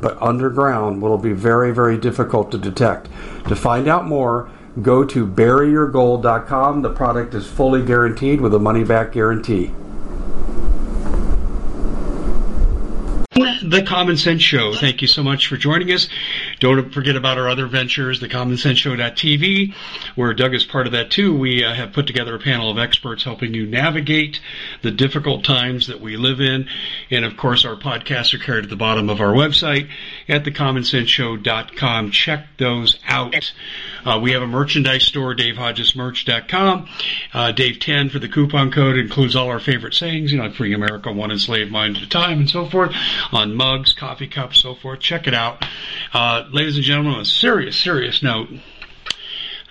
but 0.00 0.20
underground 0.20 1.02
will 1.02 1.18
be 1.18 1.32
very, 1.32 1.72
very 1.72 1.96
difficult 1.98 2.50
to 2.52 2.58
detect. 2.58 3.08
To 3.48 3.56
find 3.56 3.88
out 3.88 4.06
more, 4.06 4.50
go 4.82 5.04
to 5.04 5.26
buryyourgold.com. 5.26 6.82
The 6.82 6.90
product 6.90 7.34
is 7.34 7.46
fully 7.46 7.84
guaranteed 7.84 8.40
with 8.40 8.54
a 8.54 8.58
money 8.58 8.84
back 8.84 9.12
guarantee. 9.12 9.72
The 13.62 13.82
Common 13.82 14.16
Sense 14.16 14.42
Show. 14.42 14.74
Thank 14.74 15.02
you 15.02 15.08
so 15.08 15.22
much 15.22 15.48
for 15.48 15.56
joining 15.56 15.90
us. 15.90 16.08
Don't 16.58 16.92
forget 16.92 17.16
about 17.16 17.38
our 17.38 17.48
other 17.48 17.66
ventures, 17.66 18.20
the 18.20 18.28
Common 18.28 18.56
Sense 18.56 18.78
Show.tv, 18.78 19.74
where 20.14 20.32
Doug 20.32 20.54
is 20.54 20.64
part 20.64 20.86
of 20.86 20.92
that 20.92 21.10
too. 21.10 21.36
We 21.36 21.64
uh, 21.64 21.74
have 21.74 21.92
put 21.92 22.06
together 22.06 22.34
a 22.34 22.38
panel 22.38 22.70
of 22.70 22.78
experts 22.78 23.24
helping 23.24 23.54
you 23.54 23.66
navigate 23.66 24.40
the 24.82 24.90
difficult 24.90 25.44
times 25.44 25.88
that 25.88 26.00
we 26.00 26.16
live 26.16 26.40
in. 26.40 26.68
And 27.10 27.24
of 27.24 27.36
course, 27.36 27.64
our 27.64 27.76
podcasts 27.76 28.32
are 28.34 28.38
carried 28.38 28.64
at 28.64 28.70
the 28.70 28.76
bottom 28.76 29.10
of 29.10 29.20
our 29.20 29.32
website 29.32 29.88
at 30.28 30.44
thecommonsenseshow.com. 30.44 32.10
Check 32.10 32.46
those 32.58 32.98
out. 33.06 33.52
Uh, 34.04 34.20
we 34.22 34.32
have 34.32 34.42
a 34.42 34.46
merchandise 34.46 35.04
store, 35.04 35.34
DaveHodgesMerch.com. 35.34 36.88
Uh, 37.32 37.52
Dave 37.52 37.80
10 37.80 38.08
for 38.08 38.18
the 38.18 38.28
coupon 38.28 38.70
code 38.70 38.96
includes 38.96 39.36
all 39.36 39.48
our 39.48 39.60
favorite 39.60 39.94
sayings, 39.94 40.32
you 40.32 40.38
know, 40.38 40.50
Free 40.50 40.72
America, 40.72 41.12
one 41.12 41.30
enslaved 41.30 41.70
mind 41.70 41.96
at 41.96 42.02
a 42.02 42.08
time, 42.08 42.38
and 42.38 42.50
so 42.50 42.66
forth 42.66 42.94
on 43.32 43.54
mugs, 43.54 43.92
coffee 43.92 44.28
cups, 44.28 44.60
so 44.60 44.74
forth. 44.74 45.00
Check 45.00 45.26
it 45.26 45.34
out. 45.34 45.64
Uh, 46.12 46.45
ladies 46.52 46.76
and 46.76 46.84
gentlemen, 46.84 47.14
on 47.14 47.20
a 47.20 47.24
serious, 47.24 47.76
serious 47.76 48.22
note, 48.22 48.48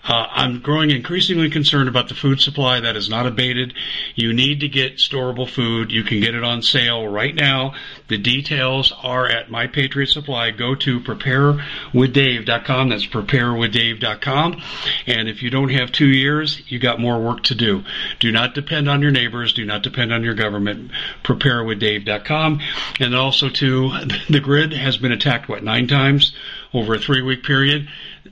uh, 0.08 0.28
I'm 0.30 0.60
growing 0.60 0.92
increasingly 0.92 1.50
concerned 1.50 1.90
about 1.90 2.10
the 2.10 2.14
food 2.14 2.40
supply 2.40 2.80
that 2.80 2.96
is 2.96 3.10
not 3.10 3.26
abated. 3.26 3.74
You 4.14 4.34
need 4.34 4.60
to 4.60 4.68
get 4.68 4.98
storable 4.98 5.50
food. 5.50 5.92
You 5.92 6.04
can 6.04 6.20
get 6.20 6.36
it 6.36 6.44
on 6.44 6.62
sale 6.62 7.08
right 7.08 7.34
now. 7.34 7.74
The 8.08 8.18
details 8.18 8.94
are 9.02 9.28
at 9.28 9.50
My 9.50 9.68
Patriot 9.68 10.08
Supply. 10.08 10.52
Go 10.52 10.76
to 10.76 11.00
preparewithdave.com. 11.00 12.90
That's 12.90 13.06
preparewithdave.com. 13.06 14.62
And 15.08 15.28
if 15.28 15.42
you 15.42 15.50
don't 15.50 15.70
have 15.70 15.92
two 15.92 16.08
years, 16.08 16.62
you 16.68 16.80
got 16.80 17.00
more 17.00 17.20
work 17.20 17.44
to 17.44 17.56
do. 17.56 17.84
Do 18.20 18.32
not 18.32 18.54
depend 18.54 18.90
on 18.90 19.02
your 19.02 19.12
neighbors. 19.12 19.54
Do 19.54 19.66
not 19.66 19.82
depend 19.84 20.14
on 20.14 20.24
your 20.24 20.36
government. 20.36 20.92
Preparewithdave.com. 21.24 22.62
And 23.00 23.16
also, 23.16 23.50
too, 23.50 23.92
the 24.30 24.40
grid 24.40 24.74
has 24.74 24.98
been 24.98 25.12
attacked, 25.12 25.50
what, 25.50 25.64
nine 25.64 25.88
times 25.88 26.34
over 26.74 26.96
a 26.96 27.00
three 27.00 27.22
week 27.22 27.44
period? 27.44 27.88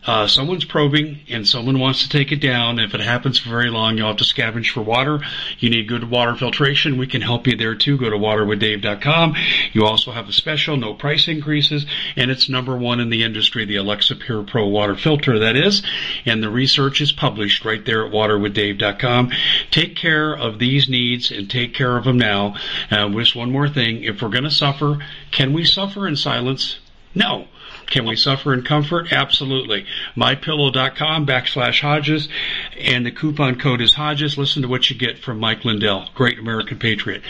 uh, 0.05 0.28
someone's 0.28 0.66
probing 0.66 1.19
and 1.29 1.47
someone 1.47 1.79
wants 1.79 2.03
to 2.03 2.09
take 2.09 2.31
it 2.31 2.41
down. 2.41 2.79
If 2.79 2.94
it 2.94 3.01
happens 3.01 3.40
for 3.40 3.50
very 3.50 3.69
long, 3.69 3.97
you'll 3.97 4.07
have 4.07 4.17
to 4.17 4.23
scavenge 4.23 4.72
for 4.72 4.81
water. 4.81 5.19
You 5.59 5.69
need 5.69 5.88
good 5.88 6.09
water 6.09 6.35
filtration. 6.35 6.97
We 6.97 7.07
can 7.07 7.22
help 7.22 7.47
you 7.47 7.55
there 7.55 7.75
too. 7.75 7.97
Go 7.97 8.09
to 8.09 8.17
waterwithdave.com. 8.17 9.35
You 9.72 9.85
also 9.85 10.12
have 10.12 10.28
a 10.28 10.34
special, 10.34 10.78
no 10.78 10.94
price 10.94 11.28
increases, 11.28 11.85
and 12.16 12.29
it's 12.29 12.50
number 12.50 12.75
one 12.78 13.00
in 13.00 13.09
the 13.09 13.24
industry, 13.24 13.66
the 13.66 13.75
Alexapure 13.78 14.46
Pro 14.47 14.68
water 14.68 14.96
filter, 14.96 15.40
that 15.40 15.56
is. 15.56 15.84
And 16.25 16.44
the 16.44 16.50
research 16.50 17.01
is 17.01 17.12
published 17.12 17.66
right 17.66 17.84
there 17.85 18.06
at 18.06 18.12
waterwithdave.com. 18.12 19.31
Take 19.72 19.96
care 19.96 20.35
of 20.35 20.59
these 20.59 20.90
needs 20.90 21.31
and 21.31 21.50
take 21.50 21.73
care 21.73 21.97
of 21.97 22.03
them 22.03 22.18
now. 22.18 22.56
Uh, 22.91 23.09
just 23.09 23.35
one 23.35 23.52
more 23.52 23.69
thing. 23.69 24.03
If 24.03 24.22
we're 24.22 24.29
going 24.29 24.44
to 24.44 24.52
suffer, 24.52 25.00
can 25.31 25.53
we 25.53 25.63
suffer 25.63 26.07
in 26.07 26.16
silence? 26.16 26.79
No. 27.16 27.47
Can 27.93 28.07
we 28.07 28.15
suffer 28.15 28.51
in 28.55 28.63
comfort? 28.63 29.13
Absolutely. 29.13 29.85
MyPillow.com 30.17 31.27
backslash 31.27 31.79
Hodges, 31.81 32.27
and 32.75 33.05
the 33.05 33.11
coupon 33.11 33.59
code 33.59 33.81
is 33.81 33.93
Hodges. 33.93 34.35
Listen 34.35 34.63
to 34.63 34.67
what 34.67 34.89
you 34.89 34.95
get 34.95 35.19
from 35.19 35.39
Mike 35.39 35.63
Lindell, 35.63 36.09
great 36.15 36.39
American 36.39 36.79
patriot. 36.79 37.21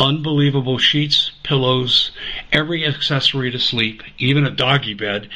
Unbelievable 0.00 0.78
sheets, 0.78 1.32
pillows, 1.42 2.10
every 2.50 2.86
accessory 2.86 3.50
to 3.50 3.58
sleep, 3.58 4.02
even 4.16 4.46
a 4.46 4.50
doggy 4.50 4.94
bed, 4.94 5.28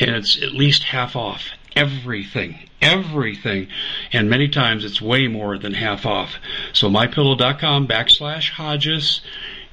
and 0.00 0.10
it's 0.10 0.42
at 0.42 0.54
least 0.54 0.82
half 0.82 1.14
off. 1.14 1.44
Everything, 1.76 2.58
everything, 2.82 3.68
and 4.12 4.28
many 4.28 4.48
times 4.48 4.84
it's 4.84 5.00
way 5.00 5.28
more 5.28 5.56
than 5.56 5.74
half 5.74 6.04
off. 6.04 6.34
So 6.72 6.90
mypillow.com 6.90 7.86
backslash 7.86 8.50
Hodges 8.50 9.20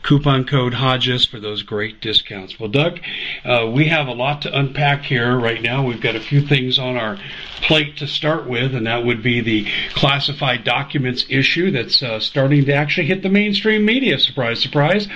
coupon 0.03 0.46
code 0.46 0.74
Hodges 0.74 1.25
for 1.25 1.40
those 1.40 1.63
great 1.63 2.02
discounts. 2.02 2.59
Well, 2.59 2.69
Doug, 2.69 3.00
uh, 3.44 3.69
we 3.74 3.88
have 3.88 4.08
a 4.08 4.13
lot 4.13 4.44
to 4.44 4.58
unpack 4.58 5.03
here 5.03 5.38
right 5.38 5.62
now. 5.62 5.85
We've 5.85 6.02
got 6.02 6.16
a 6.16 6.22
few 6.22 6.41
things 6.41 6.80
on 6.80 6.96
our 6.96 7.18
plate 7.62 7.97
to 7.97 8.08
start 8.08 8.47
with, 8.47 8.74
and 8.74 8.88
that 8.88 9.03
would 9.03 9.22
be 9.22 9.41
the 9.41 9.68
classified 9.94 10.63
documents 10.63 11.25
issue 11.30 11.72
that's 11.72 12.02
uh, 12.02 12.19
starting 12.19 12.66
to 12.66 12.74
actually 12.74 13.08
hit 13.08 13.22
the 13.22 13.30
mainstream 13.30 13.85
media. 13.85 14.19
Surprise, 14.19 14.62
surprise. 14.62 15.08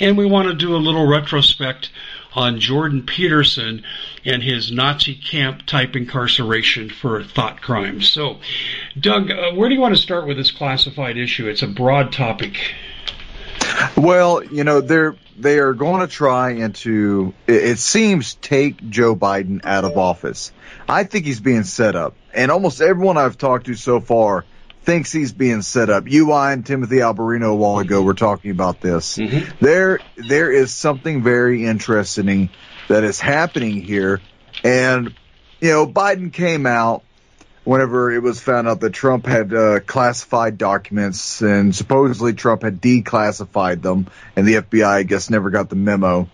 And 0.00 0.16
we 0.18 0.26
want 0.26 0.48
to 0.48 0.54
do 0.54 0.74
a 0.74 0.78
little 0.78 1.06
retrospect 1.06 1.90
on 2.34 2.58
Jordan 2.58 3.02
Peterson 3.02 3.84
and 4.24 4.42
his 4.42 4.72
Nazi 4.72 5.14
camp 5.14 5.66
type 5.66 5.94
incarceration 5.94 6.90
for 6.90 7.22
thought 7.22 7.60
crimes. 7.60 8.08
So, 8.08 8.40
Doug, 8.98 9.30
uh, 9.30 9.52
where 9.52 9.68
do 9.68 9.74
you 9.74 9.80
want 9.80 9.94
to 9.94 10.02
start 10.02 10.26
with 10.26 10.36
this 10.36 10.50
classified 10.50 11.16
issue? 11.16 11.48
It's 11.48 11.62
a 11.62 11.68
broad 11.68 12.12
topic. 12.12 12.74
Well, 13.96 14.44
you 14.44 14.64
know, 14.64 14.80
they're 14.80 15.16
they 15.38 15.58
are 15.58 15.72
going 15.72 16.00
to 16.00 16.06
try 16.06 16.50
and 16.52 16.74
to 16.76 17.34
it 17.46 17.78
seems 17.78 18.34
take 18.34 18.88
Joe 18.88 19.16
Biden 19.16 19.64
out 19.64 19.84
of 19.84 19.96
office. 19.96 20.52
I 20.88 21.04
think 21.04 21.26
he's 21.26 21.40
being 21.40 21.64
set 21.64 21.96
up, 21.96 22.16
and 22.32 22.50
almost 22.50 22.80
everyone 22.80 23.16
I've 23.16 23.38
talked 23.38 23.66
to 23.66 23.74
so 23.74 24.00
far 24.00 24.44
thinks 24.84 25.10
he's 25.10 25.32
being 25.32 25.62
set 25.62 25.90
up. 25.90 26.08
You, 26.08 26.32
I, 26.32 26.52
and 26.52 26.64
Timothy 26.64 26.96
Alberino 26.96 27.52
a 27.52 27.54
while 27.54 27.78
ago 27.78 28.02
were 28.02 28.14
talking 28.14 28.50
about 28.50 28.80
this. 28.80 29.16
Mm-hmm. 29.16 29.64
There, 29.64 30.00
there 30.16 30.52
is 30.52 30.72
something 30.72 31.22
very 31.22 31.64
interesting 31.64 32.50
that 32.88 33.02
is 33.02 33.18
happening 33.18 33.82
here, 33.82 34.20
and 34.62 35.14
you 35.60 35.70
know, 35.70 35.86
Biden 35.86 36.32
came 36.32 36.66
out 36.66 37.03
whenever 37.64 38.12
it 38.12 38.22
was 38.22 38.40
found 38.40 38.68
out 38.68 38.80
that 38.80 38.92
Trump 38.92 39.26
had 39.26 39.52
uh, 39.52 39.80
classified 39.80 40.58
documents 40.58 41.40
and 41.40 41.74
supposedly 41.74 42.34
Trump 42.34 42.62
had 42.62 42.80
declassified 42.80 43.82
them 43.82 44.06
and 44.36 44.46
the 44.46 44.56
FBI, 44.56 44.86
I 44.86 45.02
guess, 45.02 45.30
never 45.30 45.50
got 45.50 45.70
the 45.70 45.76
memo. 45.76 46.28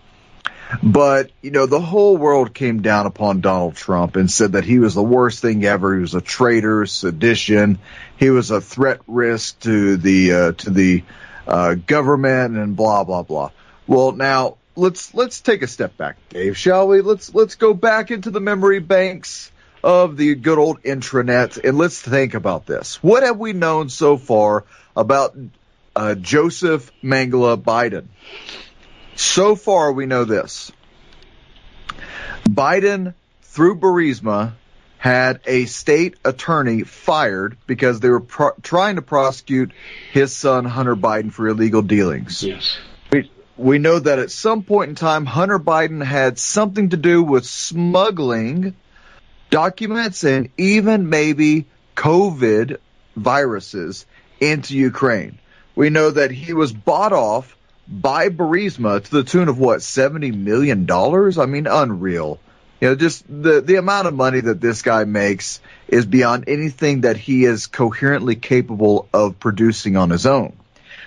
But, 0.81 1.31
you 1.41 1.51
know, 1.51 1.65
the 1.65 1.81
whole 1.81 2.15
world 2.15 2.53
came 2.53 2.81
down 2.81 3.05
upon 3.05 3.41
Donald 3.41 3.75
Trump 3.75 4.15
and 4.15 4.31
said 4.31 4.53
that 4.53 4.63
he 4.63 4.79
was 4.79 4.93
the 4.93 5.03
worst 5.03 5.41
thing 5.41 5.65
ever. 5.65 5.95
He 5.95 6.01
was 6.01 6.15
a 6.15 6.21
traitor, 6.21 6.85
sedition. 6.85 7.79
He 8.17 8.29
was 8.29 8.51
a 8.51 8.61
threat 8.61 8.99
risk 9.07 9.59
to 9.61 9.97
the, 9.97 10.31
uh, 10.31 10.51
to 10.53 10.69
the, 10.69 11.03
uh, 11.45 11.75
government 11.75 12.55
and 12.57 12.75
blah, 12.75 13.03
blah, 13.03 13.23
blah. 13.23 13.51
Well, 13.85 14.13
now 14.13 14.57
let's, 14.77 15.13
let's 15.13 15.41
take 15.41 15.61
a 15.61 15.67
step 15.67 15.97
back, 15.97 16.15
Dave, 16.29 16.57
shall 16.57 16.87
we? 16.87 17.01
Let's, 17.01 17.33
let's 17.35 17.55
go 17.55 17.73
back 17.73 18.09
into 18.09 18.31
the 18.31 18.39
memory 18.39 18.79
banks 18.79 19.50
of 19.83 20.17
the 20.17 20.35
good 20.35 20.57
old 20.57 20.83
intranet. 20.83 21.63
And 21.63 21.77
let's 21.77 21.99
think 22.01 22.33
about 22.33 22.65
this. 22.65 23.01
What 23.03 23.23
have 23.23 23.37
we 23.37 23.53
known 23.53 23.89
so 23.89 24.17
far 24.17 24.65
about 24.95 25.35
uh, 25.95 26.15
Joseph 26.15 26.91
Mangala 27.03 27.61
Biden? 27.61 28.05
So 29.15 29.55
far, 29.55 29.91
we 29.91 30.05
know 30.05 30.25
this. 30.25 30.71
Biden, 32.47 33.13
through 33.41 33.79
Burisma, 33.79 34.53
had 34.97 35.39
a 35.45 35.65
state 35.65 36.15
attorney 36.23 36.83
fired 36.83 37.57
because 37.65 37.99
they 37.99 38.09
were 38.09 38.19
pro- 38.19 38.53
trying 38.61 38.97
to 38.97 39.01
prosecute 39.01 39.71
his 40.11 40.35
son, 40.35 40.65
Hunter 40.65 40.95
Biden, 40.95 41.31
for 41.31 41.47
illegal 41.47 41.81
dealings. 41.81 42.43
Yes. 42.43 42.77
We, 43.11 43.31
we 43.57 43.79
know 43.79 43.97
that 43.97 44.19
at 44.19 44.31
some 44.31 44.63
point 44.63 44.89
in 44.89 44.95
time, 44.95 45.25
Hunter 45.25 45.59
Biden 45.59 46.03
had 46.03 46.37
something 46.37 46.89
to 46.89 46.97
do 46.97 47.23
with 47.23 47.45
smuggling 47.45 48.75
documents 49.51 50.23
and 50.23 50.49
even 50.57 51.09
maybe 51.09 51.67
COVID 51.95 52.77
viruses 53.15 54.07
into 54.39 54.75
Ukraine. 54.75 55.37
We 55.75 55.91
know 55.91 56.09
that 56.09 56.31
he 56.31 56.53
was 56.53 56.73
bought 56.73 57.13
off 57.13 57.55
by 57.87 58.29
Burisma 58.29 59.03
to 59.03 59.11
the 59.11 59.23
tune 59.23 59.49
of 59.49 59.59
what, 59.59 59.79
$70 59.79 60.33
million? 60.33 60.89
I 60.89 61.45
mean, 61.45 61.67
unreal. 61.67 62.39
You 62.79 62.89
know, 62.89 62.95
just 62.95 63.25
the, 63.27 63.61
the 63.61 63.75
amount 63.75 64.07
of 64.07 64.15
money 64.15 64.39
that 64.39 64.59
this 64.59 64.81
guy 64.81 65.03
makes 65.03 65.59
is 65.87 66.05
beyond 66.05 66.45
anything 66.47 67.01
that 67.01 67.17
he 67.17 67.45
is 67.45 67.67
coherently 67.67 68.35
capable 68.35 69.07
of 69.13 69.39
producing 69.39 69.97
on 69.97 70.09
his 70.09 70.25
own. 70.25 70.53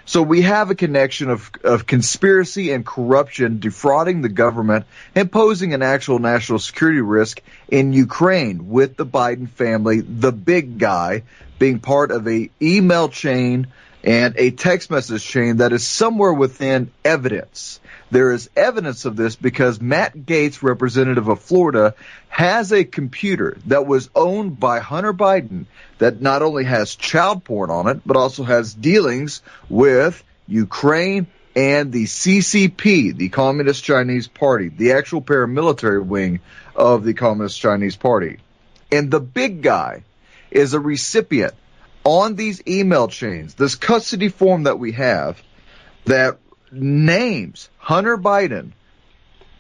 So 0.06 0.22
we 0.22 0.42
have 0.42 0.70
a 0.70 0.74
connection 0.74 1.30
of, 1.30 1.50
of 1.62 1.86
conspiracy 1.86 2.72
and 2.72 2.84
corruption 2.84 3.58
defrauding 3.58 4.20
the 4.20 4.28
government 4.28 4.84
and 5.14 5.32
posing 5.32 5.72
an 5.72 5.82
actual 5.82 6.18
national 6.18 6.58
security 6.58 7.00
risk 7.00 7.40
in 7.68 7.94
Ukraine 7.94 8.68
with 8.68 8.96
the 8.96 9.06
Biden 9.06 9.48
family, 9.48 10.00
the 10.00 10.32
big 10.32 10.78
guy, 10.78 11.22
being 11.58 11.78
part 11.78 12.10
of 12.10 12.28
a 12.28 12.50
email 12.60 13.08
chain 13.08 13.68
and 14.02 14.34
a 14.36 14.50
text 14.50 14.90
message 14.90 15.24
chain 15.24 15.58
that 15.58 15.72
is 15.72 15.86
somewhere 15.86 16.32
within 16.32 16.90
evidence. 17.04 17.80
There 18.10 18.32
is 18.32 18.50
evidence 18.54 19.04
of 19.04 19.16
this 19.16 19.36
because 19.36 19.80
Matt 19.80 20.14
Gaetz, 20.14 20.62
representative 20.62 21.28
of 21.28 21.40
Florida, 21.40 21.94
has 22.28 22.72
a 22.72 22.84
computer 22.84 23.56
that 23.66 23.86
was 23.86 24.10
owned 24.14 24.60
by 24.60 24.80
Hunter 24.80 25.12
Biden 25.12 25.66
that 25.98 26.20
not 26.20 26.42
only 26.42 26.64
has 26.64 26.94
child 26.94 27.44
porn 27.44 27.70
on 27.70 27.88
it, 27.88 28.00
but 28.06 28.16
also 28.16 28.44
has 28.44 28.74
dealings 28.74 29.42
with 29.68 30.22
Ukraine 30.46 31.26
and 31.56 31.92
the 31.92 32.04
CCP, 32.04 33.16
the 33.16 33.28
Communist 33.28 33.84
Chinese 33.84 34.26
Party, 34.26 34.68
the 34.68 34.92
actual 34.92 35.22
paramilitary 35.22 36.04
wing 36.04 36.40
of 36.74 37.04
the 37.04 37.14
Communist 37.14 37.60
Chinese 37.60 37.96
Party. 37.96 38.38
And 38.90 39.10
the 39.10 39.20
big 39.20 39.62
guy 39.62 40.02
is 40.50 40.74
a 40.74 40.80
recipient 40.80 41.54
on 42.04 42.34
these 42.34 42.62
email 42.66 43.08
chains, 43.08 43.54
this 43.54 43.76
custody 43.76 44.28
form 44.28 44.64
that 44.64 44.78
we 44.78 44.92
have 44.92 45.42
that 46.04 46.38
names 46.75 47.69
Hunter 47.79 48.17
Biden, 48.17 48.73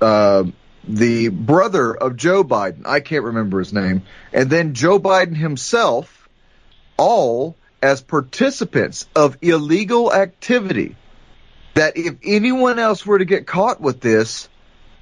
uh, 0.00 0.44
the 0.86 1.28
brother 1.28 1.94
of 1.94 2.16
Joe 2.16 2.44
Biden. 2.44 2.82
I 2.86 3.00
can't 3.00 3.24
remember 3.24 3.58
his 3.58 3.72
name. 3.72 4.02
And 4.32 4.50
then 4.50 4.74
Joe 4.74 4.98
Biden 4.98 5.36
himself, 5.36 6.28
all 6.96 7.56
as 7.82 8.00
participants 8.00 9.06
of 9.14 9.38
illegal 9.42 10.12
activity. 10.12 10.96
That 11.74 11.96
if 11.96 12.16
anyone 12.22 12.78
else 12.78 13.04
were 13.04 13.18
to 13.18 13.24
get 13.24 13.46
caught 13.46 13.80
with 13.80 14.00
this, 14.00 14.48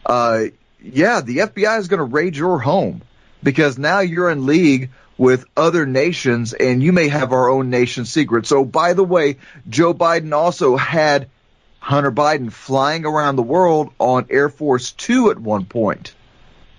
uh, 0.06 0.44
yeah, 0.82 1.20
the 1.20 1.38
FBI 1.38 1.78
is 1.78 1.88
going 1.88 1.98
to 1.98 2.04
raid 2.04 2.36
your 2.36 2.58
home 2.58 3.02
because 3.42 3.78
now 3.78 4.00
you're 4.00 4.30
in 4.30 4.46
league 4.46 4.90
with 5.18 5.44
other 5.56 5.86
nations 5.86 6.52
and 6.52 6.82
you 6.82 6.92
may 6.92 7.08
have 7.08 7.32
our 7.32 7.48
own 7.48 7.70
nation 7.70 8.04
secret. 8.04 8.46
So 8.46 8.64
by 8.64 8.94
the 8.94 9.04
way, 9.04 9.36
Joe 9.68 9.94
Biden 9.94 10.32
also 10.32 10.76
had 10.76 11.28
Hunter 11.82 12.12
Biden 12.12 12.52
flying 12.52 13.04
around 13.04 13.34
the 13.34 13.42
world 13.42 13.92
on 13.98 14.26
Air 14.30 14.48
Force 14.48 14.92
Two 14.92 15.32
at 15.32 15.38
one 15.38 15.64
point, 15.64 16.14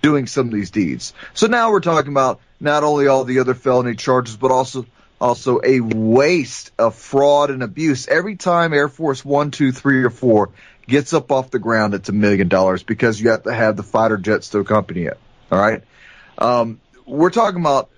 doing 0.01 0.27
some 0.27 0.47
of 0.47 0.53
these 0.53 0.71
deeds. 0.71 1.13
So 1.33 1.47
now 1.47 1.71
we're 1.71 1.81
talking 1.81 2.13
about 2.13 2.39
not 2.61 2.85
only 2.85 3.07
all 3.07 3.25
the 3.25 3.39
other 3.39 3.53
felony 3.53 3.95
charges, 3.95 4.37
but 4.37 4.49
also 4.49 4.85
also 5.19 5.59
a 5.61 5.81
waste 5.81 6.71
of 6.79 6.95
fraud 6.95 7.49
and 7.49 7.63
abuse. 7.63 8.07
Every 8.07 8.37
time 8.37 8.73
Air 8.73 8.87
Force 8.87 9.25
One, 9.25 9.51
Two, 9.51 9.73
Three, 9.73 10.05
or 10.05 10.09
Four 10.09 10.51
gets 10.87 11.11
up 11.13 11.33
off 11.33 11.51
the 11.51 11.59
ground, 11.59 11.93
it's 11.93 12.07
a 12.07 12.13
million 12.13 12.47
dollars 12.47 12.81
because 12.81 13.19
you 13.19 13.31
have 13.31 13.43
to 13.43 13.53
have 13.53 13.75
the 13.75 13.83
fighter 13.83 14.17
jets 14.17 14.51
to 14.51 14.59
accompany 14.59 15.01
it. 15.01 15.19
All 15.51 15.59
right, 15.59 15.83
um, 16.37 16.79
we're 17.05 17.29
talking 17.29 17.59
about 17.59 17.89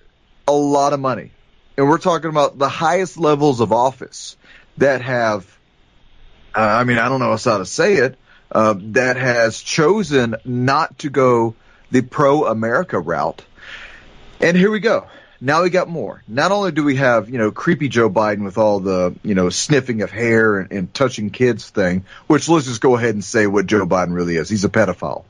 a 0.48 0.52
lot 0.52 0.92
of 0.92 0.98
money, 0.98 1.30
and 1.78 1.88
we're 1.88 1.98
talking 1.98 2.30
about 2.30 2.58
the 2.58 2.68
highest 2.68 3.16
levels 3.16 3.60
of 3.60 3.70
office 3.70 4.36
that 4.78 5.02
have 5.02 5.56
I 6.56 6.84
mean, 6.84 6.98
I 6.98 7.08
don't 7.08 7.20
know 7.20 7.36
how 7.36 7.58
to 7.58 7.66
say 7.66 7.96
it, 7.96 8.16
uh, 8.50 8.74
that 8.78 9.16
has 9.16 9.60
chosen 9.60 10.36
not 10.44 10.98
to 11.00 11.10
go 11.10 11.54
the 11.90 12.00
pro 12.00 12.46
America 12.46 12.98
route. 12.98 13.44
And 14.40 14.56
here 14.56 14.70
we 14.70 14.80
go. 14.80 15.06
Now 15.40 15.62
we 15.62 15.70
got 15.70 15.88
more. 15.88 16.22
Not 16.26 16.52
only 16.52 16.72
do 16.72 16.82
we 16.82 16.96
have, 16.96 17.28
you 17.28 17.36
know, 17.36 17.50
creepy 17.50 17.88
Joe 17.88 18.08
Biden 18.08 18.42
with 18.42 18.56
all 18.56 18.80
the, 18.80 19.14
you 19.22 19.34
know, 19.34 19.50
sniffing 19.50 20.00
of 20.00 20.10
hair 20.10 20.58
and, 20.58 20.72
and 20.72 20.94
touching 20.94 21.28
kids 21.30 21.68
thing, 21.68 22.04
which 22.26 22.48
let's 22.48 22.66
just 22.66 22.80
go 22.80 22.96
ahead 22.96 23.14
and 23.14 23.22
say 23.22 23.46
what 23.46 23.66
Joe 23.66 23.86
Biden 23.86 24.14
really 24.14 24.36
is. 24.36 24.48
He's 24.48 24.64
a 24.64 24.70
pedophile. 24.70 25.24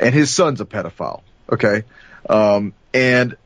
And 0.00 0.12
his 0.12 0.32
son's 0.32 0.60
a 0.60 0.64
pedophile. 0.64 1.22
Okay. 1.50 1.84
Um, 2.28 2.72
and 2.92 3.36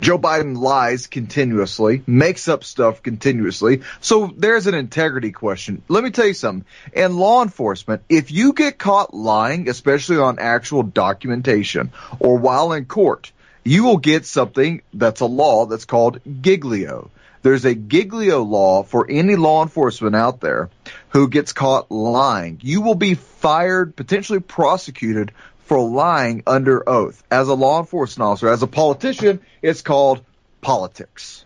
Joe 0.00 0.18
Biden 0.18 0.56
lies 0.56 1.06
continuously, 1.06 2.02
makes 2.06 2.48
up 2.48 2.64
stuff 2.64 3.02
continuously. 3.02 3.82
So 4.00 4.32
there's 4.36 4.66
an 4.66 4.74
integrity 4.74 5.32
question. 5.32 5.82
Let 5.88 6.04
me 6.04 6.10
tell 6.10 6.26
you 6.26 6.34
something. 6.34 6.66
In 6.92 7.16
law 7.16 7.42
enforcement, 7.42 8.02
if 8.08 8.30
you 8.30 8.52
get 8.52 8.78
caught 8.78 9.14
lying, 9.14 9.68
especially 9.68 10.18
on 10.18 10.38
actual 10.38 10.82
documentation 10.82 11.92
or 12.18 12.36
while 12.36 12.72
in 12.72 12.84
court, 12.84 13.32
you 13.64 13.84
will 13.84 13.96
get 13.96 14.26
something 14.26 14.82
that's 14.94 15.20
a 15.20 15.26
law 15.26 15.66
that's 15.66 15.86
called 15.86 16.20
Giglio. 16.40 17.10
There's 17.42 17.64
a 17.64 17.74
Giglio 17.74 18.42
law 18.42 18.82
for 18.82 19.06
any 19.08 19.36
law 19.36 19.62
enforcement 19.62 20.16
out 20.16 20.40
there 20.40 20.68
who 21.10 21.28
gets 21.28 21.52
caught 21.52 21.90
lying. 21.90 22.58
You 22.62 22.80
will 22.80 22.96
be 22.96 23.14
fired, 23.14 23.94
potentially 23.96 24.40
prosecuted 24.40 25.32
for 25.66 25.80
lying 25.80 26.44
under 26.46 26.88
oath. 26.88 27.22
As 27.30 27.48
a 27.48 27.54
law 27.54 27.80
enforcement 27.80 28.26
officer, 28.26 28.48
as 28.48 28.62
a 28.62 28.68
politician, 28.68 29.40
it's 29.62 29.82
called 29.82 30.24
politics. 30.60 31.44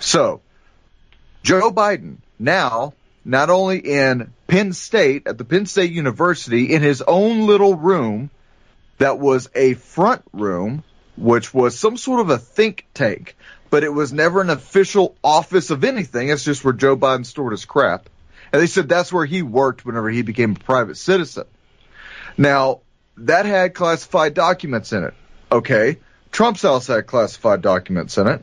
So, 0.00 0.40
Joe 1.42 1.70
Biden 1.70 2.16
now, 2.38 2.94
not 3.24 3.50
only 3.50 3.78
in 3.78 4.32
Penn 4.46 4.72
State, 4.72 5.26
at 5.26 5.36
the 5.36 5.44
Penn 5.44 5.66
State 5.66 5.92
University, 5.92 6.72
in 6.72 6.80
his 6.80 7.02
own 7.02 7.46
little 7.46 7.74
room 7.74 8.30
that 8.96 9.18
was 9.18 9.50
a 9.54 9.74
front 9.74 10.22
room, 10.32 10.82
which 11.18 11.52
was 11.52 11.78
some 11.78 11.98
sort 11.98 12.20
of 12.20 12.30
a 12.30 12.38
think 12.38 12.86
tank, 12.94 13.36
but 13.68 13.84
it 13.84 13.92
was 13.92 14.10
never 14.10 14.40
an 14.40 14.50
official 14.50 15.16
office 15.22 15.70
of 15.70 15.84
anything. 15.84 16.30
It's 16.30 16.44
just 16.44 16.64
where 16.64 16.72
Joe 16.72 16.96
Biden 16.96 17.26
stored 17.26 17.52
his 17.52 17.66
crap. 17.66 18.08
And 18.52 18.62
they 18.62 18.66
said 18.68 18.88
that's 18.88 19.12
where 19.12 19.26
he 19.26 19.42
worked 19.42 19.84
whenever 19.84 20.08
he 20.08 20.22
became 20.22 20.52
a 20.52 20.58
private 20.58 20.96
citizen. 20.96 21.44
Now, 22.38 22.80
that 23.18 23.46
had 23.46 23.74
classified 23.74 24.34
documents 24.34 24.92
in 24.92 25.04
it. 25.04 25.14
Okay. 25.50 25.98
Trump's 26.32 26.62
house 26.62 26.88
had 26.88 27.06
classified 27.06 27.62
documents 27.62 28.18
in 28.18 28.26
it. 28.26 28.42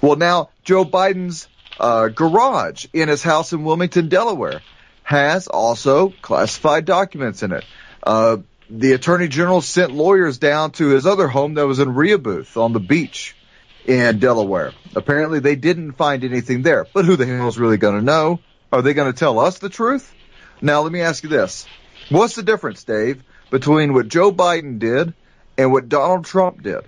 Well, 0.00 0.16
now 0.16 0.50
Joe 0.62 0.84
Biden's 0.84 1.48
uh, 1.78 2.08
garage 2.08 2.86
in 2.92 3.08
his 3.08 3.22
house 3.22 3.52
in 3.52 3.64
Wilmington, 3.64 4.08
Delaware, 4.08 4.62
has 5.02 5.48
also 5.48 6.10
classified 6.22 6.84
documents 6.84 7.42
in 7.42 7.52
it. 7.52 7.64
Uh, 8.02 8.38
the 8.70 8.92
attorney 8.92 9.28
general 9.28 9.60
sent 9.60 9.92
lawyers 9.92 10.38
down 10.38 10.70
to 10.72 10.88
his 10.88 11.04
other 11.04 11.28
home 11.28 11.54
that 11.54 11.66
was 11.66 11.78
in 11.78 11.94
Rehoboth 11.94 12.56
on 12.56 12.72
the 12.72 12.80
beach 12.80 13.36
in 13.84 14.18
Delaware. 14.18 14.72
Apparently, 14.94 15.40
they 15.40 15.56
didn't 15.56 15.92
find 15.92 16.24
anything 16.24 16.62
there. 16.62 16.86
But 16.92 17.04
who 17.04 17.16
the 17.16 17.26
hell 17.26 17.48
is 17.48 17.58
really 17.58 17.76
going 17.76 17.96
to 17.96 18.04
know? 18.04 18.40
Are 18.72 18.82
they 18.82 18.94
going 18.94 19.12
to 19.12 19.18
tell 19.18 19.38
us 19.40 19.58
the 19.58 19.68
truth? 19.68 20.14
Now, 20.60 20.82
let 20.82 20.92
me 20.92 21.00
ask 21.00 21.22
you 21.22 21.28
this: 21.28 21.66
What's 22.08 22.34
the 22.34 22.42
difference, 22.42 22.84
Dave, 22.84 23.22
between 23.52 23.92
what 23.92 24.08
Joe 24.08 24.32
Biden 24.32 24.80
did 24.80 25.12
and 25.56 25.70
what 25.70 25.88
Donald 25.88 26.24
Trump 26.24 26.62
did? 26.62 26.80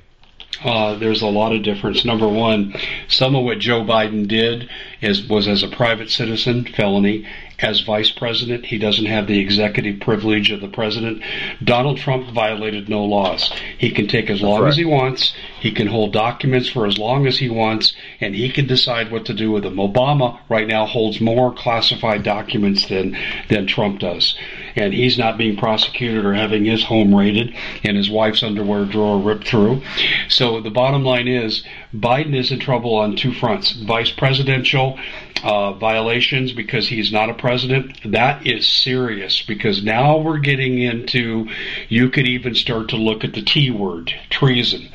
Uh, 0.65 0.95
there's 0.95 1.21
a 1.21 1.27
lot 1.27 1.55
of 1.55 1.63
difference. 1.63 2.05
Number 2.05 2.27
one, 2.27 2.75
some 3.07 3.37
of 3.37 3.45
what 3.45 3.59
Joe 3.59 3.83
Biden 3.83 4.27
did 4.27 4.71
is 5.03 5.29
was 5.29 5.47
as 5.47 5.63
a 5.63 5.69
private 5.69 6.11
citizen 6.11 6.65
felony. 6.65 7.27
As 7.61 7.81
vice 7.81 8.11
president, 8.11 8.67
he 8.67 8.79
doesn't 8.79 9.07
have 9.07 9.27
the 9.27 9.39
executive 9.39 10.01
privilege 10.01 10.51
of 10.51 10.61
the 10.61 10.69
president. 10.69 11.23
Donald 11.63 11.99
Trump 11.99 12.31
violated 12.31 12.89
no 12.89 13.05
laws. 13.05 13.53
He 13.79 13.91
can 13.91 14.09
take 14.09 14.29
as 14.29 14.43
long 14.43 14.63
right. 14.63 14.69
as 14.69 14.77
he 14.77 14.85
wants. 14.85 15.35
He 15.61 15.71
can 15.71 15.87
hold 15.87 16.13
documents 16.13 16.69
for 16.69 16.87
as 16.87 16.99
long 16.99 17.27
as 17.27 17.39
he 17.39 17.49
wants, 17.49 17.95
and 18.21 18.35
he 18.35 18.51
can 18.51 18.67
decide 18.67 19.11
what 19.11 19.25
to 19.27 19.35
do 19.35 19.51
with 19.51 19.63
them. 19.63 19.77
Obama 19.77 20.39
right 20.49 20.67
now 20.67 20.85
holds 20.85 21.21
more 21.21 21.53
classified 21.53 22.23
documents 22.23 22.89
than 22.89 23.17
than 23.49 23.67
Trump 23.67 24.01
does 24.01 24.37
and 24.77 24.93
he's 24.93 25.19
not 25.19 25.39
being 25.39 25.57
prosecuted 25.57 26.25
or 26.25 26.35
having 26.35 26.65
his 26.65 26.85
home 26.85 27.15
raided 27.15 27.55
and 27.83 27.97
his 27.97 28.11
wife's 28.11 28.43
underwear 28.43 28.85
drawer 28.85 29.19
ripped 29.19 29.47
through. 29.47 29.83
So 30.29 30.61
the 30.61 30.71
bottom 30.71 31.05
line 31.05 31.29
is 31.29 31.65
Biden 31.95 32.35
is 32.35 32.51
in 32.51 32.59
trouble 32.59 32.97
on 32.97 33.17
two 33.17 33.33
fronts. 33.33 33.73
Vice 33.73 34.11
presidential 34.11 34.99
uh, 35.45 35.75
violations 35.75 36.53
because 36.53 36.89
he's 36.89 37.13
not 37.13 37.29
a 37.29 37.35
president. 37.35 38.01
That 38.11 38.47
is 38.47 38.67
serious 38.67 39.43
because 39.43 39.85
now 39.85 40.19
we're 40.19 40.39
getting 40.39 40.79
into, 40.79 41.49
you 41.91 42.09
could 42.09 42.27
even 42.27 42.55
start 42.55 42.89
to 42.89 42.97
look 42.97 43.25
at 43.25 43.35
the 43.35 43.43
T 43.43 43.71
word, 43.71 44.11
treason. 44.31 44.89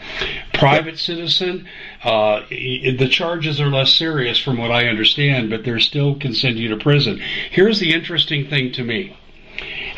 Private 0.54 0.98
citizen, 0.98 1.68
uh, 2.04 2.42
the 2.50 3.08
charges 3.12 3.62
are 3.62 3.70
less 3.70 3.94
serious 3.94 4.40
from 4.40 4.58
what 4.58 4.72
I 4.72 4.88
understand, 4.88 5.52
but 5.52 5.64
they're 5.64 5.80
still 5.80 6.16
can 6.16 6.34
send 6.34 6.58
you 6.58 6.70
to 6.70 6.78
prison. 6.78 7.20
Here's 7.52 7.80
the 7.80 7.94
interesting 7.94 8.50
thing 8.50 8.72
to 8.74 8.84
me. 8.84 9.16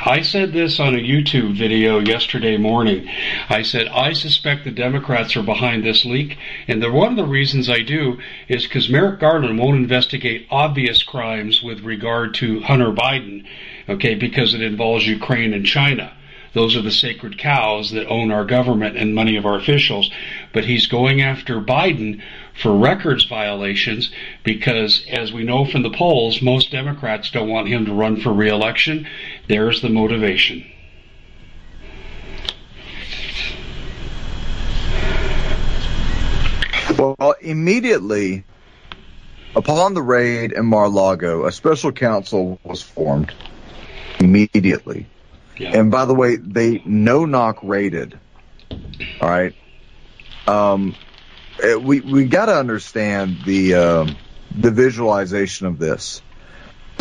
I 0.03 0.23
said 0.23 0.51
this 0.51 0.79
on 0.79 0.95
a 0.95 0.97
YouTube 0.97 1.55
video 1.55 1.99
yesterday 1.99 2.57
morning. 2.57 3.07
I 3.49 3.61
said, 3.61 3.87
I 3.89 4.13
suspect 4.13 4.63
the 4.63 4.71
Democrats 4.71 5.35
are 5.35 5.43
behind 5.43 5.83
this 5.83 6.05
leak, 6.05 6.39
and 6.67 6.81
the, 6.81 6.91
one 6.91 7.09
of 7.09 7.17
the 7.17 7.31
reasons 7.31 7.69
I 7.69 7.81
do 7.81 8.17
is 8.47 8.63
because 8.63 8.89
Merrick 8.89 9.19
Garland 9.19 9.59
won't 9.59 9.77
investigate 9.77 10.47
obvious 10.49 11.03
crimes 11.03 11.61
with 11.61 11.81
regard 11.81 12.33
to 12.35 12.61
Hunter 12.61 12.91
Biden, 12.91 13.45
okay, 13.87 14.15
because 14.15 14.55
it 14.55 14.61
involves 14.61 15.05
Ukraine 15.05 15.53
and 15.53 15.65
China. 15.65 16.13
Those 16.53 16.75
are 16.75 16.81
the 16.81 16.91
sacred 16.91 17.37
cows 17.37 17.91
that 17.91 18.07
own 18.07 18.29
our 18.29 18.43
government 18.43 18.97
and 18.97 19.15
many 19.15 19.37
of 19.37 19.45
our 19.45 19.55
officials. 19.55 20.11
But 20.51 20.65
he's 20.65 20.85
going 20.85 21.21
after 21.21 21.61
Biden 21.61 22.21
for 22.61 22.75
records 22.75 23.23
violations 23.23 24.11
because, 24.43 25.05
as 25.09 25.31
we 25.31 25.43
know 25.43 25.63
from 25.63 25.83
the 25.83 25.89
polls, 25.89 26.41
most 26.41 26.71
Democrats 26.71 27.29
don't 27.29 27.47
want 27.47 27.69
him 27.69 27.85
to 27.85 27.93
run 27.93 28.17
for 28.17 28.33
reelection. 28.33 29.07
There's 29.47 29.81
the 29.81 29.89
motivation. 29.89 30.65
Well, 36.97 37.35
immediately 37.41 38.43
upon 39.55 39.93
the 39.93 40.01
raid 40.01 40.51
in 40.51 40.65
Mar-Lago, 40.65 41.45
a 41.45 41.51
special 41.51 41.91
counsel 41.91 42.59
was 42.63 42.81
formed 42.81 43.33
immediately. 44.19 45.07
Yeah. 45.57 45.77
And 45.77 45.91
by 45.91 46.05
the 46.05 46.13
way, 46.13 46.35
they 46.37 46.81
no 46.85 47.25
knock 47.25 47.59
raided. 47.61 48.19
All 49.19 49.29
right. 49.29 49.53
Um, 50.47 50.95
eh, 51.61 51.75
we 51.75 52.01
we 52.01 52.25
got 52.25 52.45
to 52.45 52.55
understand 52.55 53.43
the 53.45 53.75
uh, 53.75 54.13
the 54.55 54.71
visualization 54.71 55.67
of 55.67 55.77
this. 55.77 56.21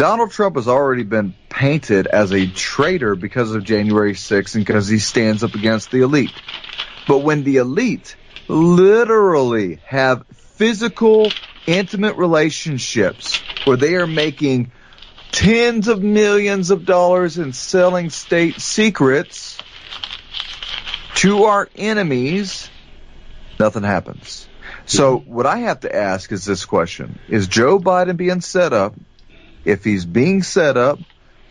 Donald 0.00 0.30
Trump 0.30 0.56
has 0.56 0.66
already 0.66 1.02
been 1.02 1.34
painted 1.50 2.06
as 2.06 2.32
a 2.32 2.46
traitor 2.46 3.14
because 3.14 3.54
of 3.54 3.64
January 3.64 4.14
6th 4.14 4.54
and 4.54 4.64
because 4.64 4.88
he 4.88 4.98
stands 4.98 5.44
up 5.44 5.54
against 5.54 5.90
the 5.90 6.00
elite. 6.00 6.40
But 7.06 7.18
when 7.18 7.44
the 7.44 7.58
elite 7.58 8.16
literally 8.48 9.78
have 9.84 10.24
physical, 10.56 11.34
intimate 11.66 12.16
relationships 12.16 13.44
where 13.64 13.76
they 13.76 13.94
are 13.96 14.06
making 14.06 14.72
tens 15.32 15.86
of 15.86 16.02
millions 16.02 16.70
of 16.70 16.86
dollars 16.86 17.36
in 17.36 17.52
selling 17.52 18.08
state 18.08 18.58
secrets 18.58 19.58
to 21.16 21.44
our 21.44 21.68
enemies, 21.76 22.70
nothing 23.58 23.82
happens. 23.82 24.48
So 24.86 25.18
what 25.18 25.44
I 25.44 25.58
have 25.58 25.80
to 25.80 25.94
ask 25.94 26.32
is 26.32 26.46
this 26.46 26.64
question. 26.64 27.18
Is 27.28 27.48
Joe 27.48 27.78
Biden 27.78 28.16
being 28.16 28.40
set 28.40 28.72
up? 28.72 28.94
If 29.64 29.84
he's 29.84 30.04
being 30.04 30.42
set 30.42 30.76
up, 30.76 30.98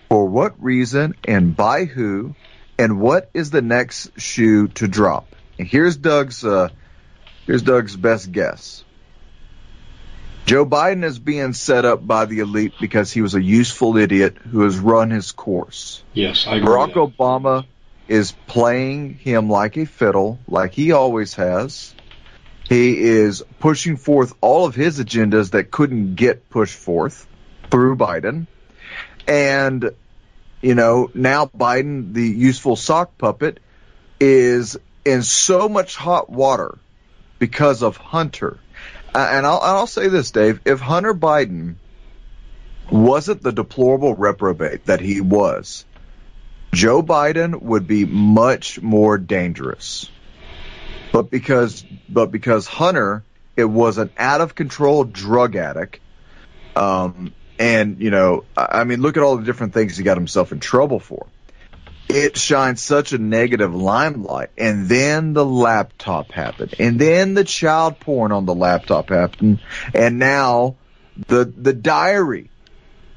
for 0.09 0.25
what 0.25 0.61
reason 0.61 1.13
and 1.27 1.55
by 1.55 1.85
who? 1.85 2.35
And 2.77 2.99
what 2.99 3.29
is 3.33 3.51
the 3.51 3.61
next 3.61 4.19
shoe 4.19 4.67
to 4.69 4.87
drop? 4.87 5.35
And 5.59 5.67
here's 5.67 5.97
Doug's, 5.97 6.43
uh, 6.43 6.69
here's 7.45 7.61
Doug's 7.61 7.95
best 7.95 8.31
guess. 8.31 8.83
Joe 10.45 10.65
Biden 10.65 11.03
is 11.03 11.19
being 11.19 11.53
set 11.53 11.85
up 11.85 12.05
by 12.05 12.25
the 12.25 12.39
elite 12.39 12.73
because 12.79 13.11
he 13.11 13.21
was 13.21 13.35
a 13.35 13.41
useful 13.41 13.97
idiot 13.97 14.37
who 14.37 14.61
has 14.61 14.79
run 14.79 15.11
his 15.11 15.31
course. 15.31 16.01
Yes, 16.13 16.47
I 16.47 16.55
agree. 16.55 16.69
Barack 16.69 16.93
Obama 16.93 17.65
is 18.07 18.31
playing 18.47 19.13
him 19.13 19.49
like 19.49 19.77
a 19.77 19.85
fiddle, 19.85 20.39
like 20.47 20.73
he 20.73 20.91
always 20.91 21.35
has. 21.35 21.93
He 22.67 22.97
is 22.97 23.43
pushing 23.59 23.97
forth 23.97 24.33
all 24.41 24.65
of 24.65 24.73
his 24.73 24.99
agendas 24.99 25.51
that 25.51 25.69
couldn't 25.69 26.15
get 26.15 26.49
pushed 26.49 26.75
forth 26.75 27.27
through 27.69 27.95
Biden. 27.95 28.47
And, 29.27 29.91
you 30.61 30.75
know, 30.75 31.11
now 31.13 31.45
Biden, 31.45 32.13
the 32.13 32.27
useful 32.27 32.75
sock 32.75 33.17
puppet, 33.17 33.59
is 34.19 34.77
in 35.05 35.23
so 35.23 35.69
much 35.69 35.95
hot 35.95 36.29
water 36.29 36.77
because 37.39 37.83
of 37.83 37.97
Hunter 37.97 38.59
and 39.15 39.45
I'll, 39.45 39.59
I'll 39.59 39.87
say 39.87 40.07
this, 40.07 40.31
Dave. 40.31 40.61
If 40.65 40.79
Hunter 40.79 41.13
Biden 41.13 41.75
wasn't 42.91 43.41
the 43.41 43.51
deplorable 43.51 44.15
reprobate 44.15 44.85
that 44.85 44.99
he 44.99 45.21
was, 45.21 45.85
Joe 46.73 47.01
Biden 47.01 47.61
would 47.61 47.87
be 47.87 48.05
much 48.05 48.81
more 48.81 49.17
dangerous. 49.17 50.09
But 51.11 51.31
because, 51.31 51.83
but 52.07 52.31
because 52.31 52.67
Hunter, 52.67 53.23
it 53.55 53.65
was 53.65 53.97
an 53.97 54.11
out 54.17 54.41
of 54.41 54.55
control 54.55 55.03
drug 55.03 55.55
addict. 55.55 55.99
Um, 56.75 57.33
and 57.59 57.99
you 57.99 58.09
know, 58.09 58.45
I 58.57 58.85
mean, 58.85 59.01
look 59.01 59.17
at 59.17 59.23
all 59.23 59.37
the 59.37 59.45
different 59.45 59.73
things 59.73 59.97
he 59.97 60.03
got 60.03 60.17
himself 60.17 60.51
in 60.51 60.59
trouble 60.59 60.99
for 60.99 61.27
it 62.09 62.35
shines 62.37 62.81
such 62.81 63.13
a 63.13 63.19
negative 63.19 63.73
limelight. 63.73 64.49
And 64.57 64.89
then 64.89 65.33
the 65.33 65.45
laptop 65.45 66.31
happened. 66.31 66.73
And 66.79 66.99
then 66.99 67.35
the 67.35 67.43
child 67.43 67.99
porn 67.99 68.31
on 68.31 68.45
the 68.45 68.55
laptop 68.55 69.09
happened. 69.09 69.61
And 69.93 70.17
now 70.17 70.75
the, 71.27 71.45
the 71.45 71.73
diary, 71.73 72.49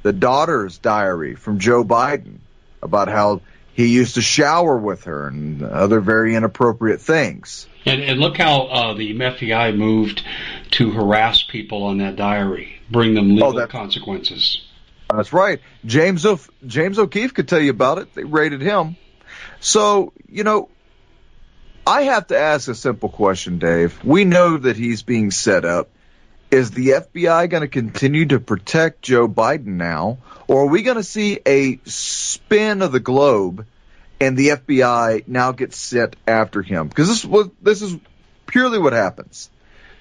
the 0.03 0.13
daughter's 0.13 0.77
diary 0.77 1.37
from 1.37 1.59
Joe 1.59 1.85
Biden 1.85 2.39
about 2.83 3.09
how 3.09 3.41
he 3.73 3.87
used 3.87 4.17
to 4.17 4.21
shower 4.21 4.77
with 4.77 5.05
her 5.05 5.29
and 5.29 5.63
other 5.63 6.01
very 6.01 6.35
inappropriate 6.35 7.01
things. 7.01 7.67
And, 7.87 8.03
and 8.03 8.21
look 8.21 8.37
how 8.37 8.67
uh, 8.67 8.95
the 8.95 9.15
FBI 9.15 9.75
moved 9.75 10.23
to 10.73 10.91
harass 10.91 11.43
people 11.43 11.85
on 11.85 11.99
that 11.99 12.17
diary, 12.17 12.82
bring 12.93 13.15
them 13.15 13.31
legal 13.31 13.59
oh, 13.59 13.67
consequences. 13.67 14.63
That's 15.11 15.33
right. 15.33 15.61
James 15.85 16.25
o- 16.25 16.41
James 16.67 16.99
O'Keefe 16.99 17.35
could 17.35 17.49
tell 17.49 17.61
you 17.61 17.71
about 17.71 17.99
it. 17.99 18.15
They 18.15 18.25
raided 18.25 18.61
him. 18.61 18.97
So, 19.61 20.13
you 20.29 20.45
know, 20.45 20.69
I 21.87 22.03
have 22.03 22.29
to 22.29 22.39
ask 22.39 22.69
a 22.69 22.75
simple 22.75 23.09
question, 23.09 23.59
Dave. 23.59 24.03
We 24.05 24.25
know 24.25 24.57
that 24.57 24.77
he's 24.77 25.03
being 25.03 25.31
set 25.31 25.65
up. 25.65 25.91
Is 26.51 26.71
the 26.71 26.89
FBI 26.89 27.49
going 27.49 27.63
to 27.63 27.69
continue 27.69 28.27
to 28.27 28.39
protect 28.39 29.03
Joe 29.03 29.27
Biden 29.27 29.79
now, 29.79 30.19
or 30.47 30.65
are 30.65 30.69
we 30.69 30.83
going 30.83 30.99
to 30.99 31.03
see 31.03 31.41
a 31.47 31.79
spin 31.87 32.83
of 32.83 32.93
the 32.93 33.01
globe 33.01 33.67
and 34.21 34.37
the 34.37 34.49
FBI 34.49 35.27
now 35.27 35.53
gets 35.53 35.79
set 35.79 36.15
after 36.27 36.61
him? 36.61 36.89
Because 36.89 37.09
this 37.09 37.25
was 37.25 37.49
this 37.63 37.81
is 37.81 37.97
purely 38.47 38.79
what 38.79 38.93
happens. 38.93 39.49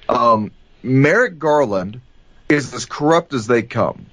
Um, 0.09 0.51
Merrick 0.83 1.39
Garland 1.39 2.01
is 2.51 2.73
as 2.73 2.85
corrupt 2.85 3.33
as 3.33 3.47
they 3.47 3.63
come. 3.63 4.05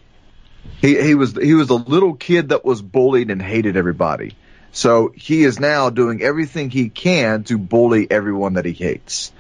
He 0.81 1.01
he 1.01 1.15
was 1.15 1.37
he 1.37 1.55
was 1.55 1.71
a 1.71 1.75
little 1.75 2.15
kid 2.15 2.51
that 2.51 2.65
was 2.65 2.81
bullied 2.81 3.31
and 3.31 3.43
hated 3.43 3.77
everybody. 3.77 4.37
So 4.71 5.13
he 5.15 5.45
is 5.45 5.59
now 5.59 5.91
doing 5.91 6.23
everything 6.23 6.71
he 6.71 6.89
can 6.89 7.45
to 7.45 7.59
bully 7.59 8.07
everyone 8.11 8.55
that 8.55 8.65
he 8.65 8.73
hates. 8.73 9.33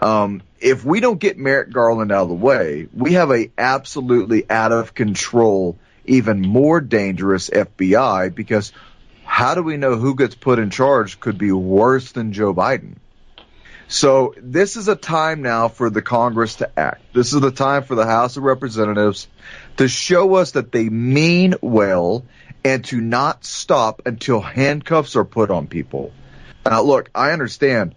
Um, 0.00 0.42
if 0.60 0.84
we 0.84 1.00
don't 1.00 1.18
get 1.18 1.38
Merrick 1.38 1.72
Garland 1.72 2.12
out 2.12 2.24
of 2.24 2.28
the 2.28 2.34
way, 2.34 2.88
we 2.94 3.14
have 3.14 3.30
a 3.30 3.50
absolutely 3.56 4.48
out 4.48 4.72
of 4.72 4.94
control, 4.94 5.78
even 6.04 6.40
more 6.40 6.80
dangerous 6.80 7.50
FBI 7.50 8.34
because 8.34 8.72
how 9.24 9.54
do 9.54 9.62
we 9.62 9.76
know 9.76 9.96
who 9.96 10.14
gets 10.14 10.34
put 10.34 10.58
in 10.58 10.70
charge 10.70 11.18
could 11.18 11.38
be 11.38 11.52
worse 11.52 12.12
than 12.12 12.32
Joe 12.32 12.54
Biden? 12.54 12.96
So 13.88 14.34
this 14.36 14.76
is 14.76 14.88
a 14.88 14.96
time 14.96 15.42
now 15.42 15.68
for 15.68 15.90
the 15.90 16.02
Congress 16.02 16.56
to 16.56 16.78
act. 16.78 17.14
This 17.14 17.32
is 17.32 17.40
the 17.40 17.52
time 17.52 17.84
for 17.84 17.94
the 17.94 18.06
House 18.06 18.36
of 18.36 18.42
Representatives 18.42 19.28
to 19.76 19.86
show 19.86 20.34
us 20.34 20.52
that 20.52 20.72
they 20.72 20.88
mean 20.88 21.54
well 21.62 22.24
and 22.64 22.84
to 22.86 23.00
not 23.00 23.44
stop 23.44 24.02
until 24.06 24.40
handcuffs 24.40 25.14
are 25.14 25.24
put 25.24 25.52
on 25.52 25.68
people. 25.68 26.12
Now 26.64 26.82
look, 26.82 27.10
I 27.14 27.30
understand 27.30 27.94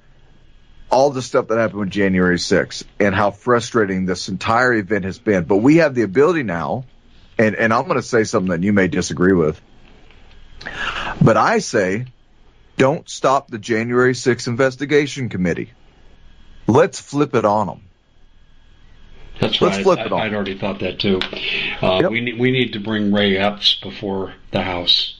all 0.92 1.10
the 1.10 1.24
stuff 1.24 1.48
that 1.48 1.58
happened 1.58 1.80
with 1.80 1.90
January 1.90 2.38
6th 2.38 2.84
and 3.00 3.16
how 3.16 3.32
frustrating 3.32 4.06
this 4.06 4.30
entire 4.30 4.74
event 4.74 5.06
has 5.06 5.18
been, 5.18 5.46
but 5.46 5.58
we 5.58 5.78
have 5.78 5.96
the 5.96 6.04
ability 6.04 6.44
now, 6.44 6.86
and, 7.38 7.56
and 7.56 7.74
I'm 7.74 7.86
going 7.86 7.98
to 7.98 8.04
say 8.04 8.24
something 8.24 8.52
that 8.52 8.64
you 8.64 8.74
may 8.74 8.88
disagree 8.88 9.34
with, 9.34 9.60
but 11.22 11.36
I 11.36 11.60
say, 11.60 12.06
don't 12.78 13.10
stop 13.10 13.50
the 13.50 13.60
January 13.60 14.14
6th 14.14 14.48
investigation 14.48 15.30
committee. 15.30 15.72
Let's 16.70 17.00
flip 17.00 17.34
it 17.34 17.46
on 17.46 17.66
them. 17.66 17.82
That's 19.42 19.60
Let's 19.60 19.78
right. 19.78 19.84
Flip 19.84 20.00
I, 20.00 20.06
it 20.06 20.12
on. 20.12 20.22
I'd 20.22 20.34
already 20.36 20.58
thought 20.58 20.80
that 20.82 21.00
too. 21.00 21.20
Uh, 21.82 22.00
yep. 22.02 22.12
We 22.12 22.22
need 22.22 22.40
we 22.40 22.52
need 22.52 22.74
to 22.74 22.80
bring 22.80 23.12
Ray 23.12 23.38
Epps 23.38 23.80
before 23.82 24.36
the 24.52 24.62
House. 24.62 25.16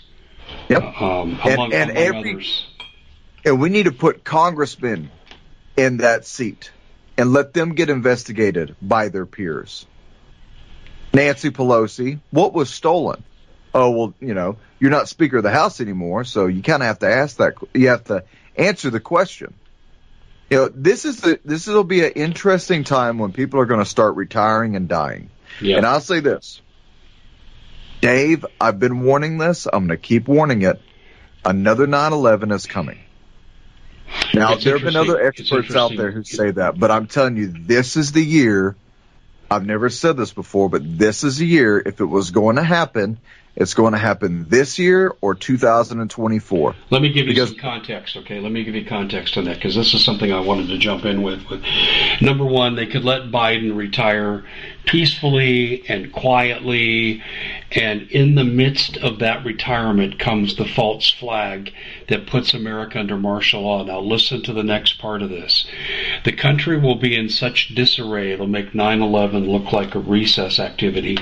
Yep. 0.68 0.84
Uh, 0.84 1.22
um, 1.22 1.40
among, 1.44 1.74
and, 1.74 1.90
and 1.90 1.98
every, 1.98 2.34
others. 2.34 2.66
And 3.46 3.60
we 3.60 3.70
need 3.70 3.86
to 3.86 3.92
put 3.92 4.24
congressmen 4.24 5.10
in 5.76 5.98
that 5.98 6.26
seat 6.26 6.72
and 7.18 7.34
let 7.34 7.54
them 7.54 7.74
get 7.74 7.90
investigated 7.90 8.76
by 8.82 9.10
their 9.10 9.26
peers. 9.26 9.88
Nancy 11.14 11.50
Pelosi, 11.50 12.20
what 12.30 12.54
was 12.54 12.70
stolen? 12.70 13.24
Oh 13.74 13.90
well, 13.90 14.14
you 14.20 14.36
know, 14.36 14.58
you're 14.80 14.92
not 14.92 15.10
Speaker 15.10 15.38
of 15.38 15.44
the 15.44 15.52
House 15.52 15.82
anymore, 15.82 16.26
so 16.26 16.46
you 16.46 16.62
kind 16.62 16.84
of 16.84 16.88
have 16.88 17.00
to 17.00 17.10
ask 17.10 17.38
that. 17.38 17.56
You 17.74 17.88
have 17.88 18.04
to 18.06 18.24
answer 18.56 18.92
the 18.92 19.00
question. 19.00 19.56
You 20.50 20.58
know, 20.58 20.70
this 20.70 21.06
is 21.06 21.22
the, 21.22 21.40
this 21.46 21.68
will 21.68 21.84
be 21.84 22.04
an 22.04 22.14
interesting 22.14 22.84
time 22.84 23.20
when 23.20 23.32
people 23.34 23.60
are 23.60 23.66
going 23.66 23.82
to 23.82 23.90
start 23.90 24.16
retiring 24.16 24.76
and 24.76 24.88
dying. 24.88 25.30
Yeah. 25.62 25.78
And 25.78 25.86
I'll 25.86 26.02
say 26.02 26.22
this, 26.22 26.62
Dave, 28.02 28.46
I've 28.60 28.80
been 28.80 29.02
warning 29.02 29.38
this. 29.38 29.68
I'm 29.68 29.88
going 29.88 29.90
to 29.90 29.98
keep 29.98 30.28
warning 30.28 30.64
it. 30.64 30.82
another 31.46 31.86
9/11 31.86 32.54
is 32.54 32.66
coming. 32.66 33.00
Now 34.34 34.56
there 34.56 34.74
have 34.78 34.84
been 34.84 34.96
other 34.96 35.22
experts 35.22 35.76
out 35.76 35.96
there 35.96 36.12
who 36.12 36.24
say 36.24 36.52
that, 36.52 36.80
but 36.80 36.90
I'm 36.90 37.08
telling 37.08 37.38
you, 37.38 37.48
this 37.48 37.96
is 37.96 38.12
the 38.12 38.24
year. 38.24 38.76
I've 39.52 39.66
never 39.66 39.90
said 39.90 40.18
this 40.18 40.32
before, 40.32 40.70
but 40.70 40.82
this 40.98 41.24
is 41.24 41.38
the 41.38 41.46
year. 41.46 41.82
If 41.84 42.02
it 42.02 42.06
was 42.06 42.32
going 42.32 42.56
to 42.58 42.64
happen, 42.64 43.20
it's 43.60 43.74
going 43.74 43.92
to 43.92 44.00
happen 44.00 44.46
this 44.48 44.80
year 44.80 45.14
or 45.22 45.36
2024. 45.36 46.76
Let 46.90 47.02
me 47.02 47.10
give 47.10 47.28
you 47.28 47.34
Because- 47.34 47.50
some 47.50 47.58
context, 47.60 48.16
okay? 48.18 48.40
Let 48.40 48.52
me 48.52 48.64
give 48.64 48.74
you 48.74 48.86
context 48.86 49.38
on 49.38 49.44
that 49.46 49.56
because 49.56 49.76
this 49.76 49.94
is 49.94 50.04
something 50.04 50.32
I 50.32 50.40
wanted 50.40 50.70
to 50.70 50.78
jump 50.78 51.06
in 51.06 51.22
with. 51.22 51.44
with. 51.50 51.62
Number 52.22 52.46
one, 52.46 52.76
they 52.76 52.86
could 52.88 53.04
let 53.04 53.24
Biden 53.32 53.76
retire 53.76 54.44
peacefully 54.86 55.84
and 55.88 56.12
quietly, 56.12 57.22
and 57.72 58.02
in 58.10 58.36
the 58.36 58.44
midst 58.44 58.98
of 58.98 59.20
that 59.20 59.46
retirement 59.46 60.18
comes 60.18 60.56
the 60.56 60.66
false 60.66 61.12
flag 61.12 61.72
that 62.08 62.26
puts 62.26 62.54
America 62.54 63.00
under 63.00 63.18
martial 63.18 63.62
law. 63.62 63.84
Now, 63.84 64.00
listen 64.00 64.42
to 64.44 64.54
the 64.54 64.64
next 64.64 64.94
part 64.94 65.22
of 65.22 65.30
this. 65.30 65.68
The 66.24 66.32
country 66.32 66.80
will 66.80 66.96
be 66.96 67.16
in 67.16 67.30
such 67.30 67.76
disarray, 67.76 68.32
it'll 68.32 68.48
make 68.48 68.74
9 68.74 69.02
11 69.02 69.48
look 69.48 69.72
like 69.72 69.94
a 69.94 70.00
recess 70.00 70.60
activity. 70.60 71.18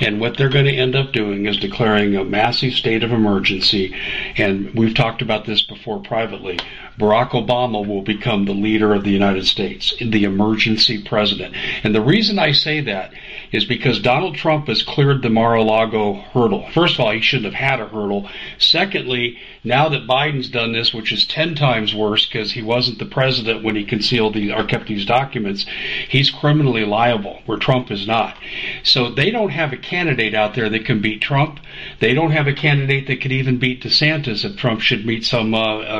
And 0.00 0.20
what 0.20 0.36
they're 0.36 0.48
going 0.48 0.64
to 0.64 0.76
end 0.76 0.96
up 0.96 1.12
doing 1.12 1.46
is 1.46 1.58
declaring 1.58 2.16
a 2.16 2.24
massive 2.24 2.72
state 2.72 3.02
of 3.02 3.12
emergency. 3.12 3.94
And 4.36 4.74
we've 4.74 4.94
talked 4.94 5.20
about 5.20 5.44
this 5.44 5.62
before 5.62 6.00
privately. 6.00 6.58
Barack 6.98 7.30
Obama 7.30 7.86
will 7.86 8.02
become 8.02 8.44
the 8.44 8.52
leader 8.52 8.92
of 8.92 9.04
the 9.04 9.10
United 9.10 9.46
States, 9.46 9.94
the 10.00 10.24
emergency 10.24 11.02
president. 11.02 11.54
And 11.82 11.94
the 11.94 12.02
reason 12.02 12.38
I 12.38 12.52
say 12.52 12.80
that 12.82 12.99
is 13.52 13.64
because 13.64 14.00
Donald 14.00 14.36
Trump 14.36 14.68
has 14.68 14.82
cleared 14.82 15.22
the 15.22 15.30
Mar-a-Lago 15.30 16.14
hurdle. 16.32 16.68
First 16.72 16.94
of 16.94 17.00
all, 17.00 17.12
he 17.12 17.20
shouldn't 17.20 17.54
have 17.54 17.70
had 17.70 17.80
a 17.80 17.88
hurdle. 17.88 18.28
Secondly, 18.58 19.38
now 19.64 19.88
that 19.88 20.06
Biden's 20.06 20.48
done 20.48 20.72
this, 20.72 20.94
which 20.94 21.12
is 21.12 21.26
10 21.26 21.54
times 21.54 21.94
worse 21.94 22.26
because 22.26 22.52
he 22.52 22.62
wasn't 22.62 22.98
the 22.98 23.06
president 23.06 23.62
when 23.62 23.76
he 23.76 23.84
concealed 23.84 24.34
these 24.34 24.52
or 24.52 24.64
kept 24.64 24.86
these 24.86 25.04
documents, 25.04 25.66
he's 26.08 26.30
criminally 26.30 26.84
liable 26.84 27.40
where 27.46 27.58
Trump 27.58 27.90
is 27.90 28.06
not. 28.06 28.36
So 28.82 29.10
they 29.10 29.30
don't 29.30 29.50
have 29.50 29.72
a 29.72 29.76
candidate 29.76 30.34
out 30.34 30.54
there 30.54 30.68
that 30.70 30.84
can 30.84 31.00
beat 31.00 31.20
Trump. 31.20 31.60
They 32.00 32.14
don't 32.14 32.32
have 32.32 32.46
a 32.46 32.52
candidate 32.52 33.06
that 33.06 33.20
could 33.20 33.32
even 33.32 33.58
beat 33.58 33.82
DeSantis 33.82 34.44
if 34.44 34.56
Trump 34.56 34.80
should 34.80 35.04
meet 35.04 35.24
some 35.24 35.54
uh, 35.54 35.80
uh, 35.80 35.99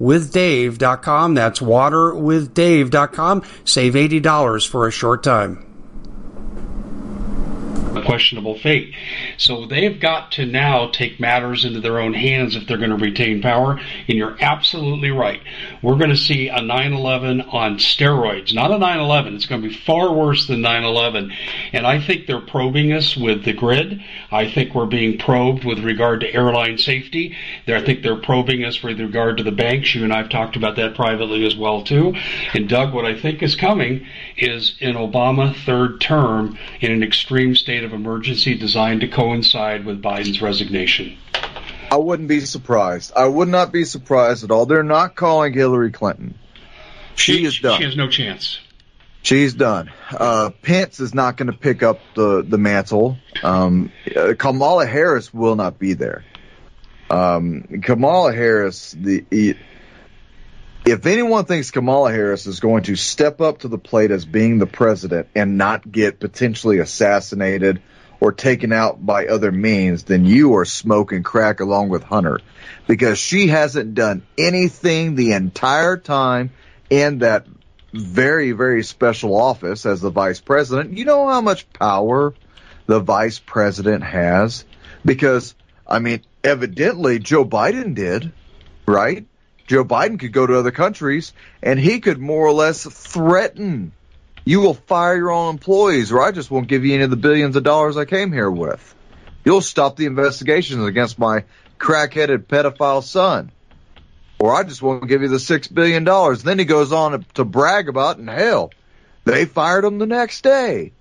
waterwithdave.com. 0.00 1.34
That's 1.34 1.60
waterwithdave.com. 1.60 3.42
Save 3.64 3.94
$80 3.94 4.68
for 4.68 4.86
a 4.86 4.92
short 4.92 5.22
time. 5.22 5.71
Questionable 8.00 8.56
fate. 8.58 8.94
So 9.36 9.66
they've 9.66 10.00
got 10.00 10.32
to 10.32 10.46
now 10.46 10.88
take 10.88 11.20
matters 11.20 11.66
into 11.66 11.80
their 11.80 12.00
own 12.00 12.14
hands 12.14 12.56
if 12.56 12.66
they're 12.66 12.78
going 12.78 12.90
to 12.90 12.96
retain 12.96 13.42
power. 13.42 13.78
And 14.08 14.16
you're 14.16 14.36
absolutely 14.40 15.10
right. 15.10 15.40
We're 15.82 15.96
going 15.96 16.10
to 16.10 16.16
see 16.16 16.48
a 16.48 16.60
9/11 16.60 17.52
on 17.52 17.76
steroids, 17.76 18.54
not 18.54 18.70
a 18.70 18.76
9/11. 18.76 19.34
It's 19.34 19.46
going 19.46 19.60
to 19.60 19.68
be 19.68 19.74
far 19.74 20.12
worse 20.12 20.46
than 20.46 20.60
9/11. 20.62 21.32
And 21.74 21.86
I 21.86 22.00
think 22.00 22.26
they're 22.26 22.40
probing 22.40 22.92
us 22.92 23.16
with 23.16 23.44
the 23.44 23.52
grid. 23.52 24.00
I 24.30 24.48
think 24.48 24.74
we're 24.74 24.86
being 24.86 25.18
probed 25.18 25.64
with 25.64 25.80
regard 25.80 26.20
to 26.20 26.32
airline 26.32 26.78
safety. 26.78 27.36
I 27.68 27.80
think 27.80 28.02
they're 28.02 28.16
probing 28.16 28.64
us 28.64 28.82
with 28.82 29.00
regard 29.00 29.38
to 29.38 29.42
the 29.42 29.50
banks. 29.50 29.94
You 29.94 30.04
and 30.04 30.12
I've 30.12 30.28
talked 30.28 30.56
about 30.56 30.76
that 30.76 30.94
privately 30.94 31.44
as 31.44 31.56
well 31.56 31.82
too. 31.82 32.14
And 32.54 32.68
Doug, 32.68 32.94
what 32.94 33.04
I 33.04 33.18
think 33.18 33.42
is 33.42 33.56
coming 33.56 34.06
is 34.36 34.76
an 34.80 34.94
Obama 34.94 35.54
third 35.54 36.00
term 36.00 36.58
in 36.80 36.92
an 36.92 37.02
extreme 37.02 37.56
state 37.56 37.81
of 37.84 37.92
emergency 37.92 38.56
designed 38.56 39.00
to 39.02 39.08
coincide 39.08 39.84
with 39.84 40.02
Biden's 40.02 40.40
resignation. 40.40 41.16
I 41.90 41.96
wouldn't 41.96 42.28
be 42.28 42.40
surprised. 42.40 43.12
I 43.14 43.26
would 43.26 43.48
not 43.48 43.72
be 43.72 43.84
surprised 43.84 44.44
at 44.44 44.50
all. 44.50 44.66
They're 44.66 44.82
not 44.82 45.14
calling 45.14 45.52
Hillary 45.52 45.92
Clinton. 45.92 46.38
She, 47.14 47.44
is 47.44 47.58
done. 47.58 47.78
She 47.78 47.84
has 47.84 47.96
no 47.96 48.08
chance. 48.08 48.58
She's 49.22 49.54
done. 49.54 49.90
Uh, 50.10 50.50
Pence 50.62 50.98
is 51.00 51.14
not 51.14 51.36
going 51.36 51.52
to 51.52 51.56
pick 51.56 51.82
up 51.82 52.00
the, 52.14 52.42
the 52.42 52.58
mantle. 52.58 53.18
Um, 53.42 53.92
uh, 54.16 54.34
Kamala 54.38 54.86
Harris 54.86 55.32
will 55.32 55.54
not 55.54 55.78
be 55.78 55.92
there. 55.92 56.24
Um, 57.10 57.82
Kamala 57.82 58.32
Harris, 58.32 58.96
the, 58.98 59.24
if 60.84 61.06
anyone 61.06 61.44
thinks 61.44 61.70
Kamala 61.70 62.10
Harris 62.10 62.46
is 62.46 62.60
going 62.60 62.84
to 62.84 62.96
step 62.96 63.40
up 63.40 63.58
to 63.58 63.68
the 63.68 63.78
plate 63.78 64.10
as 64.10 64.24
being 64.24 64.58
the 64.58 64.66
president 64.66 65.28
and 65.34 65.56
not 65.56 65.90
get 65.90 66.18
potentially 66.18 66.78
assassinated 66.78 67.80
or 68.20 68.32
taken 68.32 68.72
out 68.72 69.04
by 69.04 69.26
other 69.26 69.52
means, 69.52 70.04
then 70.04 70.24
you 70.24 70.56
are 70.56 70.64
smoking 70.64 71.22
crack 71.22 71.60
along 71.60 71.88
with 71.88 72.02
Hunter 72.02 72.40
because 72.86 73.18
she 73.18 73.48
hasn't 73.48 73.94
done 73.94 74.22
anything 74.36 75.14
the 75.14 75.32
entire 75.32 75.96
time 75.96 76.50
in 76.90 77.18
that 77.18 77.46
very, 77.92 78.52
very 78.52 78.82
special 78.82 79.36
office 79.36 79.86
as 79.86 80.00
the 80.00 80.10
vice 80.10 80.40
president. 80.40 80.96
You 80.96 81.04
know 81.04 81.28
how 81.28 81.40
much 81.40 81.70
power 81.72 82.34
the 82.86 83.00
vice 83.00 83.38
president 83.38 84.02
has? 84.02 84.64
Because, 85.04 85.54
I 85.86 85.98
mean, 85.98 86.22
evidently 86.42 87.18
Joe 87.18 87.44
Biden 87.44 87.94
did, 87.94 88.32
right? 88.86 89.26
Joe 89.66 89.84
Biden 89.84 90.18
could 90.18 90.32
go 90.32 90.46
to 90.46 90.58
other 90.58 90.70
countries 90.70 91.32
and 91.62 91.78
he 91.78 92.00
could 92.00 92.18
more 92.18 92.46
or 92.46 92.52
less 92.52 92.84
threaten 92.84 93.92
you 94.44 94.60
will 94.60 94.74
fire 94.74 95.16
your 95.16 95.30
own 95.30 95.54
employees 95.54 96.10
or 96.10 96.20
I 96.22 96.32
just 96.32 96.50
won't 96.50 96.68
give 96.68 96.84
you 96.84 96.94
any 96.94 97.04
of 97.04 97.10
the 97.10 97.16
billions 97.16 97.56
of 97.56 97.62
dollars 97.62 97.96
I 97.96 98.04
came 98.04 98.32
here 98.32 98.50
with. 98.50 98.94
You'll 99.44 99.60
stop 99.60 99.96
the 99.96 100.06
investigations 100.06 100.84
against 100.84 101.18
my 101.18 101.44
crack-headed 101.78 102.48
pedophile 102.48 103.02
son. 103.02 103.50
Or 104.38 104.54
I 104.54 104.64
just 104.64 104.82
won't 104.82 105.08
give 105.08 105.22
you 105.22 105.28
the 105.28 105.38
six 105.38 105.68
billion 105.68 106.04
dollars. 106.04 106.42
Then 106.42 106.58
he 106.58 106.64
goes 106.64 106.92
on 106.92 107.24
to 107.34 107.44
brag 107.44 107.88
about, 107.88 108.18
and 108.18 108.28
hell, 108.28 108.72
they 109.24 109.44
fired 109.44 109.84
him 109.84 109.98
the 109.98 110.06
next 110.06 110.42
day. 110.42 110.92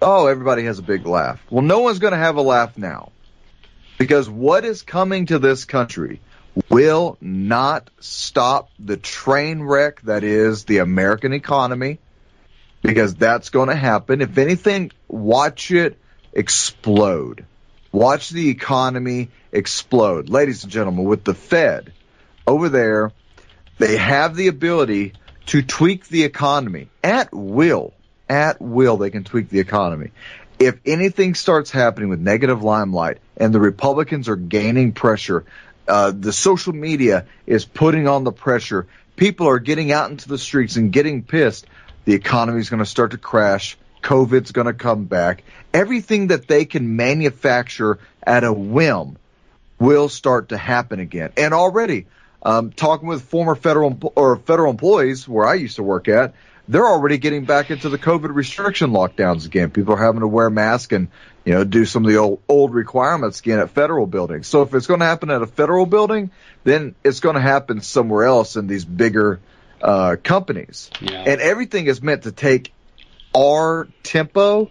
Oh, 0.00 0.26
everybody 0.26 0.64
has 0.64 0.78
a 0.78 0.82
big 0.82 1.06
laugh. 1.06 1.40
Well, 1.50 1.62
no 1.62 1.80
one's 1.80 1.98
going 1.98 2.12
to 2.12 2.18
have 2.18 2.36
a 2.36 2.42
laugh 2.42 2.76
now. 2.78 3.10
Because 3.98 4.28
what 4.28 4.64
is 4.64 4.82
coming 4.82 5.26
to 5.26 5.38
this 5.38 5.64
country 5.64 6.20
will 6.68 7.16
not 7.20 7.90
stop 8.00 8.70
the 8.78 8.96
train 8.96 9.62
wreck 9.62 10.00
that 10.02 10.24
is 10.24 10.64
the 10.64 10.78
American 10.78 11.32
economy 11.32 11.98
because 12.82 13.14
that's 13.14 13.50
going 13.50 13.68
to 13.68 13.74
happen. 13.74 14.20
If 14.20 14.38
anything, 14.38 14.92
watch 15.08 15.70
it 15.70 15.98
explode. 16.32 17.44
Watch 17.92 18.30
the 18.30 18.50
economy 18.50 19.30
explode. 19.52 20.28
Ladies 20.28 20.64
and 20.64 20.72
gentlemen, 20.72 21.04
with 21.04 21.24
the 21.24 21.34
Fed 21.34 21.92
over 22.46 22.68
there, 22.68 23.12
they 23.78 23.96
have 23.96 24.36
the 24.36 24.48
ability 24.48 25.14
to 25.46 25.62
tweak 25.62 26.08
the 26.08 26.24
economy 26.24 26.88
at 27.02 27.32
will. 27.32 27.94
At 28.28 28.60
will, 28.60 28.96
they 28.96 29.10
can 29.10 29.24
tweak 29.24 29.48
the 29.48 29.60
economy. 29.60 30.10
If 30.58 30.78
anything 30.86 31.34
starts 31.34 31.70
happening 31.70 32.08
with 32.08 32.20
negative 32.20 32.62
limelight 32.62 33.18
and 33.36 33.52
the 33.52 33.60
Republicans 33.60 34.28
are 34.28 34.36
gaining 34.36 34.92
pressure, 34.92 35.44
uh, 35.86 36.12
the 36.12 36.32
social 36.32 36.72
media 36.72 37.26
is 37.46 37.64
putting 37.64 38.08
on 38.08 38.24
the 38.24 38.32
pressure. 38.32 38.86
People 39.16 39.48
are 39.48 39.58
getting 39.58 39.92
out 39.92 40.10
into 40.10 40.28
the 40.28 40.38
streets 40.38 40.76
and 40.76 40.92
getting 40.92 41.22
pissed. 41.22 41.66
The 42.04 42.14
economy 42.14 42.60
is 42.60 42.70
going 42.70 42.80
to 42.80 42.86
start 42.86 43.12
to 43.12 43.18
crash. 43.18 43.76
COVID's 44.02 44.52
going 44.52 44.66
to 44.66 44.74
come 44.74 45.04
back. 45.04 45.42
Everything 45.72 46.28
that 46.28 46.46
they 46.46 46.64
can 46.66 46.96
manufacture 46.96 47.98
at 48.22 48.44
a 48.44 48.52
whim 48.52 49.16
will 49.78 50.08
start 50.08 50.50
to 50.50 50.58
happen 50.58 51.00
again. 51.00 51.32
And 51.36 51.54
already, 51.54 52.06
um, 52.42 52.70
talking 52.70 53.08
with 53.08 53.22
former 53.22 53.54
federal 53.54 54.12
or 54.16 54.36
federal 54.36 54.70
employees 54.70 55.26
where 55.26 55.46
I 55.46 55.54
used 55.54 55.76
to 55.76 55.82
work 55.82 56.08
at, 56.08 56.34
they're 56.68 56.86
already 56.86 57.18
getting 57.18 57.44
back 57.44 57.70
into 57.70 57.88
the 57.88 57.98
COVID 57.98 58.34
restriction 58.34 58.90
lockdowns 58.90 59.46
again. 59.46 59.70
People 59.70 59.94
are 59.94 60.02
having 60.02 60.20
to 60.20 60.26
wear 60.26 60.48
masks 60.48 60.92
and, 60.92 61.08
you 61.44 61.52
know, 61.52 61.64
do 61.64 61.84
some 61.84 62.04
of 62.04 62.10
the 62.10 62.18
old, 62.18 62.40
old 62.48 62.74
requirements 62.74 63.40
again 63.40 63.58
at 63.58 63.70
federal 63.70 64.06
buildings. 64.06 64.46
So 64.46 64.62
if 64.62 64.74
it's 64.74 64.86
going 64.86 65.00
to 65.00 65.06
happen 65.06 65.30
at 65.30 65.42
a 65.42 65.46
federal 65.46 65.86
building, 65.86 66.30
then 66.64 66.94
it's 67.04 67.20
going 67.20 67.34
to 67.34 67.42
happen 67.42 67.80
somewhere 67.80 68.24
else 68.24 68.56
in 68.56 68.66
these 68.66 68.84
bigger, 68.84 69.40
uh, 69.82 70.16
companies. 70.22 70.90
Yeah. 71.00 71.24
And 71.26 71.40
everything 71.40 71.86
is 71.86 72.00
meant 72.02 72.22
to 72.22 72.32
take 72.32 72.72
our 73.36 73.88
tempo 74.02 74.70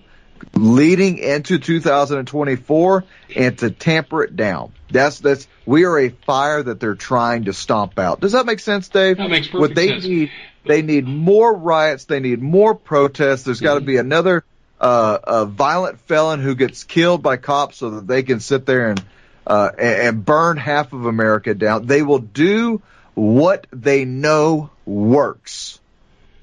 leading 0.56 1.20
into 1.20 1.60
2024 1.60 3.04
and 3.36 3.58
to 3.60 3.72
tamper 3.72 4.24
it 4.24 4.36
down. 4.36 4.74
That's 4.90 5.20
that's 5.20 5.48
we 5.66 5.86
are 5.86 5.98
a 5.98 6.10
fire 6.10 6.62
that 6.62 6.80
they're 6.80 6.96
trying 6.96 7.46
to 7.46 7.54
stomp 7.54 7.98
out. 7.98 8.20
Does 8.20 8.34
that 8.34 8.46
make 8.46 8.60
sense, 8.60 8.90
Dave? 8.90 9.18
That 9.18 9.30
makes 9.30 9.48
perfect 9.48 9.62
what 9.62 9.76
they 9.76 9.88
sense. 9.90 10.04
need 10.04 10.32
they 10.66 10.82
need 10.82 11.08
more 11.08 11.54
riots. 11.54 12.06
They 12.06 12.20
need 12.20 12.42
more 12.42 12.76
protests. 12.76 13.44
There's 13.44 13.62
got 13.62 13.76
to 13.76 13.82
be 13.82 13.98
another 13.98 14.44
uh, 14.80 15.20
a 15.24 15.46
violent 15.46 16.00
felon 16.02 16.42
who 16.42 16.56
gets 16.56 16.84
killed 16.84 17.24
by 17.24 17.38
cops 17.38 17.78
so 17.78 17.92
that 17.92 18.08
they 18.08 18.24
can 18.24 18.40
sit 18.40 18.66
there 18.66 18.90
and 18.90 19.04
uh, 19.46 19.70
and 19.78 20.24
burn 20.26 20.58
half 20.58 20.94
of 20.94 21.06
America 21.06 21.54
down. 21.54 21.86
They 21.86 22.02
will 22.02 22.20
do 22.20 22.82
what 23.14 23.68
they 23.72 24.06
know 24.06 24.72
works, 24.86 25.80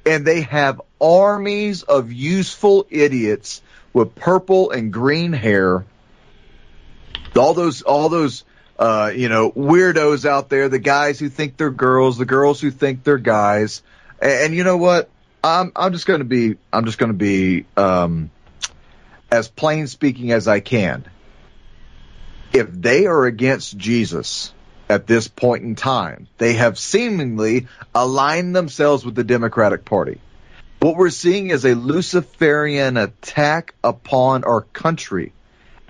and 0.07 0.27
they 0.27 0.43
have 0.43 0.81
armies 1.01 1.83
of 1.83 2.13
useful 2.13 2.87
idiots 2.91 3.63
with 3.93 4.15
purple 4.15 4.71
and 4.71 4.93
green 4.93 5.33
hair. 5.33 5.85
All 7.37 7.55
those, 7.55 7.83
all 7.83 8.09
those, 8.09 8.45
uh, 8.79 9.13
you 9.15 9.29
know, 9.29 9.51
weirdos 9.53 10.29
out 10.29 10.49
there, 10.49 10.69
the 10.69 10.79
guys 10.79 11.19
who 11.19 11.29
think 11.29 11.57
they're 11.57 11.71
girls, 11.71 12.19
the 12.19 12.25
girls 12.25 12.61
who 12.61 12.71
think 12.71 13.05
they're 13.05 13.19
guys. 13.19 13.83
And, 14.21 14.33
and 14.33 14.55
you 14.55 14.65
know 14.65 14.77
what? 14.77 15.11
I'm, 15.43 15.73
I'm 15.75 15.93
just 15.93 16.07
going 16.07 16.21
to 16.21 16.25
be, 16.25 16.57
I'm 16.73 16.85
just 16.85 16.99
going 16.99 17.13
to 17.13 17.19
be, 17.19 17.65
um, 17.77 18.31
as 19.31 19.49
plain 19.49 19.87
speaking 19.87 20.33
as 20.33 20.49
I 20.49 20.61
can. 20.61 21.05
If 22.53 22.71
they 22.71 23.07
are 23.07 23.25
against 23.25 23.77
Jesus 23.77 24.53
at 24.89 25.07
this 25.07 25.29
point 25.29 25.63
in 25.63 25.77
time, 25.77 26.27
they 26.39 26.55
have 26.55 26.79
seemingly 26.79 27.69
aligned 27.95 28.57
themselves 28.57 29.05
with 29.05 29.15
the 29.15 29.25
Democratic 29.25 29.85
Party. 29.85 30.21
What 30.81 30.97
we're 30.97 31.11
seeing 31.11 31.51
is 31.51 31.65
a 31.65 31.75
Luciferian 31.75 32.97
attack 32.97 33.75
upon 33.85 34.45
our 34.45 34.63
country. 34.63 35.33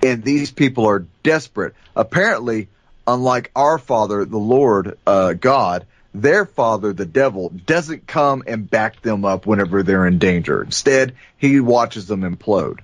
And 0.03 0.23
these 0.23 0.51
people 0.51 0.87
are 0.87 1.07
desperate. 1.23 1.75
Apparently, 1.95 2.69
unlike 3.07 3.51
our 3.55 3.79
Father, 3.79 4.25
the 4.25 4.39
Lord 4.39 4.99
uh, 5.07 5.33
God, 5.35 5.87
their 6.13 6.45
father, 6.45 6.93
the 6.93 7.07
devil, 7.07 7.51
doesn't 7.51 8.07
come 8.07 8.43
and 8.47 8.69
back 8.69 9.01
them 9.03 9.25
up 9.25 9.47
whenever 9.47 9.83
they're 9.83 10.07
in 10.07 10.19
danger. 10.19 10.63
Instead, 10.63 11.15
he 11.37 11.61
watches 11.61 12.07
them 12.07 12.23
implode. 12.23 12.81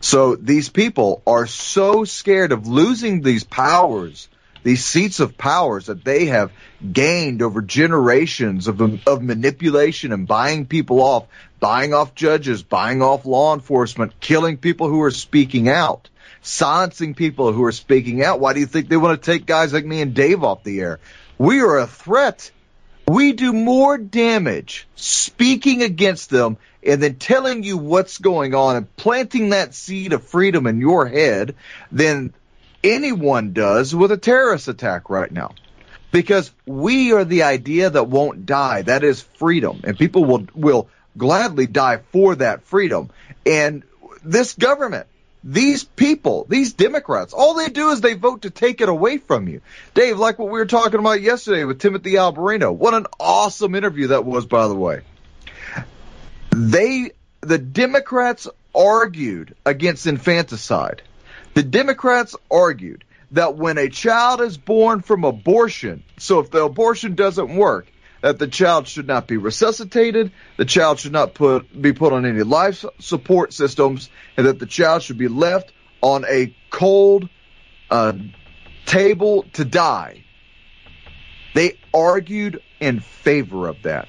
So 0.00 0.36
these 0.36 0.68
people 0.68 1.22
are 1.26 1.46
so 1.46 2.04
scared 2.04 2.52
of 2.52 2.68
losing 2.68 3.20
these 3.20 3.42
powers, 3.42 4.28
these 4.62 4.84
seats 4.84 5.18
of 5.18 5.36
powers 5.36 5.86
that 5.86 6.04
they 6.04 6.26
have 6.26 6.52
gained 6.92 7.42
over 7.42 7.62
generations 7.62 8.68
of, 8.68 8.80
of 9.08 9.22
manipulation 9.22 10.12
and 10.12 10.28
buying 10.28 10.66
people 10.66 11.00
off, 11.00 11.26
buying 11.58 11.94
off 11.94 12.14
judges, 12.14 12.62
buying 12.62 13.02
off 13.02 13.26
law 13.26 13.54
enforcement, 13.54 14.20
killing 14.20 14.56
people 14.56 14.88
who 14.88 15.02
are 15.02 15.10
speaking 15.10 15.68
out, 15.68 16.08
silencing 16.42 17.14
people 17.14 17.52
who 17.52 17.64
are 17.64 17.72
speaking 17.72 18.22
out. 18.22 18.38
Why 18.38 18.52
do 18.52 18.60
you 18.60 18.66
think 18.66 18.88
they 18.88 18.96
want 18.96 19.20
to 19.20 19.32
take 19.32 19.46
guys 19.46 19.72
like 19.72 19.84
me 19.84 20.00
and 20.00 20.14
Dave 20.14 20.44
off 20.44 20.62
the 20.62 20.80
air? 20.80 21.00
We 21.38 21.60
are 21.60 21.78
a 21.78 21.86
threat 21.88 22.52
we 23.08 23.32
do 23.32 23.52
more 23.52 23.96
damage 23.96 24.86
speaking 24.94 25.82
against 25.82 26.30
them 26.30 26.58
and 26.82 27.02
then 27.02 27.16
telling 27.16 27.62
you 27.62 27.78
what's 27.78 28.18
going 28.18 28.54
on 28.54 28.76
and 28.76 28.96
planting 28.96 29.50
that 29.50 29.74
seed 29.74 30.12
of 30.12 30.24
freedom 30.24 30.66
in 30.66 30.80
your 30.80 31.06
head 31.06 31.54
than 31.90 32.34
anyone 32.84 33.52
does 33.52 33.94
with 33.94 34.12
a 34.12 34.16
terrorist 34.16 34.68
attack 34.68 35.10
right 35.10 35.30
now. 35.30 35.54
Because 36.10 36.50
we 36.66 37.12
are 37.12 37.24
the 37.24 37.42
idea 37.42 37.90
that 37.90 38.08
won't 38.08 38.46
die. 38.46 38.82
That 38.82 39.04
is 39.04 39.20
freedom. 39.20 39.80
And 39.84 39.98
people 39.98 40.24
will, 40.24 40.46
will 40.54 40.88
gladly 41.16 41.66
die 41.66 42.00
for 42.12 42.34
that 42.36 42.62
freedom. 42.62 43.10
And 43.44 43.82
this 44.24 44.54
government 44.54 45.06
these 45.44 45.84
people, 45.84 46.46
these 46.48 46.72
Democrats, 46.72 47.32
all 47.32 47.54
they 47.54 47.68
do 47.68 47.90
is 47.90 48.00
they 48.00 48.14
vote 48.14 48.42
to 48.42 48.50
take 48.50 48.80
it 48.80 48.88
away 48.88 49.18
from 49.18 49.48
you. 49.48 49.60
Dave, 49.94 50.18
like 50.18 50.38
what 50.38 50.50
we 50.50 50.58
were 50.58 50.66
talking 50.66 50.98
about 50.98 51.20
yesterday 51.20 51.64
with 51.64 51.78
Timothy 51.78 52.12
Alberino. 52.12 52.74
What 52.74 52.94
an 52.94 53.06
awesome 53.20 53.74
interview 53.74 54.08
that 54.08 54.24
was, 54.24 54.46
by 54.46 54.66
the 54.66 54.74
way. 54.74 55.02
They, 56.50 57.12
the 57.40 57.58
Democrats 57.58 58.48
argued 58.74 59.54
against 59.64 60.06
infanticide. 60.06 61.02
The 61.54 61.62
Democrats 61.62 62.34
argued 62.50 63.04
that 63.32 63.56
when 63.56 63.78
a 63.78 63.88
child 63.88 64.40
is 64.40 64.56
born 64.56 65.02
from 65.02 65.24
abortion, 65.24 66.02
so 66.18 66.40
if 66.40 66.50
the 66.50 66.64
abortion 66.64 67.14
doesn't 67.14 67.54
work, 67.54 67.86
that 68.20 68.38
the 68.38 68.48
child 68.48 68.88
should 68.88 69.06
not 69.06 69.26
be 69.26 69.36
resuscitated, 69.36 70.32
the 70.56 70.64
child 70.64 70.98
should 70.98 71.12
not 71.12 71.34
put, 71.34 71.80
be 71.80 71.92
put 71.92 72.12
on 72.12 72.26
any 72.26 72.42
life 72.42 72.84
support 72.98 73.52
systems, 73.52 74.10
and 74.36 74.46
that 74.46 74.58
the 74.58 74.66
child 74.66 75.02
should 75.02 75.18
be 75.18 75.28
left 75.28 75.72
on 76.00 76.24
a 76.28 76.54
cold 76.70 77.28
uh, 77.90 78.12
table 78.86 79.44
to 79.54 79.64
die. 79.64 80.24
They 81.54 81.78
argued 81.92 82.62
in 82.80 83.00
favor 83.00 83.68
of 83.68 83.82
that. 83.82 84.08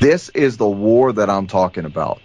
This 0.00 0.28
is 0.30 0.56
the 0.56 0.68
war 0.68 1.12
that 1.12 1.30
I'm 1.30 1.46
talking 1.46 1.84
about. 1.84 2.20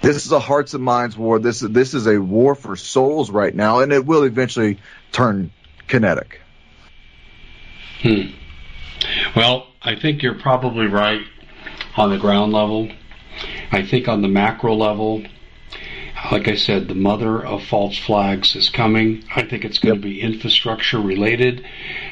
This 0.00 0.26
is 0.26 0.32
a 0.32 0.38
hearts 0.38 0.74
and 0.74 0.84
minds 0.84 1.16
war. 1.16 1.38
This 1.38 1.62
is 1.62 1.70
this 1.70 1.94
is 1.94 2.06
a 2.06 2.18
war 2.18 2.54
for 2.54 2.76
souls 2.76 3.30
right 3.30 3.52
now, 3.52 3.80
and 3.80 3.92
it 3.92 4.06
will 4.06 4.22
eventually 4.22 4.78
turn 5.10 5.50
kinetic. 5.88 6.40
Hmm. 8.00 8.37
Well, 9.36 9.68
I 9.82 9.94
think 9.94 10.22
you're 10.22 10.34
probably 10.38 10.86
right 10.86 11.22
on 11.96 12.10
the 12.10 12.18
ground 12.18 12.52
level. 12.52 12.90
I 13.70 13.82
think 13.84 14.08
on 14.08 14.22
the 14.22 14.28
macro 14.28 14.74
level, 14.74 15.22
Like 16.32 16.48
I 16.48 16.56
said, 16.56 16.88
the 16.88 16.94
mother 16.94 17.44
of 17.44 17.62
false 17.64 17.96
flags 17.96 18.54
is 18.56 18.68
coming. 18.68 19.24
I 19.34 19.42
think 19.42 19.64
it's 19.64 19.78
going 19.78 19.94
yep. 19.94 20.02
to 20.02 20.08
be 20.08 20.20
infrastructure 20.20 21.00
related. 21.00 21.64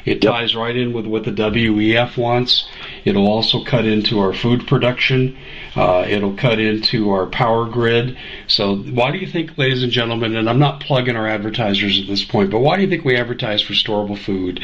It 0.05 0.23
yep. 0.23 0.33
ties 0.33 0.55
right 0.55 0.75
in 0.75 0.93
with 0.93 1.05
what 1.05 1.25
the 1.25 1.31
WEF 1.31 2.17
wants. 2.17 2.67
It'll 3.05 3.27
also 3.27 3.63
cut 3.63 3.85
into 3.85 4.19
our 4.19 4.33
food 4.33 4.65
production. 4.65 5.37
Uh, 5.77 6.03
it'll 6.07 6.35
cut 6.35 6.59
into 6.59 7.11
our 7.11 7.27
power 7.27 7.65
grid. 7.65 8.17
So 8.47 8.77
why 8.77 9.11
do 9.11 9.19
you 9.19 9.27
think, 9.27 9.57
ladies 9.59 9.83
and 9.83 9.91
gentlemen, 9.91 10.35
and 10.35 10.49
I'm 10.49 10.57
not 10.57 10.79
plugging 10.79 11.15
our 11.15 11.27
advertisers 11.27 11.99
at 11.99 12.07
this 12.07 12.25
point, 12.25 12.49
but 12.49 12.59
why 12.59 12.75
do 12.75 12.81
you 12.81 12.89
think 12.89 13.05
we 13.05 13.15
advertise 13.15 13.61
for 13.61 13.73
storable 13.73 14.17
food? 14.17 14.59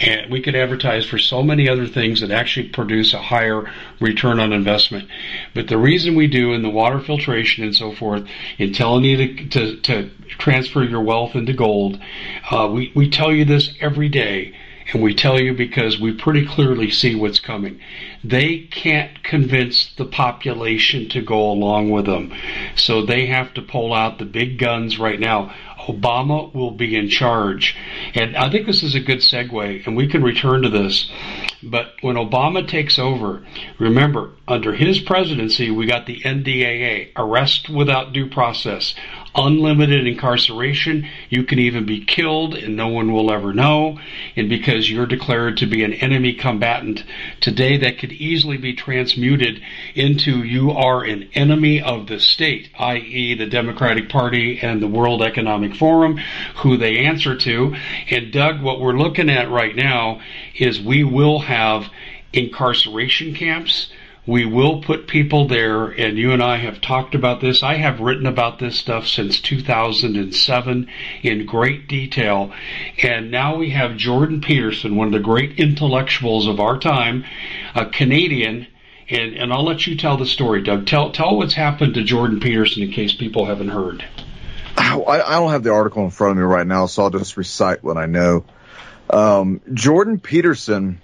And 0.00 0.30
we 0.30 0.40
could 0.40 0.54
advertise 0.54 1.04
for 1.04 1.18
so 1.18 1.42
many 1.42 1.68
other 1.68 1.88
things 1.88 2.20
that 2.20 2.30
actually 2.30 2.68
produce 2.68 3.12
a 3.12 3.20
higher 3.20 3.68
return 4.00 4.38
on 4.38 4.52
investment. 4.52 5.08
But 5.52 5.66
the 5.66 5.78
reason 5.78 6.14
we 6.14 6.28
do 6.28 6.52
in 6.52 6.62
the 6.62 6.70
water 6.70 7.00
filtration 7.00 7.64
and 7.64 7.74
so 7.74 7.92
forth, 7.92 8.24
in 8.56 8.72
telling 8.72 9.04
you 9.04 9.16
to, 9.16 9.48
to, 9.48 9.80
to 9.80 10.10
transfer 10.38 10.84
your 10.84 11.02
wealth 11.02 11.34
into 11.34 11.54
gold, 11.54 11.98
uh, 12.50 12.70
we, 12.72 12.92
we 12.94 13.10
tell 13.10 13.32
you 13.32 13.44
this 13.44 13.74
every 13.80 14.08
day 14.08 14.54
and 14.92 15.02
we 15.02 15.14
tell 15.14 15.40
you 15.40 15.54
because 15.54 15.98
we 15.98 16.12
pretty 16.12 16.46
clearly 16.46 16.90
see 16.90 17.14
what's 17.14 17.40
coming. 17.40 17.80
They 18.22 18.58
can't 18.70 19.22
convince 19.22 19.92
the 19.96 20.04
population 20.04 21.08
to 21.10 21.22
go 21.22 21.50
along 21.50 21.90
with 21.90 22.06
them. 22.06 22.32
So 22.76 23.04
they 23.04 23.26
have 23.26 23.54
to 23.54 23.62
pull 23.62 23.94
out 23.94 24.18
the 24.18 24.24
big 24.24 24.58
guns 24.58 24.98
right 24.98 25.18
now. 25.18 25.54
Obama 25.86 26.54
will 26.54 26.70
be 26.70 26.94
in 26.94 27.08
charge. 27.08 27.74
And 28.14 28.36
I 28.36 28.50
think 28.50 28.66
this 28.66 28.82
is 28.82 28.94
a 28.94 29.00
good 29.00 29.18
segue, 29.18 29.86
and 29.86 29.96
we 29.96 30.06
can 30.06 30.22
return 30.22 30.62
to 30.62 30.68
this. 30.68 31.10
But 31.62 31.94
when 32.02 32.16
Obama 32.16 32.66
takes 32.66 32.98
over, 32.98 33.44
remember, 33.78 34.30
under 34.46 34.74
his 34.74 35.00
presidency, 35.00 35.70
we 35.70 35.86
got 35.86 36.06
the 36.06 36.20
NDAA, 36.20 37.12
arrest 37.16 37.68
without 37.68 38.12
due 38.12 38.28
process 38.28 38.94
unlimited 39.34 40.06
incarceration. 40.06 41.08
You 41.28 41.44
can 41.44 41.58
even 41.58 41.86
be 41.86 42.04
killed 42.04 42.54
and 42.54 42.76
no 42.76 42.88
one 42.88 43.12
will 43.12 43.32
ever 43.32 43.52
know. 43.52 43.98
And 44.36 44.48
because 44.48 44.90
you're 44.90 45.06
declared 45.06 45.56
to 45.58 45.66
be 45.66 45.84
an 45.84 45.94
enemy 45.94 46.34
combatant 46.34 47.04
today, 47.40 47.78
that 47.78 47.98
could 47.98 48.12
easily 48.12 48.56
be 48.56 48.74
transmuted 48.74 49.62
into 49.94 50.42
you 50.42 50.72
are 50.72 51.04
an 51.04 51.30
enemy 51.34 51.80
of 51.80 52.06
the 52.06 52.20
state, 52.20 52.70
i.e. 52.78 53.34
the 53.34 53.46
Democratic 53.46 54.08
Party 54.08 54.58
and 54.60 54.82
the 54.82 54.88
World 54.88 55.22
Economic 55.22 55.74
Forum, 55.74 56.18
who 56.56 56.76
they 56.76 56.98
answer 56.98 57.36
to. 57.36 57.74
And 58.10 58.32
Doug, 58.32 58.62
what 58.62 58.80
we're 58.80 58.98
looking 58.98 59.30
at 59.30 59.50
right 59.50 59.74
now 59.74 60.20
is 60.54 60.80
we 60.80 61.04
will 61.04 61.40
have 61.40 61.90
incarceration 62.32 63.34
camps 63.34 63.92
we 64.26 64.44
will 64.44 64.82
put 64.82 65.08
people 65.08 65.48
there, 65.48 65.86
and 65.86 66.16
you 66.16 66.30
and 66.30 66.42
I 66.42 66.58
have 66.58 66.80
talked 66.80 67.16
about 67.16 67.40
this. 67.40 67.62
I 67.62 67.74
have 67.74 67.98
written 67.98 68.26
about 68.26 68.60
this 68.60 68.78
stuff 68.78 69.08
since 69.08 69.40
2007 69.40 70.88
in 71.22 71.46
great 71.46 71.88
detail. 71.88 72.52
And 73.02 73.32
now 73.32 73.56
we 73.56 73.70
have 73.70 73.96
Jordan 73.96 74.40
Peterson, 74.40 74.94
one 74.94 75.08
of 75.08 75.12
the 75.12 75.18
great 75.18 75.58
intellectuals 75.58 76.46
of 76.46 76.60
our 76.60 76.78
time, 76.78 77.24
a 77.74 77.86
Canadian. 77.86 78.68
And, 79.10 79.34
and 79.34 79.52
I'll 79.52 79.64
let 79.64 79.88
you 79.88 79.96
tell 79.96 80.16
the 80.16 80.26
story, 80.26 80.62
Doug. 80.62 80.86
Tell, 80.86 81.10
tell 81.10 81.36
what's 81.36 81.54
happened 81.54 81.94
to 81.94 82.04
Jordan 82.04 82.38
Peterson 82.38 82.84
in 82.84 82.92
case 82.92 83.12
people 83.12 83.46
haven't 83.46 83.70
heard. 83.70 84.04
I, 84.76 85.34
don't 85.38 85.50
have 85.50 85.64
the 85.64 85.72
article 85.72 86.04
in 86.04 86.10
front 86.10 86.32
of 86.32 86.36
me 86.38 86.44
right 86.44 86.66
now, 86.66 86.86
so 86.86 87.02
I'll 87.02 87.10
just 87.10 87.36
recite 87.36 87.82
what 87.82 87.96
I 87.96 88.06
know. 88.06 88.44
Um, 89.10 89.60
Jordan 89.74 90.20
Peterson 90.20 91.01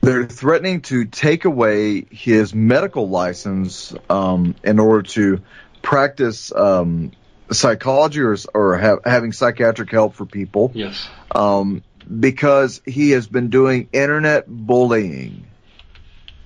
they're 0.00 0.26
threatening 0.26 0.80
to 0.82 1.04
take 1.04 1.44
away 1.44 2.06
his 2.10 2.54
medical 2.54 3.08
license 3.08 3.94
um, 4.08 4.54
in 4.62 4.78
order 4.78 5.02
to 5.02 5.40
practice 5.82 6.52
um, 6.52 7.12
psychology 7.50 8.20
or, 8.20 8.36
or 8.54 8.78
have, 8.78 9.00
having 9.04 9.32
psychiatric 9.32 9.90
help 9.90 10.14
for 10.14 10.26
people. 10.26 10.70
Yes. 10.74 11.08
Um, 11.34 11.82
because 12.20 12.80
he 12.86 13.10
has 13.10 13.26
been 13.26 13.50
doing 13.50 13.88
internet 13.92 14.46
bullying. 14.46 15.46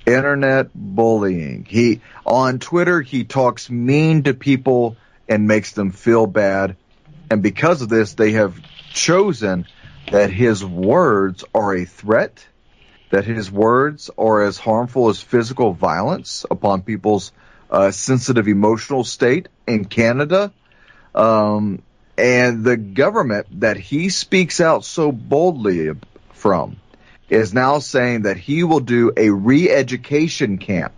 Internet 0.07 0.71
bullying. 0.75 1.65
He 1.69 2.01
on 2.27 2.59
Twitter 2.59 3.01
he 3.03 3.25
talks 3.25 3.71
mean 3.71 4.25
to 4.25 4.35
people 4.35 4.97
and 5.29 5.47
makes 5.47 5.73
them 5.73 5.93
feel 5.93 6.27
bad, 6.27 6.77
and 7.31 7.41
because 7.43 7.83
of 7.83 7.89
this, 7.89 8.15
they 8.15 8.33
have 8.33 8.61
chosen 8.93 9.67
that 10.11 10.31
his 10.31 10.65
words 10.65 11.45
are 11.55 11.77
a 11.77 11.85
threat 11.85 12.45
that 13.13 13.27
his 13.27 13.53
words 13.53 14.11
are 14.17 14.43
as 14.43 14.57
harmful 14.57 15.11
as 15.11 15.21
physical 15.21 15.75
violence 15.75 16.47
upon 16.51 16.81
people's 16.81 17.31
uh, 17.71 17.91
sensitive 17.91 18.49
emotional 18.49 19.05
state 19.05 19.49
in 19.67 19.85
Canada. 19.85 20.51
Um, 21.15 21.83
and 22.17 22.65
the 22.65 22.79
government 22.79 23.61
that 23.61 23.77
he 23.77 24.09
speaks 24.09 24.63
out 24.63 24.87
so 24.87 25.13
boldly 25.13 25.91
from 26.33 26.79
is 27.29 27.53
now 27.53 27.81
saying 27.81 28.23
that 28.23 28.39
he 28.39 28.65
will 28.65 28.81
do 28.81 29.13
a 29.15 29.29
re-education 29.29 30.57
camp. 30.57 30.95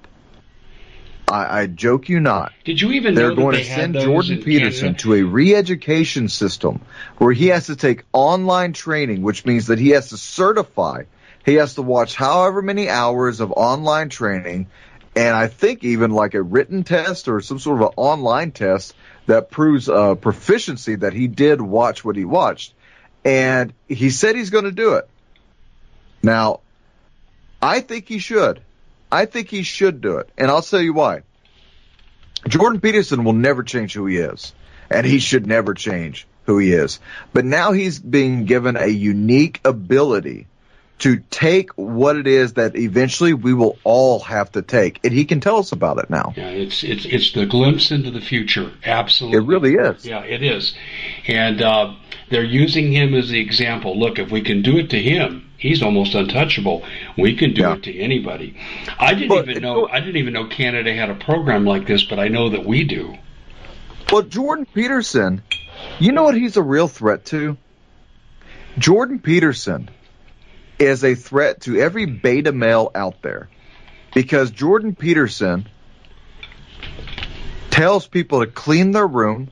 I, 1.29 1.63
I 1.63 1.67
joke 1.67 2.09
you 2.09 2.21
not. 2.21 2.53
Did 2.65 2.81
you 2.81 2.93
even 2.93 3.17
They're 3.17 3.35
going 3.35 3.57
to 3.57 3.65
send 3.65 3.95
Jordan 3.95 4.41
Peterson 4.41 4.95
Canada? 4.95 4.99
to 5.01 5.15
a 5.15 5.23
re-education 5.23 6.29
system 6.29 6.81
where 7.19 7.33
he 7.33 7.49
has 7.49 7.67
to 7.67 7.75
take 7.75 8.05
online 8.13 8.73
training, 8.73 9.23
which 9.23 9.45
means 9.45 9.67
that 9.67 9.81
he 9.81 9.91
has 9.91 10.11
to 10.11 10.17
certify 10.17 11.03
he 11.45 11.55
has 11.55 11.75
to 11.75 11.83
watch 11.83 12.15
however 12.15 12.63
many 12.63 12.89
hours 12.89 13.41
of 13.41 13.53
online 13.53 14.09
training, 14.09 14.69
and 15.15 15.37
I 15.37 15.47
think 15.47 15.85
even 15.85 16.11
like 16.11 16.35
a 16.35 16.43
written 16.43 16.83
test 16.83 17.29
or 17.29 17.41
some 17.41 17.59
sort 17.59 17.83
of 17.83 17.89
an 17.89 17.95
online 17.97 18.51
test 18.51 18.95
that 19.27 19.51
proves 19.51 19.89
uh, 19.89 20.15
proficiency 20.17 20.97
that 20.97 21.13
he 21.13 21.29
did 21.29 21.61
watch 21.61 22.05
what 22.05 22.17
he 22.17 22.25
watched. 22.25 22.75
And 23.25 23.73
he 23.89 24.11
said 24.11 24.37
he's 24.37 24.51
going 24.51 24.65
to 24.65 24.73
do 24.73 24.95
it. 24.95 25.09
Now, 26.23 26.61
I 27.63 27.81
think 27.81 28.09
he 28.09 28.19
should. 28.19 28.61
I 29.11 29.27
think 29.27 29.49
he 29.49 29.63
should 29.63 30.01
do 30.01 30.19
it. 30.19 30.29
And 30.37 30.51
I'll 30.51 30.63
tell 30.63 30.83
you 30.83 30.93
why. 30.93 31.23
Jordan 32.49 32.81
Peterson 32.81 33.25
will 33.25 33.33
never 33.33 33.63
change 33.63 33.95
who 33.95 34.07
he 34.07 34.17
is. 34.17 34.53
And 34.91 35.07
he 35.07 35.19
should 35.19 35.47
never 35.47 35.73
change 35.73 36.27
who 36.45 36.59
he 36.59 36.73
is. 36.73 37.01
But 37.33 37.45
now 37.45 37.73
he's 37.73 37.99
being 37.99 38.45
given 38.45 38.77
a 38.77 38.87
unique 38.87 39.61
ability 39.65 40.47
to 41.01 41.17
take 41.31 41.71
what 41.73 42.17
it 42.17 42.27
is 42.27 42.55
that 42.55 42.77
eventually 42.77 43.35
we 43.35 43.53
will 43.53 43.77
all 43.85 44.21
have 44.21 44.53
to 44.53 44.63
take, 44.63 45.01
and 45.05 45.13
he 45.13 45.25
can 45.25 45.41
tell 45.41 45.59
us 45.59 45.73
about 45.73 45.99
it 45.99 46.09
now. 46.09 46.33
Yeah, 46.37 46.49
it's 46.49 46.85
it's 46.85 47.05
it's 47.05 47.33
the 47.33 47.47
glimpse 47.47 47.91
into 47.91 48.11
the 48.11 48.21
future. 48.21 48.73
Absolutely, 48.85 49.39
it 49.39 49.47
really 49.47 49.75
is. 49.75 50.05
Yeah, 50.05 50.21
it 50.21 50.43
is, 50.43 50.75
and 51.27 51.61
uh, 51.61 51.95
they're 52.31 52.45
using 52.45 52.93
him 52.93 53.15
as 53.15 53.29
the 53.29 53.41
example. 53.41 53.99
Look, 53.99 54.19
if 54.19 54.31
we 54.31 54.43
can 54.43 54.63
do 54.63 54.79
it 54.79 54.91
to 54.91 55.03
him, 55.03 55.51
he's 55.59 55.83
almost 55.83 56.15
untouchable. 56.15 56.85
We 57.19 57.37
can 57.37 57.55
do 57.55 57.63
yeah. 57.63 57.75
it 57.75 57.83
to 57.85 57.99
anybody. 57.99 58.57
I 58.99 59.15
didn't 59.15 59.29
but, 59.29 59.49
even 59.49 59.63
know. 59.63 59.89
I 59.89 60.01
didn't 60.01 60.17
even 60.17 60.33
know 60.33 60.47
Canada 60.47 60.95
had 60.95 61.11
a 61.11 61.17
program 61.17 61.65
like 61.65 61.87
this, 61.87 62.05
but 62.05 62.19
I 62.21 62.29
know 62.29 62.51
that 62.51 62.65
we 62.65 62.85
do. 62.85 63.17
Well, 64.13 64.23
Jordan 64.23 64.67
Peterson, 64.73 65.43
you 65.99 66.13
know 66.13 66.23
what 66.23 66.37
he's 66.37 66.57
a 66.57 66.63
real 66.63 66.89
threat 66.89 67.25
to? 67.27 67.57
Jordan 68.79 69.19
Peterson 69.19 69.89
is 70.85 71.05
a 71.05 71.15
threat 71.15 71.63
to 71.63 71.81
every 71.81 72.07
beta 72.07 72.53
male 72.53 72.91
out 72.95 73.23
there 73.23 73.49
because 74.15 74.51
Jordan 74.51 74.95
Peterson 74.95 75.67
tells 77.71 78.07
people 78.07 78.41
to 78.41 78.47
clean 78.47 78.93
their 78.93 79.07
room, 79.07 79.51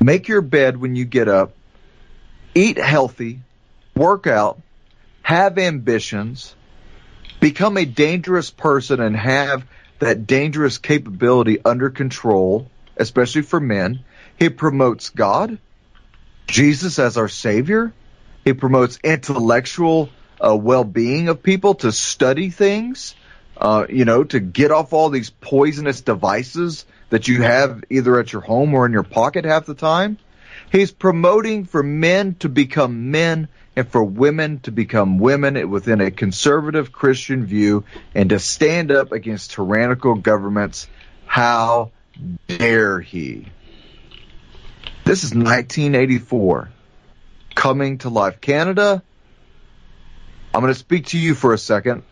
make 0.00 0.28
your 0.28 0.40
bed 0.40 0.76
when 0.76 0.96
you 0.96 1.04
get 1.04 1.28
up, 1.28 1.52
eat 2.54 2.76
healthy, 2.76 3.40
work 3.94 4.26
out, 4.26 4.60
have 5.22 5.58
ambitions, 5.58 6.56
become 7.40 7.76
a 7.76 7.84
dangerous 7.84 8.50
person 8.50 9.00
and 9.00 9.16
have 9.16 9.64
that 10.00 10.26
dangerous 10.26 10.78
capability 10.78 11.58
under 11.64 11.90
control, 11.90 12.70
especially 12.96 13.42
for 13.42 13.60
men. 13.60 14.04
He 14.38 14.48
promotes 14.48 15.10
God, 15.10 15.58
Jesus 16.48 16.98
as 16.98 17.16
our 17.16 17.28
Savior, 17.28 17.92
he 18.44 18.52
promotes 18.52 18.98
intellectual 19.02 20.08
uh, 20.40 20.56
well-being 20.56 21.28
of 21.28 21.42
people 21.42 21.74
to 21.76 21.92
study 21.92 22.50
things, 22.50 23.14
uh, 23.56 23.86
you 23.88 24.04
know, 24.04 24.24
to 24.24 24.40
get 24.40 24.70
off 24.70 24.92
all 24.92 25.10
these 25.10 25.30
poisonous 25.30 26.00
devices 26.00 26.86
that 27.10 27.28
you 27.28 27.42
have 27.42 27.84
either 27.90 28.18
at 28.18 28.32
your 28.32 28.42
home 28.42 28.74
or 28.74 28.86
in 28.86 28.92
your 28.92 29.02
pocket 29.02 29.44
half 29.44 29.66
the 29.66 29.74
time. 29.74 30.18
He's 30.70 30.90
promoting 30.90 31.64
for 31.64 31.82
men 31.82 32.34
to 32.36 32.48
become 32.48 33.10
men 33.10 33.48
and 33.74 33.88
for 33.88 34.02
women 34.02 34.60
to 34.60 34.72
become 34.72 35.18
women 35.18 35.70
within 35.70 36.00
a 36.00 36.10
conservative 36.10 36.92
Christian 36.92 37.46
view 37.46 37.84
and 38.14 38.30
to 38.30 38.38
stand 38.38 38.90
up 38.90 39.12
against 39.12 39.52
tyrannical 39.52 40.16
governments. 40.16 40.88
How 41.26 41.92
dare 42.48 43.00
he? 43.00 43.46
This 45.04 45.24
is 45.24 45.30
1984 45.30 46.70
coming 47.58 47.98
to 47.98 48.08
life. 48.08 48.40
Canada, 48.40 49.02
I'm 50.54 50.60
going 50.60 50.72
to 50.72 50.78
speak 50.78 51.06
to 51.06 51.18
you 51.18 51.34
for 51.34 51.52
a 51.52 51.58
second. 51.58 52.04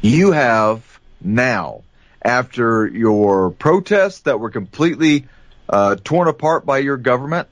You 0.00 0.32
have 0.32 0.98
now 1.20 1.82
after 2.22 2.86
your 2.86 3.50
protests 3.50 4.20
that 4.20 4.40
were 4.40 4.48
completely 4.48 5.26
uh, 5.68 5.96
torn 6.02 6.26
apart 6.26 6.64
by 6.64 6.78
your 6.78 6.96
government, 6.96 7.48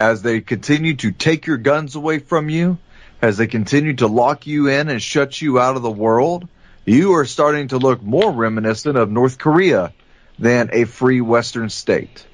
as 0.00 0.20
they 0.20 0.40
continue 0.40 0.96
to 0.96 1.12
take 1.12 1.46
your 1.46 1.58
guns 1.58 1.94
away 1.94 2.18
from 2.18 2.48
you, 2.48 2.76
as 3.22 3.36
they 3.36 3.46
continue 3.46 3.94
to 3.94 4.08
lock 4.08 4.48
you 4.48 4.66
in 4.66 4.88
and 4.88 5.00
shut 5.00 5.40
you 5.40 5.60
out 5.60 5.76
of 5.76 5.82
the 5.82 5.90
world, 5.90 6.48
you 6.84 7.12
are 7.12 7.24
starting 7.24 7.68
to 7.68 7.78
look 7.78 8.02
more 8.02 8.32
reminiscent 8.32 8.98
of 8.98 9.12
North 9.12 9.38
Korea 9.38 9.92
than 10.40 10.70
a 10.72 10.86
free 10.86 11.20
Western 11.20 11.70
state. 11.70 12.26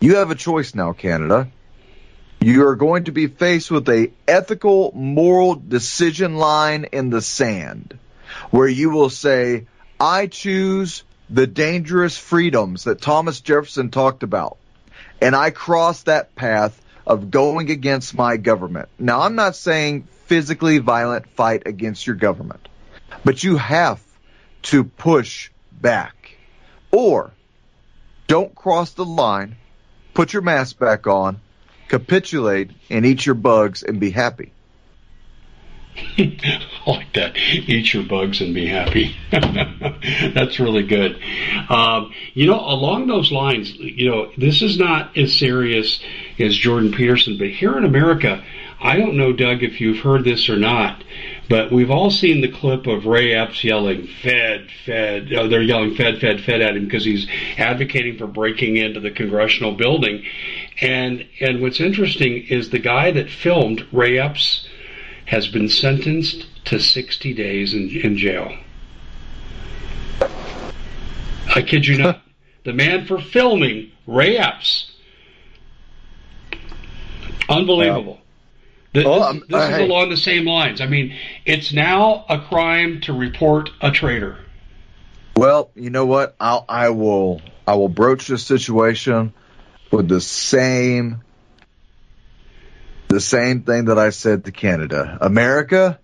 You 0.00 0.16
have 0.16 0.30
a 0.30 0.34
choice 0.34 0.74
now, 0.74 0.92
Canada. 0.92 1.50
You 2.40 2.68
are 2.68 2.76
going 2.76 3.04
to 3.04 3.12
be 3.12 3.26
faced 3.26 3.70
with 3.70 3.88
a 3.88 4.12
ethical, 4.28 4.92
moral 4.94 5.54
decision 5.54 6.36
line 6.36 6.86
in 6.92 7.10
the 7.10 7.22
sand 7.22 7.98
where 8.50 8.68
you 8.68 8.90
will 8.90 9.10
say, 9.10 9.66
I 9.98 10.26
choose 10.26 11.02
the 11.28 11.46
dangerous 11.46 12.16
freedoms 12.16 12.84
that 12.84 13.00
Thomas 13.00 13.40
Jefferson 13.40 13.90
talked 13.90 14.22
about. 14.22 14.58
And 15.20 15.34
I 15.34 15.50
cross 15.50 16.02
that 16.02 16.34
path 16.34 16.80
of 17.06 17.30
going 17.30 17.70
against 17.70 18.14
my 18.14 18.36
government. 18.36 18.88
Now, 18.98 19.22
I'm 19.22 19.34
not 19.34 19.56
saying 19.56 20.08
physically 20.26 20.78
violent 20.78 21.28
fight 21.30 21.62
against 21.66 22.06
your 22.06 22.16
government, 22.16 22.68
but 23.24 23.42
you 23.42 23.56
have 23.56 24.00
to 24.62 24.84
push 24.84 25.50
back. 25.72 26.36
Or 26.90 27.32
don't 28.26 28.54
cross 28.54 28.92
the 28.92 29.04
line, 29.04 29.56
put 30.14 30.32
your 30.32 30.42
mask 30.42 30.78
back 30.78 31.06
on, 31.06 31.40
capitulate, 31.88 32.70
and 32.90 33.06
eat 33.06 33.26
your 33.26 33.34
bugs 33.34 33.82
and 33.82 34.00
be 34.00 34.10
happy. 34.10 34.52
Like 36.86 37.14
that. 37.14 37.36
Eat 37.36 37.92
your 37.92 38.04
bugs 38.04 38.40
and 38.40 38.54
be 38.54 38.66
happy. 38.68 39.16
That's 39.32 40.60
really 40.60 40.84
good. 40.84 41.20
Um, 41.68 42.12
you 42.32 42.46
know, 42.46 42.60
along 42.60 43.08
those 43.08 43.32
lines, 43.32 43.74
you 43.74 44.08
know, 44.08 44.30
this 44.38 44.62
is 44.62 44.78
not 44.78 45.16
as 45.18 45.36
serious 45.36 46.00
as 46.38 46.56
Jordan 46.56 46.92
Peterson, 46.92 47.38
but 47.38 47.48
here 47.48 47.76
in 47.76 47.84
America, 47.84 48.44
I 48.78 48.98
don't 48.98 49.16
know, 49.16 49.32
Doug, 49.32 49.64
if 49.64 49.80
you've 49.80 49.98
heard 49.98 50.22
this 50.22 50.48
or 50.48 50.56
not, 50.56 51.02
but 51.48 51.72
we've 51.72 51.90
all 51.90 52.10
seen 52.10 52.40
the 52.40 52.52
clip 52.52 52.86
of 52.86 53.06
Ray 53.06 53.32
Epps 53.32 53.64
yelling, 53.64 54.06
Fed, 54.22 54.68
Fed. 54.84 55.32
Oh, 55.32 55.48
they're 55.48 55.62
yelling 55.62 55.96
Fed, 55.96 56.20
Fed, 56.20 56.40
Fed 56.42 56.60
at 56.60 56.76
him 56.76 56.84
because 56.84 57.04
he's 57.04 57.26
advocating 57.58 58.16
for 58.16 58.28
breaking 58.28 58.76
into 58.76 59.00
the 59.00 59.10
congressional 59.10 59.72
building. 59.72 60.24
And, 60.80 61.26
and 61.40 61.60
what's 61.60 61.80
interesting 61.80 62.46
is 62.48 62.70
the 62.70 62.78
guy 62.78 63.10
that 63.10 63.28
filmed 63.28 63.86
Ray 63.90 64.18
Epps 64.20 64.68
has 65.26 65.48
been 65.48 65.68
sentenced 65.68 66.46
to 66.66 66.78
60 66.80 67.34
days 67.34 67.74
in, 67.74 67.90
in 67.90 68.16
jail. 68.16 68.56
I 71.54 71.62
kid 71.62 71.86
you 71.86 71.98
not. 71.98 72.22
the 72.64 72.72
man 72.72 73.06
for 73.06 73.20
filming 73.20 73.92
Ray 74.06 74.36
Epps. 74.36 74.90
Unbelievable. 77.48 78.18
This, 78.92 79.04
oh, 79.06 79.32
this, 79.32 79.42
this 79.48 79.70
is 79.70 79.78
along 79.78 80.10
the 80.10 80.16
same 80.16 80.46
lines. 80.46 80.80
I 80.80 80.86
mean, 80.86 81.14
it's 81.44 81.72
now 81.72 82.24
a 82.28 82.40
crime 82.40 83.00
to 83.02 83.12
report 83.12 83.70
a 83.80 83.90
traitor. 83.90 84.38
Well, 85.36 85.70
you 85.74 85.90
know 85.90 86.06
what? 86.06 86.34
I'll, 86.40 86.64
I 86.68 86.90
will. 86.90 87.42
I 87.66 87.74
will 87.74 87.88
broach 87.88 88.26
this 88.26 88.46
situation 88.46 89.34
with 89.90 90.08
the 90.08 90.20
same 90.20 91.22
the 93.16 93.20
same 93.20 93.62
thing 93.62 93.86
that 93.86 93.98
I 93.98 94.10
said 94.10 94.44
to 94.44 94.52
Canada. 94.52 95.16
America, 95.22 95.98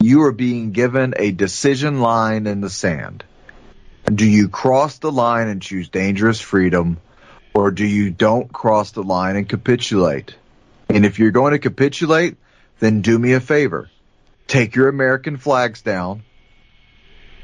you 0.00 0.22
are 0.22 0.32
being 0.32 0.72
given 0.72 1.14
a 1.16 1.30
decision 1.30 2.00
line 2.00 2.48
in 2.48 2.60
the 2.60 2.68
sand. 2.68 3.22
Do 4.04 4.26
you 4.26 4.48
cross 4.48 4.98
the 4.98 5.12
line 5.12 5.46
and 5.46 5.62
choose 5.62 5.88
dangerous 5.88 6.40
freedom, 6.40 6.96
or 7.54 7.70
do 7.70 7.86
you 7.86 8.10
don't 8.10 8.52
cross 8.52 8.90
the 8.90 9.04
line 9.04 9.36
and 9.36 9.48
capitulate? 9.48 10.34
And 10.88 11.06
if 11.06 11.20
you're 11.20 11.30
going 11.30 11.52
to 11.52 11.60
capitulate, 11.60 12.38
then 12.80 13.00
do 13.00 13.16
me 13.16 13.34
a 13.34 13.40
favor. 13.40 13.88
Take 14.48 14.74
your 14.74 14.88
American 14.88 15.36
flags 15.36 15.80
down, 15.82 16.24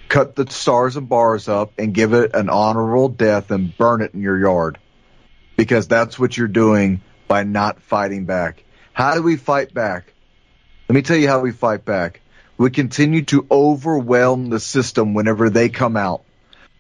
cut 0.09 0.35
the 0.35 0.51
stars 0.51 0.97
and 0.97 1.09
bars 1.09 1.47
up, 1.47 1.75
and 1.79 1.95
give 1.95 2.15
it 2.15 2.35
an 2.35 2.51
honorable 2.51 3.11
death 3.11 3.53
and 3.53 3.79
burn 3.79 4.03
it 4.03 4.13
in 4.13 4.23
your 4.23 4.41
yard. 4.41 4.77
Because 5.57 5.87
that's 5.87 6.19
what 6.19 6.37
you're 6.37 6.49
doing 6.49 7.01
by 7.31 7.45
not 7.45 7.81
fighting 7.81 8.25
back. 8.25 8.65
How 8.93 9.15
do 9.15 9.23
we 9.23 9.37
fight 9.37 9.73
back? 9.73 10.13
Let 10.89 10.97
me 10.97 11.03
tell 11.03 11.17
you 11.17 11.29
how 11.29 11.39
we 11.39 11.53
fight 11.53 11.85
back. 11.85 12.23
We 12.59 12.71
continue 12.71 13.23
to 13.27 13.47
overwhelm 13.49 14.51
the 14.51 14.59
system 14.59 15.15
whenever 15.15 15.49
they 15.49 15.69
come 15.69 15.97
out. 15.97 16.25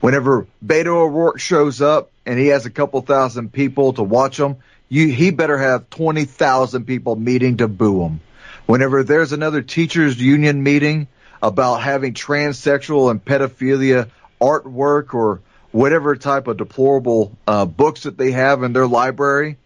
Whenever 0.01 0.49
Beto 0.65 0.87
O'Rourke 0.89 1.39
shows 1.39 1.81
up 1.81 2.11
and 2.27 2.37
he 2.37 2.49
has 2.49 2.67
a 2.67 2.71
couple 2.71 3.01
thousand 3.01 3.53
people 3.53 3.93
to 3.93 4.03
watch 4.03 4.41
him, 4.41 4.57
you, 4.89 5.07
he 5.07 5.31
better 5.31 5.57
have 5.57 5.89
20,000 5.89 6.85
people 6.85 7.15
meeting 7.15 7.59
to 7.59 7.69
boo 7.69 8.03
him. 8.03 8.21
Whenever 8.67 9.05
there's 9.05 9.31
another 9.31 9.63
teachers 9.63 10.21
union 10.21 10.65
meeting 10.65 11.07
about 11.41 11.77
having 11.77 12.13
transsexual 12.13 13.13
and 13.13 13.25
pedophilia 13.25 14.11
artwork 14.41 15.15
or 15.15 15.43
whatever 15.71 16.17
type 16.17 16.49
of 16.49 16.57
deplorable 16.57 17.39
uh, 17.47 17.67
books 17.67 18.03
that 18.03 18.19
they 18.19 18.33
have 18.33 18.65
in 18.65 18.73
their 18.73 18.89
library, 18.89 19.57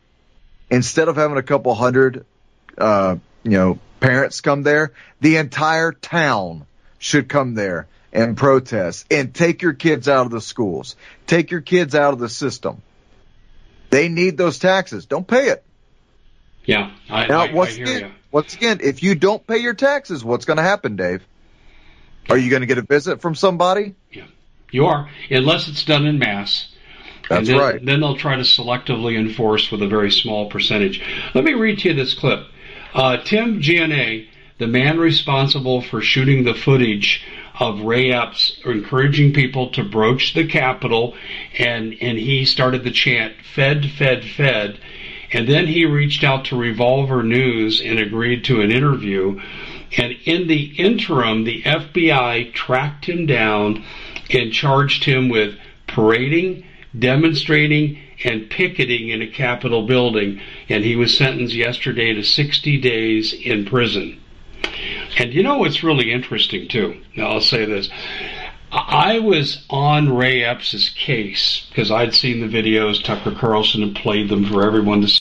instead 0.75 1.07
of 1.09 1.15
having 1.15 1.37
a 1.37 1.43
couple 1.43 1.73
hundred, 1.75 2.27
uh, 2.77 3.17
you 3.45 3.51
know, 3.51 3.79
parents 4.01 4.41
come 4.41 4.65
there, 4.65 4.93
the 5.21 5.37
entire 5.37 5.93
town 5.93 6.67
should 6.99 7.29
come 7.29 7.55
there 7.55 7.87
and 8.13 8.37
protest 8.37 9.07
and 9.11 9.33
take 9.33 9.63
your 9.63 9.73
kids 9.73 10.09
out 10.09 10.27
of 10.27 10.33
the 10.33 10.41
schools, 10.41 10.97
take 11.29 11.53
your 11.53 11.61
kids 11.61 11.95
out 11.95 12.13
of 12.13 12.19
the 12.19 12.29
system. 12.29 12.83
They 13.91 14.09
need 14.09 14.37
those 14.37 14.59
taxes. 14.59 15.07
Don't 15.07 15.27
pay 15.27 15.51
it. 15.51 15.65
Yeah, 16.65 16.91
I, 17.09 17.27
now, 17.27 17.43
I, 17.43 17.53
once 17.53 17.79
I 17.79 17.83
again. 17.83 18.15
Once 18.33 18.55
again, 18.55 18.81
if 18.83 19.01
you 19.03 19.15
don't 19.15 19.47
pay 19.47 19.59
your 19.59 19.75
taxes, 19.75 20.25
what's 20.25 20.45
going 20.45 20.57
to 20.57 20.63
happen, 20.63 20.97
Dave? 20.97 21.23
Are 22.29 22.37
you 22.37 22.51
going 22.51 22.63
to 22.63 22.67
get 22.67 22.79
a 22.79 22.83
visit 22.83 23.21
from 23.21 23.37
somebody? 23.37 23.95
Yeah, 24.11 24.27
you 24.73 24.87
are, 24.87 25.09
unless 25.31 25.69
it's 25.69 25.85
done 25.85 26.07
in 26.07 26.19
mass. 26.19 26.74
That's 27.29 27.49
then, 27.49 27.59
right. 27.59 27.85
Then 27.85 28.01
they'll 28.01 28.17
try 28.17 28.37
to 28.37 28.43
selectively 28.43 29.19
enforce 29.19 29.71
with 29.71 29.83
a 29.83 29.89
very 29.89 30.11
small 30.11 30.49
percentage. 30.51 31.03
Let 31.35 31.45
me 31.45 31.55
read 31.55 31.79
to 31.81 31.89
you 31.89 31.95
this 31.95 32.15
clip. 32.15 32.47
Uh, 32.95 33.17
Tim 33.19 33.61
Gionet, 33.61 34.27
the 34.59 34.67
man 34.67 34.99
responsible 34.99 35.81
for 35.81 36.01
shooting 36.01 36.45
the 36.45 36.55
footage 36.55 37.25
of 37.59 37.83
Ray 37.83 38.13
Epps 38.13 38.61
encouraging 38.65 39.33
people 39.33 39.71
to 39.71 39.85
broach 39.85 40.35
the 40.35 40.47
Capitol, 40.47 41.15
and, 41.59 41.97
and 42.01 42.19
he 42.19 42.45
started 42.45 42.85
the 42.85 42.91
chant, 42.91 43.35
Fed, 43.55 43.91
Fed, 43.91 44.25
Fed. 44.25 44.79
And 45.33 45.49
then 45.49 45.67
he 45.67 45.85
reached 45.85 46.23
out 46.25 46.45
to 46.47 46.57
Revolver 46.57 47.23
News 47.23 47.81
and 47.81 47.99
agreed 47.99 48.45
to 48.45 48.61
an 48.61 48.71
interview. 48.71 49.41
And 49.97 50.17
in 50.25 50.47
the 50.49 50.65
interim, 50.77 51.45
the 51.45 51.63
FBI 51.63 52.53
tracked 52.53 53.07
him 53.07 53.27
down 53.27 53.85
and 54.31 54.53
charged 54.53 55.05
him 55.05 55.29
with 55.29 55.57
parading, 55.87 56.65
demonstrating 56.99 57.99
and 58.25 58.51
picketing 58.51 59.09
in 59.09 59.23
a 59.23 59.27
Capitol 59.27 59.87
building, 59.87 60.41
and 60.69 60.85
he 60.85 60.97
was 60.97 61.17
sentenced 61.17 61.55
yesterday 61.55 62.15
to 62.15 62.23
60 62.23 62.81
days 62.81 63.33
in 63.33 63.65
prison. 63.65 64.21
And 65.19 65.33
you 65.33 65.43
know 65.43 65.59
what's 65.59 65.85
really 65.85 66.13
interesting 66.13 66.69
too? 66.69 67.01
Now 67.17 67.29
I'll 67.29 67.41
say 67.41 67.65
this. 67.65 67.89
I 68.73 69.21
was 69.21 69.65
on 69.71 70.15
Ray 70.17 70.43
Epps' 70.43 70.89
case 70.89 71.67
because 71.69 71.93
I'd 71.93 72.13
seen 72.13 72.41
the 72.41 72.49
videos. 72.49 73.03
Tucker 73.03 73.31
Carlson 73.31 73.83
had 73.83 73.95
played 73.95 74.29
them 74.29 74.45
for 74.45 74.65
everyone 74.65 75.03
to 75.03 75.09
see. 75.09 75.21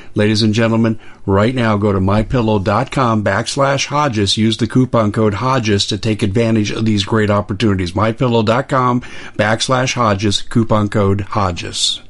Ladies 0.13 0.41
and 0.41 0.53
gentlemen, 0.53 0.99
right 1.25 1.55
now 1.55 1.77
go 1.77 1.93
to 1.93 1.99
mypillow.com 1.99 3.23
backslash 3.23 3.85
Hodges. 3.85 4.37
Use 4.37 4.57
the 4.57 4.67
coupon 4.67 5.11
code 5.11 5.35
Hodges 5.35 5.85
to 5.87 5.97
take 5.97 6.21
advantage 6.21 6.71
of 6.71 6.85
these 6.85 7.05
great 7.05 7.29
opportunities. 7.29 7.93
Mypillow.com 7.93 9.01
backslash 9.37 9.93
Hodges, 9.93 10.41
coupon 10.41 10.89
code 10.89 11.21
Hodges. 11.21 12.01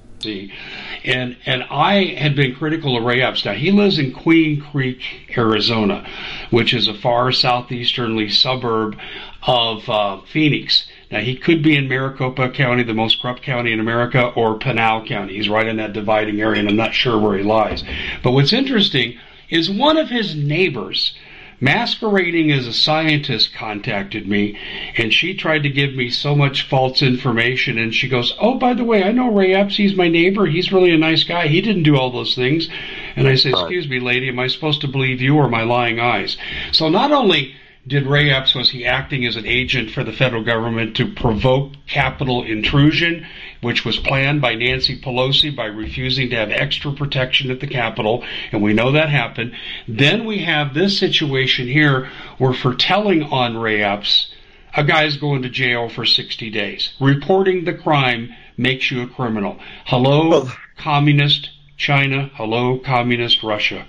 And 1.04 1.36
and 1.46 1.64
I 1.70 2.16
had 2.16 2.36
been 2.36 2.56
critical 2.56 2.98
of 2.98 3.04
Ray 3.04 3.22
Epps. 3.22 3.46
Now 3.46 3.54
he 3.54 3.72
lives 3.72 3.98
in 3.98 4.12
Queen 4.12 4.62
Creek, 4.62 5.02
Arizona, 5.36 6.08
which 6.52 6.74
is 6.74 6.88
a 6.88 6.94
far 6.94 7.32
southeasterly 7.32 8.30
suburb 8.30 8.98
of 9.44 9.90
uh, 9.90 10.22
Phoenix. 10.22 10.86
Now, 11.12 11.20
he 11.20 11.36
could 11.36 11.62
be 11.62 11.76
in 11.76 11.90
Maricopa 11.90 12.50
County, 12.50 12.84
the 12.84 12.94
most 12.94 13.22
corrupt 13.22 13.42
county 13.42 13.74
in 13.74 13.80
America, 13.80 14.28
or 14.36 14.58
Pinal 14.58 15.06
County. 15.06 15.36
He's 15.36 15.50
right 15.50 15.68
in 15.68 15.78
that 15.78 15.94
dividing 15.94 16.40
area, 16.40 16.60
and 16.60 16.70
I'm 16.70 16.78
not 16.78 16.94
sure 16.94 17.20
where 17.20 17.38
he 17.38 17.44
lies. 17.44 17.84
But 18.24 18.32
what's 18.32 18.54
interesting 18.54 19.18
is 19.50 19.70
one 19.70 19.98
of 19.98 20.10
his 20.10 20.36
neighbors 20.36 21.14
masquerading 21.62 22.52
as 22.52 22.66
a 22.66 22.74
scientist 22.74 23.54
contacted 23.54 24.28
me 24.28 24.58
and 24.98 25.14
she 25.14 25.36
tried 25.36 25.62
to 25.62 25.70
give 25.70 25.94
me 25.94 26.10
so 26.10 26.36
much 26.36 26.68
false 26.68 27.04
information 27.04 27.78
and 27.78 27.94
she 27.94 28.10
goes, 28.10 28.34
Oh, 28.40 28.56
by 28.56 28.74
the 28.74 28.84
way, 28.84 29.04
I 29.04 29.12
know 29.12 29.32
Ray 29.32 29.54
Epps, 29.54 29.78
he's 29.78 29.96
my 29.96 30.08
neighbor, 30.08 30.48
he's 30.48 30.72
really 30.72 30.92
a 30.92 30.98
nice 30.98 31.24
guy, 31.24 31.48
he 31.48 31.62
didn't 31.62 31.84
do 31.84 31.96
all 31.96 32.10
those 32.10 32.34
things. 32.34 32.68
And 33.16 33.28
I 33.28 33.36
say, 33.36 33.52
Excuse 33.52 33.88
me, 33.88 34.00
lady, 34.00 34.28
am 34.30 34.40
I 34.40 34.48
supposed 34.48 34.82
to 34.82 34.88
believe 34.88 35.22
you 35.22 35.36
or 35.36 35.48
my 35.50 35.62
lying 35.62 36.00
eyes? 36.00 36.36
So 36.72 36.90
not 36.90 37.12
only 37.12 37.54
did 37.88 38.06
Ray 38.06 38.30
Epps, 38.30 38.54
was 38.54 38.70
he 38.70 38.86
acting 38.86 39.26
as 39.26 39.36
an 39.36 39.48
agent 39.48 39.90
for 39.90 40.04
the 40.04 40.12
federal 40.12 40.44
government 40.44 40.98
to 40.98 41.14
provoke 41.14 41.72
capital 41.88 42.44
intrusion, 42.44 43.26
which 43.62 43.84
was 43.84 43.98
planned 43.98 44.40
by 44.40 44.54
Nancy 44.54 45.02
Pelosi 45.02 45.56
by 45.56 45.66
refusing 45.66 46.30
to 46.30 46.36
have 46.36 46.52
extra 46.52 46.92
protection 46.94 47.50
at 47.50 47.60
the 47.60 47.68
Capitol, 47.68 48.24
and 48.52 48.62
we 48.62 48.74
know 48.74 48.92
that 48.92 49.10
happened. 49.10 49.54
Then 49.88 50.26
we 50.26 50.40
have 50.40 50.74
this 50.74 51.00
situation 51.00 51.68
here 51.68 52.10
where 52.38 52.54
for 52.54 52.76
telling 52.76 53.24
on 53.24 53.58
Ray 53.58 53.82
Epps, 53.82 54.32
a 54.76 54.84
guy's 54.84 55.18
going 55.18 55.42
to 55.42 55.50
jail 55.50 55.90
for 55.90 56.06
60 56.06 56.50
days. 56.52 56.94
Reporting 57.00 57.66
the 57.66 57.74
crime 57.74 58.34
makes 58.58 58.92
you 58.92 59.02
a 59.02 59.08
criminal. 59.08 59.58
Hello, 59.86 60.30
well, 60.30 60.56
communist 60.78 61.50
China. 61.78 62.30
Hello, 62.36 62.78
communist 62.78 63.42
Russia. 63.42 63.88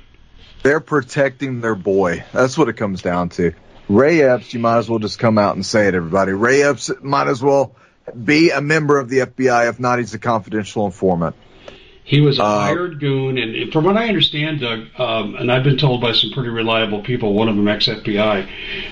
They're 0.62 0.80
protecting 0.80 1.60
their 1.60 1.74
boy. 1.74 2.24
That's 2.32 2.56
what 2.56 2.68
it 2.68 2.76
comes 2.76 3.02
down 3.02 3.28
to. 3.30 3.52
Ray 3.92 4.22
Epps, 4.22 4.54
you 4.54 4.60
might 4.60 4.78
as 4.78 4.88
well 4.88 4.98
just 4.98 5.18
come 5.18 5.38
out 5.38 5.54
and 5.54 5.64
say 5.64 5.86
it, 5.88 5.94
everybody. 5.94 6.32
Ray 6.32 6.62
Epps 6.62 6.90
might 7.02 7.28
as 7.28 7.42
well 7.42 7.76
be 8.24 8.50
a 8.50 8.60
member 8.60 8.98
of 8.98 9.08
the 9.08 9.18
FBI. 9.18 9.68
If 9.68 9.78
not, 9.78 9.98
he's 9.98 10.14
a 10.14 10.18
confidential 10.18 10.86
informant. 10.86 11.36
He 12.04 12.20
was 12.20 12.38
a 12.38 12.42
uh, 12.42 12.60
hired 12.64 12.98
goon, 12.98 13.38
and 13.38 13.72
from 13.72 13.84
what 13.84 13.96
I 13.96 14.08
understand, 14.08 14.60
Doug, 14.60 14.86
um, 14.98 15.36
and 15.36 15.52
I've 15.52 15.62
been 15.62 15.78
told 15.78 16.00
by 16.00 16.12
some 16.12 16.30
pretty 16.32 16.48
reliable 16.48 17.02
people, 17.02 17.32
one 17.32 17.48
of 17.48 17.54
them 17.54 17.68
ex-FBI, 17.68 18.48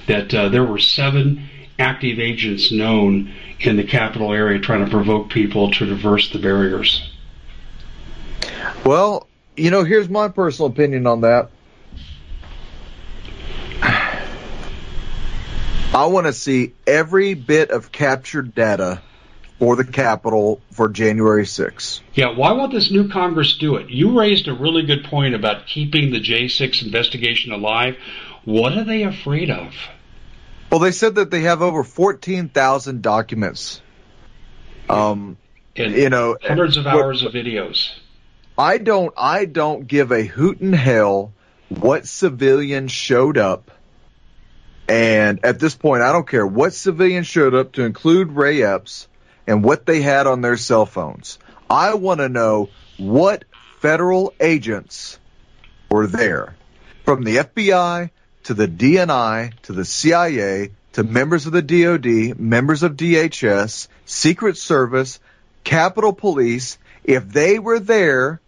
that 0.06 0.32
uh, 0.32 0.48
there 0.48 0.64
were 0.64 0.78
seven 0.78 1.48
active 1.78 2.20
agents 2.20 2.70
known 2.70 3.32
in 3.58 3.76
the 3.76 3.84
capital 3.84 4.32
area 4.32 4.60
trying 4.60 4.84
to 4.84 4.90
provoke 4.90 5.30
people 5.30 5.72
to 5.72 5.86
reverse 5.86 6.30
the 6.30 6.38
barriers. 6.38 7.10
Well, 8.84 9.26
you 9.56 9.70
know, 9.70 9.82
here's 9.82 10.08
my 10.08 10.28
personal 10.28 10.70
opinion 10.70 11.06
on 11.06 11.22
that. 11.22 11.50
I 15.92 16.06
want 16.06 16.28
to 16.28 16.32
see 16.32 16.72
every 16.86 17.34
bit 17.34 17.72
of 17.72 17.90
captured 17.90 18.54
data 18.54 19.02
for 19.58 19.74
the 19.74 19.84
Capitol 19.84 20.60
for 20.70 20.88
January 20.88 21.42
6th. 21.42 22.00
Yeah, 22.14 22.36
why 22.36 22.52
won't 22.52 22.72
this 22.72 22.92
new 22.92 23.08
Congress 23.08 23.58
do 23.58 23.74
it? 23.74 23.90
You 23.90 24.16
raised 24.16 24.46
a 24.46 24.54
really 24.54 24.86
good 24.86 25.04
point 25.04 25.34
about 25.34 25.66
keeping 25.66 26.12
the 26.12 26.20
J6 26.20 26.84
investigation 26.84 27.50
alive. 27.50 27.96
What 28.44 28.78
are 28.78 28.84
they 28.84 29.02
afraid 29.02 29.50
of? 29.50 29.74
Well, 30.70 30.78
they 30.78 30.92
said 30.92 31.16
that 31.16 31.32
they 31.32 31.40
have 31.40 31.60
over 31.60 31.82
14,000 31.82 33.02
documents. 33.02 33.82
Um, 34.88 35.38
and 35.74 35.92
you 35.92 36.08
know, 36.08 36.36
hundreds 36.40 36.76
of 36.76 36.86
hours 36.86 37.24
what, 37.24 37.34
of 37.34 37.44
videos. 37.44 37.90
I 38.56 38.78
don't, 38.78 39.12
I 39.16 39.44
don't 39.44 39.88
give 39.88 40.12
a 40.12 40.22
hoot 40.22 40.60
in 40.60 40.72
hell 40.72 41.32
what 41.68 42.06
civilians 42.06 42.92
showed 42.92 43.36
up 43.36 43.72
and 44.90 45.44
at 45.44 45.60
this 45.60 45.76
point, 45.76 46.02
I 46.02 46.10
don't 46.10 46.28
care 46.28 46.44
what 46.44 46.74
civilian 46.74 47.22
showed 47.22 47.54
up 47.54 47.74
to 47.74 47.84
include 47.84 48.32
Ray 48.32 48.64
Epps 48.64 49.06
and 49.46 49.62
what 49.62 49.86
they 49.86 50.02
had 50.02 50.26
on 50.26 50.40
their 50.40 50.56
cell 50.56 50.84
phones. 50.84 51.38
I 51.70 51.94
want 51.94 52.18
to 52.18 52.28
know 52.28 52.70
what 52.98 53.44
federal 53.78 54.34
agents 54.40 55.20
were 55.92 56.08
there 56.08 56.56
from 57.04 57.22
the 57.22 57.36
FBI 57.36 58.10
to 58.44 58.54
the 58.54 58.66
DNI 58.66 59.52
to 59.62 59.72
the 59.72 59.84
CIA 59.84 60.72
to 60.94 61.04
members 61.04 61.46
of 61.46 61.52
the 61.52 61.62
DOD, 61.62 62.40
members 62.40 62.82
of 62.82 62.96
DHS, 62.96 63.86
Secret 64.06 64.56
Service, 64.56 65.20
Capitol 65.62 66.12
Police. 66.12 66.78
If 67.04 67.28
they 67.28 67.60
were 67.60 67.78
there, 67.78 68.40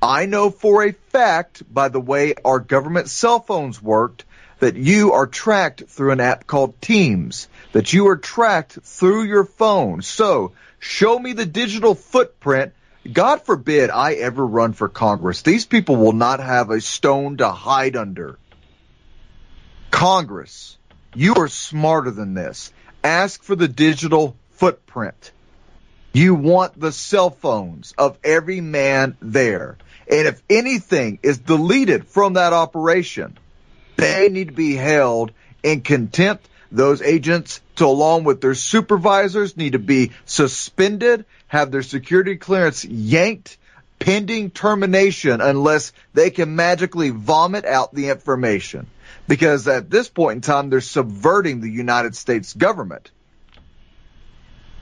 I 0.00 0.24
know 0.24 0.48
for 0.48 0.84
a 0.84 0.92
fact 0.92 1.62
by 1.70 1.88
the 1.88 2.00
way 2.00 2.32
our 2.46 2.60
government 2.60 3.10
cell 3.10 3.40
phones 3.40 3.82
worked 3.82 4.24
that 4.58 4.76
you 4.76 5.12
are 5.12 5.26
tracked 5.26 5.84
through 5.88 6.12
an 6.12 6.20
app 6.20 6.46
called 6.46 6.80
Teams, 6.80 7.48
that 7.72 7.92
you 7.92 8.08
are 8.08 8.16
tracked 8.16 8.78
through 8.82 9.24
your 9.24 9.44
phone. 9.44 10.02
So 10.02 10.52
show 10.78 11.18
me 11.18 11.32
the 11.32 11.46
digital 11.46 11.94
footprint. 11.94 12.72
God 13.12 13.42
forbid 13.42 13.90
I 13.90 14.14
ever 14.14 14.44
run 14.44 14.72
for 14.72 14.88
Congress. 14.88 15.42
These 15.42 15.66
people 15.66 15.96
will 15.96 16.12
not 16.12 16.40
have 16.40 16.70
a 16.70 16.80
stone 16.80 17.36
to 17.36 17.50
hide 17.50 17.96
under. 17.96 18.38
Congress, 19.90 20.76
you 21.14 21.34
are 21.34 21.48
smarter 21.48 22.10
than 22.10 22.34
this. 22.34 22.72
Ask 23.04 23.42
for 23.42 23.54
the 23.54 23.68
digital 23.68 24.36
footprint. 24.52 25.32
You 26.12 26.34
want 26.34 26.78
the 26.80 26.92
cell 26.92 27.30
phones 27.30 27.94
of 27.96 28.18
every 28.24 28.60
man 28.60 29.16
there. 29.20 29.76
And 30.10 30.26
if 30.26 30.42
anything 30.48 31.18
is 31.22 31.38
deleted 31.38 32.06
from 32.06 32.34
that 32.34 32.52
operation, 32.52 33.38
they 33.96 34.28
need 34.28 34.48
to 34.48 34.54
be 34.54 34.74
held 34.74 35.32
in 35.62 35.80
contempt. 35.80 36.48
Those 36.72 37.00
agents, 37.00 37.60
to, 37.76 37.86
along 37.86 38.24
with 38.24 38.40
their 38.40 38.54
supervisors, 38.54 39.56
need 39.56 39.72
to 39.72 39.78
be 39.78 40.12
suspended, 40.24 41.24
have 41.46 41.70
their 41.70 41.82
security 41.82 42.36
clearance 42.36 42.84
yanked 42.84 43.56
pending 43.98 44.50
termination 44.50 45.40
unless 45.40 45.92
they 46.12 46.30
can 46.30 46.56
magically 46.56 47.10
vomit 47.10 47.64
out 47.64 47.94
the 47.94 48.10
information. 48.10 48.86
Because 49.28 49.66
at 49.68 49.90
this 49.90 50.08
point 50.08 50.36
in 50.36 50.40
time, 50.42 50.70
they're 50.70 50.80
subverting 50.80 51.60
the 51.60 51.70
United 51.70 52.14
States 52.14 52.52
government. 52.52 53.10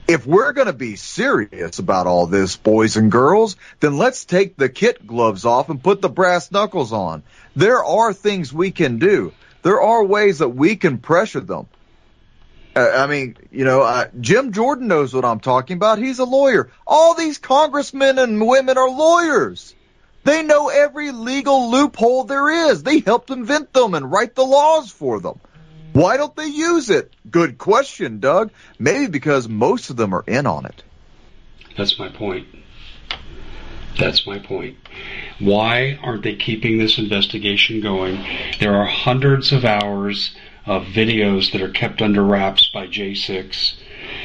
If 0.07 0.27
we're 0.27 0.53
going 0.53 0.67
to 0.67 0.73
be 0.73 0.97
serious 0.97 1.79
about 1.79 2.05
all 2.05 2.27
this, 2.27 2.57
boys 2.57 2.95
and 2.95 3.11
girls, 3.11 3.55
then 3.79 3.97
let's 3.97 4.25
take 4.25 4.55
the 4.55 4.69
kit 4.69 5.05
gloves 5.07 5.45
off 5.45 5.69
and 5.69 5.81
put 5.81 6.01
the 6.01 6.09
brass 6.09 6.51
knuckles 6.51 6.93
on. 6.93 7.23
There 7.55 7.83
are 7.83 8.13
things 8.13 8.53
we 8.53 8.69
can 8.69 8.99
do. 8.99 9.33
There 9.63 9.81
are 9.81 10.03
ways 10.03 10.39
that 10.39 10.49
we 10.49 10.75
can 10.75 10.99
pressure 10.99 11.39
them. 11.39 11.65
Uh, 12.75 12.91
I 12.95 13.07
mean, 13.07 13.35
you 13.51 13.65
know, 13.65 13.81
uh, 13.81 14.07
Jim 14.19 14.51
Jordan 14.51 14.87
knows 14.87 15.11
what 15.11 15.25
I'm 15.25 15.39
talking 15.39 15.77
about. 15.77 15.97
He's 15.97 16.19
a 16.19 16.25
lawyer. 16.25 16.69
All 16.85 17.15
these 17.15 17.39
congressmen 17.39 18.19
and 18.19 18.45
women 18.45 18.77
are 18.77 18.89
lawyers. 18.89 19.73
They 20.23 20.43
know 20.43 20.69
every 20.69 21.11
legal 21.11 21.71
loophole 21.71 22.25
there 22.25 22.69
is. 22.69 22.83
They 22.83 22.99
helped 22.99 23.31
invent 23.31 23.73
them 23.73 23.95
and 23.95 24.11
write 24.11 24.35
the 24.35 24.45
laws 24.45 24.91
for 24.91 25.19
them. 25.19 25.39
Why 25.95 26.17
don't 26.17 26.35
they 26.35 26.47
use 26.47 26.89
it? 26.89 27.13
Good 27.31 27.57
question, 27.57 28.19
Doug. 28.19 28.51
Maybe 28.77 29.07
because 29.07 29.47
most 29.47 29.89
of 29.89 29.95
them 29.95 30.13
are 30.13 30.25
in 30.27 30.45
on 30.45 30.65
it. 30.65 30.83
That's 31.77 31.97
my 31.97 32.09
point. 32.09 32.47
That's 33.97 34.27
my 34.27 34.39
point. 34.39 34.75
Why 35.39 35.97
aren't 36.03 36.23
they 36.23 36.35
keeping 36.35 36.77
this 36.77 36.97
investigation 36.97 37.79
going? 37.79 38.21
There 38.59 38.75
are 38.75 38.85
hundreds 38.85 39.53
of 39.53 39.63
hours 39.63 40.35
of 40.65 40.83
videos 40.83 41.53
that 41.53 41.61
are 41.61 41.71
kept 41.71 42.01
under 42.01 42.25
wraps 42.25 42.67
by 42.73 42.87
J6. 42.87 43.75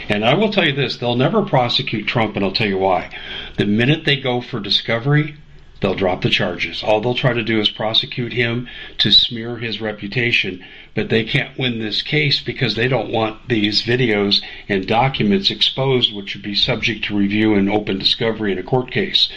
And 0.09 0.25
I 0.25 0.35
will 0.35 0.53
tell 0.53 0.66
you 0.66 0.75
this, 0.75 0.97
they'll 0.97 1.14
never 1.14 1.43
prosecute 1.43 2.09
Trump, 2.09 2.35
and 2.35 2.45
I'll 2.45 2.51
tell 2.51 2.66
you 2.66 2.79
why. 2.79 3.16
The 3.59 3.66
minute 3.66 4.05
they 4.05 4.16
go 4.16 4.41
for 4.41 4.59
discovery, 4.59 5.37
they'll 5.81 5.95
drop 5.95 6.23
the 6.23 6.31
charges. 6.31 6.83
All 6.83 7.01
they'll 7.01 7.14
try 7.14 7.33
to 7.33 7.45
do 7.45 7.61
is 7.61 7.71
prosecute 7.71 8.33
him 8.33 8.68
to 8.99 9.12
smear 9.12 9.57
his 9.57 9.81
reputation, 9.81 10.64
but 10.95 11.09
they 11.09 11.24
can't 11.24 11.59
win 11.59 11.78
this 11.78 12.03
case 12.03 12.41
because 12.41 12.74
they 12.74 12.88
don't 12.88 13.12
want 13.12 13.49
these 13.49 13.82
videos 13.82 14.43
and 14.68 14.86
documents 14.86 15.51
exposed, 15.51 16.14
which 16.14 16.34
would 16.34 16.43
be 16.43 16.55
subject 16.55 17.05
to 17.05 17.16
review 17.16 17.55
and 17.55 17.70
open 17.70 17.99
discovery 17.99 18.53
in 18.53 18.59
a 18.59 18.62
court 18.62 18.91
case. 18.91 19.30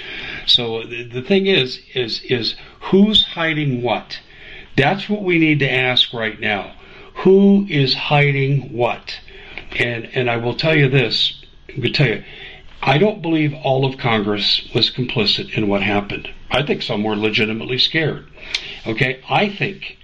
So 0.46 0.84
the 0.84 1.22
thing 1.22 1.46
is, 1.46 1.80
is, 1.94 2.22
is 2.24 2.56
who's 2.82 3.24
hiding 3.24 3.82
what? 3.82 4.20
That's 4.76 5.08
what 5.08 5.24
we 5.24 5.38
need 5.38 5.60
to 5.60 5.72
ask 5.72 6.14
right 6.14 6.40
now. 6.40 6.74
Who 7.18 7.68
is 7.70 7.94
hiding 7.94 8.74
what? 8.74 9.20
And, 9.78 10.06
and 10.14 10.30
I 10.30 10.38
will 10.38 10.56
tell 10.56 10.76
you 10.76 10.90
this, 10.90 11.44
I 11.70 11.80
will 11.80 11.92
tell 11.92 12.08
you, 12.08 12.24
I 12.82 12.98
don't 12.98 13.22
believe 13.22 13.54
all 13.64 13.86
of 13.86 13.98
Congress 13.98 14.68
was 14.74 14.92
complicit 14.92 15.56
in 15.56 15.70
what 15.70 15.84
happened. 15.84 16.30
I 16.52 16.64
think 16.64 16.82
some 16.82 17.04
were 17.04 17.16
legitimately 17.16 17.78
scared. 17.78 18.28
Okay, 18.86 19.22
I 19.30 19.50
think 19.50 19.98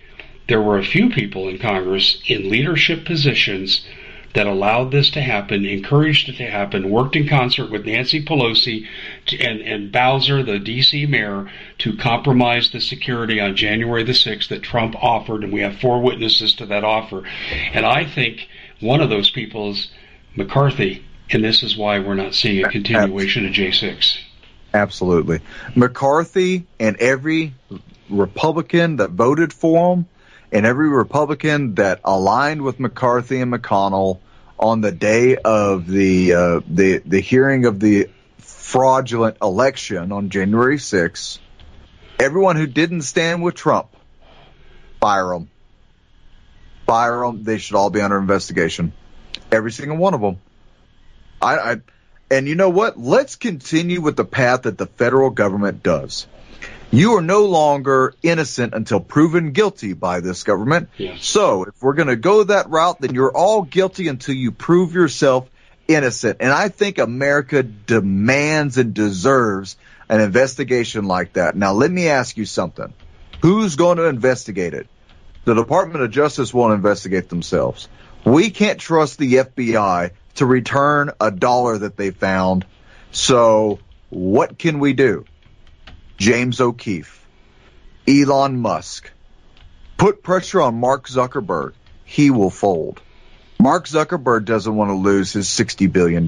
there 0.49 0.61
were 0.61 0.79
a 0.79 0.83
few 0.83 1.09
people 1.09 1.47
in 1.47 1.59
Congress 1.59 2.21
in 2.27 2.49
leadership 2.49 3.05
positions 3.05 3.85
that 4.33 4.47
allowed 4.47 4.91
this 4.91 5.11
to 5.11 5.21
happen, 5.21 5.65
encouraged 5.65 6.29
it 6.29 6.37
to 6.37 6.45
happen, 6.45 6.89
worked 6.89 7.15
in 7.15 7.27
concert 7.27 7.71
with 7.71 7.85
Nancy 7.85 8.23
Pelosi 8.23 8.85
and, 9.39 9.61
and 9.61 9.91
Bowser, 9.91 10.43
the 10.43 10.59
DC 10.59 11.07
mayor, 11.07 11.49
to 11.79 11.97
compromise 11.97 12.71
the 12.71 12.81
security 12.81 13.39
on 13.39 13.55
January 13.55 14.03
the 14.03 14.11
6th 14.11 14.49
that 14.49 14.61
Trump 14.61 14.95
offered, 15.01 15.43
and 15.43 15.51
we 15.53 15.61
have 15.61 15.79
four 15.79 16.01
witnesses 16.01 16.55
to 16.55 16.67
that 16.67 16.83
offer. 16.83 17.23
And 17.73 17.85
I 17.85 18.05
think 18.05 18.47
one 18.79 19.01
of 19.01 19.09
those 19.09 19.31
people 19.31 19.71
is 19.71 19.87
McCarthy, 20.35 21.05
and 21.31 21.43
this 21.43 21.63
is 21.63 21.75
why 21.75 21.99
we're 21.99 22.13
not 22.15 22.35
seeing 22.35 22.63
a 22.63 22.69
continuation 22.69 23.45
of 23.47 23.51
J6. 23.51 24.17
Absolutely. 24.73 25.39
McCarthy 25.75 26.67
and 26.79 26.97
every 26.97 27.55
Republican 28.09 28.97
that 28.97 29.09
voted 29.11 29.51
for 29.51 29.95
him 29.95 30.05
and 30.51 30.65
every 30.65 30.89
Republican 30.89 31.75
that 31.75 32.01
aligned 32.03 32.61
with 32.61 32.79
McCarthy 32.79 33.41
and 33.41 33.53
McConnell 33.53 34.19
on 34.57 34.81
the 34.81 34.91
day 34.91 35.37
of 35.37 35.87
the 35.87 36.33
uh, 36.33 36.61
the 36.67 36.97
the 37.05 37.19
hearing 37.19 37.65
of 37.65 37.79
the 37.79 38.09
fraudulent 38.37 39.37
election 39.41 40.11
on 40.11 40.29
January 40.29 40.77
6th, 40.77 41.39
everyone 42.19 42.55
who 42.55 42.67
didn't 42.67 43.01
stand 43.01 43.41
with 43.41 43.55
Trump, 43.55 43.87
fire 44.99 45.29
them. 45.29 45.49
Fire 46.85 47.19
them. 47.21 47.43
They 47.43 47.57
should 47.57 47.75
all 47.75 47.89
be 47.89 48.01
under 48.01 48.17
investigation. 48.17 48.93
Every 49.51 49.71
single 49.71 49.97
one 49.97 50.13
of 50.13 50.21
them. 50.21 50.39
I, 51.41 51.57
I 51.57 51.77
and 52.31 52.47
you 52.47 52.55
know 52.55 52.69
what? 52.69 52.99
Let's 52.99 53.35
continue 53.35 54.01
with 54.01 54.15
the 54.15 54.25
path 54.25 54.63
that 54.63 54.77
the 54.77 54.85
federal 54.85 55.29
government 55.29 55.81
does. 55.81 56.27
You 56.91 57.17
are 57.17 57.21
no 57.21 57.45
longer 57.45 58.15
innocent 58.23 58.73
until 58.73 58.99
proven 58.99 59.51
guilty 59.51 59.93
by 59.93 60.21
this 60.21 60.43
government. 60.43 60.89
Yes. 60.97 61.25
So 61.25 61.63
if 61.63 61.81
we're 61.81 61.93
going 61.93 62.07
to 62.07 62.15
go 62.15 62.43
that 62.43 62.69
route, 62.69 62.99
then 62.99 63.13
you're 63.13 63.31
all 63.35 63.61
guilty 63.61 64.07
until 64.07 64.35
you 64.35 64.51
prove 64.51 64.93
yourself 64.93 65.47
innocent. 65.87 66.37
And 66.39 66.51
I 66.51 66.69
think 66.69 66.97
America 66.97 67.61
demands 67.61 68.77
and 68.77 68.93
deserves 68.93 69.77
an 70.09 70.19
investigation 70.21 71.05
like 71.05 71.33
that. 71.33 71.55
Now, 71.55 71.73
let 71.73 71.91
me 71.91 72.07
ask 72.07 72.37
you 72.37 72.45
something. 72.45 72.91
Who's 73.41 73.75
going 73.75 73.97
to 73.97 74.05
investigate 74.05 74.73
it? 74.73 74.87
The 75.45 75.53
Department 75.53 76.03
of 76.03 76.11
Justice 76.11 76.53
won't 76.53 76.73
investigate 76.73 77.29
themselves. 77.29 77.87
We 78.25 78.49
can't 78.49 78.79
trust 78.79 79.17
the 79.17 79.35
FBI 79.35 80.11
to 80.35 80.45
return 80.45 81.11
a 81.21 81.31
dollar 81.31 81.77
that 81.77 81.97
they 81.97 82.11
found. 82.11 82.65
So 83.11 83.79
what 84.09 84.57
can 84.57 84.79
we 84.79 84.93
do? 84.93 85.25
James 86.19 86.59
O'Keefe, 86.59 87.25
Elon 88.05 88.59
Musk, 88.59 89.09
put 89.97 90.21
pressure 90.21 90.61
on 90.61 90.75
Mark 90.75 91.07
Zuckerberg. 91.07 91.73
He 92.03 92.29
will 92.29 92.49
fold. 92.49 93.01
Mark 93.57 93.87
Zuckerberg 93.87 94.43
doesn't 94.43 94.75
want 94.75 94.89
to 94.89 94.95
lose 94.95 95.31
his 95.31 95.47
$60 95.47 95.91
billion. 95.91 96.27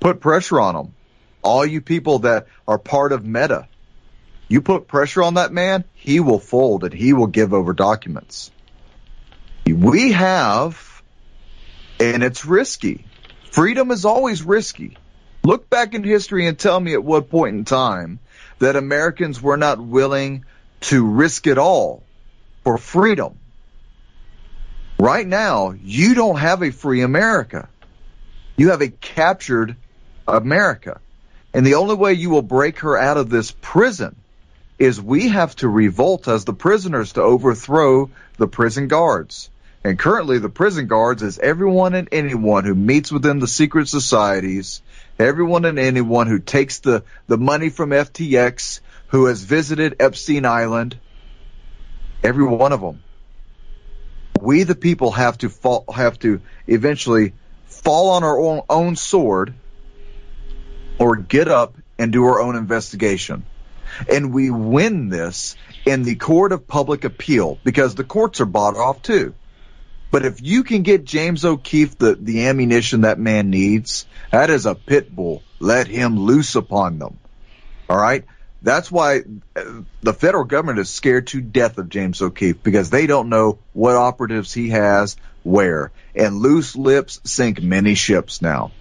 Put 0.00 0.20
pressure 0.20 0.60
on 0.60 0.74
him. 0.74 0.94
All 1.42 1.64
you 1.64 1.80
people 1.80 2.20
that 2.20 2.48
are 2.66 2.78
part 2.78 3.12
of 3.12 3.24
Meta, 3.24 3.68
you 4.48 4.60
put 4.60 4.88
pressure 4.88 5.22
on 5.22 5.34
that 5.34 5.52
man, 5.52 5.84
he 5.94 6.18
will 6.18 6.40
fold 6.40 6.82
and 6.82 6.92
he 6.92 7.12
will 7.12 7.28
give 7.28 7.54
over 7.54 7.74
documents. 7.74 8.50
We 9.66 10.12
have, 10.12 11.02
and 12.00 12.24
it's 12.24 12.44
risky. 12.44 13.06
Freedom 13.52 13.92
is 13.92 14.04
always 14.04 14.42
risky. 14.42 14.96
Look 15.44 15.70
back 15.70 15.94
in 15.94 16.02
history 16.02 16.48
and 16.48 16.58
tell 16.58 16.80
me 16.80 16.94
at 16.94 17.04
what 17.04 17.30
point 17.30 17.56
in 17.56 17.64
time 17.64 18.18
that 18.58 18.76
Americans 18.76 19.40
were 19.40 19.56
not 19.56 19.80
willing 19.80 20.44
to 20.80 21.04
risk 21.04 21.46
it 21.46 21.58
all 21.58 22.02
for 22.64 22.78
freedom. 22.78 23.38
Right 24.98 25.26
now, 25.26 25.74
you 25.82 26.14
don't 26.14 26.38
have 26.38 26.62
a 26.62 26.70
free 26.70 27.02
America. 27.02 27.68
You 28.56 28.70
have 28.70 28.80
a 28.80 28.88
captured 28.88 29.76
America. 30.26 31.00
And 31.52 31.66
the 31.66 31.74
only 31.74 31.94
way 31.94 32.14
you 32.14 32.30
will 32.30 32.42
break 32.42 32.80
her 32.80 32.96
out 32.96 33.16
of 33.16 33.30
this 33.30 33.50
prison 33.60 34.16
is 34.78 35.00
we 35.00 35.28
have 35.28 35.56
to 35.56 35.68
revolt 35.68 36.28
as 36.28 36.44
the 36.44 36.52
prisoners 36.52 37.14
to 37.14 37.22
overthrow 37.22 38.10
the 38.36 38.48
prison 38.48 38.88
guards. 38.88 39.50
And 39.84 39.98
currently 39.98 40.38
the 40.38 40.48
prison 40.48 40.86
guards 40.86 41.22
is 41.22 41.38
everyone 41.38 41.94
and 41.94 42.08
anyone 42.12 42.64
who 42.64 42.74
meets 42.74 43.12
within 43.12 43.38
the 43.38 43.46
secret 43.46 43.88
societies, 43.88 44.82
everyone 45.18 45.64
and 45.64 45.78
anyone 45.78 46.26
who 46.26 46.38
takes 46.38 46.80
the, 46.80 47.04
the 47.26 47.38
money 47.38 47.68
from 47.68 47.90
FTX, 47.90 48.80
who 49.08 49.26
has 49.26 49.42
visited 49.42 49.96
Epstein 50.00 50.44
Island, 50.44 50.98
every 52.22 52.46
one 52.46 52.72
of 52.72 52.80
them. 52.80 53.00
We 54.40 54.64
the 54.64 54.74
people 54.74 55.12
have 55.12 55.38
to 55.38 55.48
fall, 55.48 55.84
have 55.92 56.18
to 56.20 56.40
eventually 56.66 57.32
fall 57.64 58.10
on 58.10 58.24
our 58.24 58.38
own, 58.38 58.62
own 58.68 58.96
sword 58.96 59.54
or 60.98 61.16
get 61.16 61.48
up 61.48 61.76
and 61.98 62.12
do 62.12 62.24
our 62.24 62.40
own 62.40 62.56
investigation. 62.56 63.44
And 64.10 64.34
we 64.34 64.50
win 64.50 65.08
this 65.08 65.56
in 65.84 66.02
the 66.02 66.16
court 66.16 66.52
of 66.52 66.66
public 66.66 67.04
appeal 67.04 67.58
because 67.64 67.94
the 67.94 68.04
courts 68.04 68.40
are 68.40 68.46
bought 68.46 68.76
off 68.76 69.02
too. 69.02 69.34
But 70.16 70.24
if 70.24 70.40
you 70.42 70.64
can 70.64 70.82
get 70.82 71.04
James 71.04 71.44
O'Keefe 71.44 71.98
the, 71.98 72.16
the 72.18 72.46
ammunition 72.46 73.02
that 73.02 73.18
man 73.18 73.50
needs, 73.50 74.06
that 74.32 74.48
is 74.48 74.64
a 74.64 74.74
pit 74.74 75.14
bull. 75.14 75.44
Let 75.60 75.88
him 75.88 76.16
loose 76.18 76.54
upon 76.54 76.98
them. 76.98 77.20
All 77.90 77.98
right. 77.98 78.24
That's 78.62 78.90
why 78.90 79.20
uh, 79.54 79.82
the 80.00 80.14
federal 80.14 80.44
government 80.44 80.78
is 80.78 80.88
scared 80.90 81.26
to 81.28 81.42
death 81.42 81.76
of 81.76 81.90
James 81.90 82.22
O'Keefe 82.22 82.62
because 82.62 82.88
they 82.88 83.06
don't 83.06 83.28
know 83.28 83.60
what 83.74 83.96
operatives 83.96 84.54
he 84.54 84.70
has 84.70 85.16
where. 85.42 85.92
And 86.14 86.38
loose 86.38 86.76
lips 86.76 87.20
sink 87.26 87.60
many 87.62 87.94
ships 87.94 88.40
now. 88.40 88.76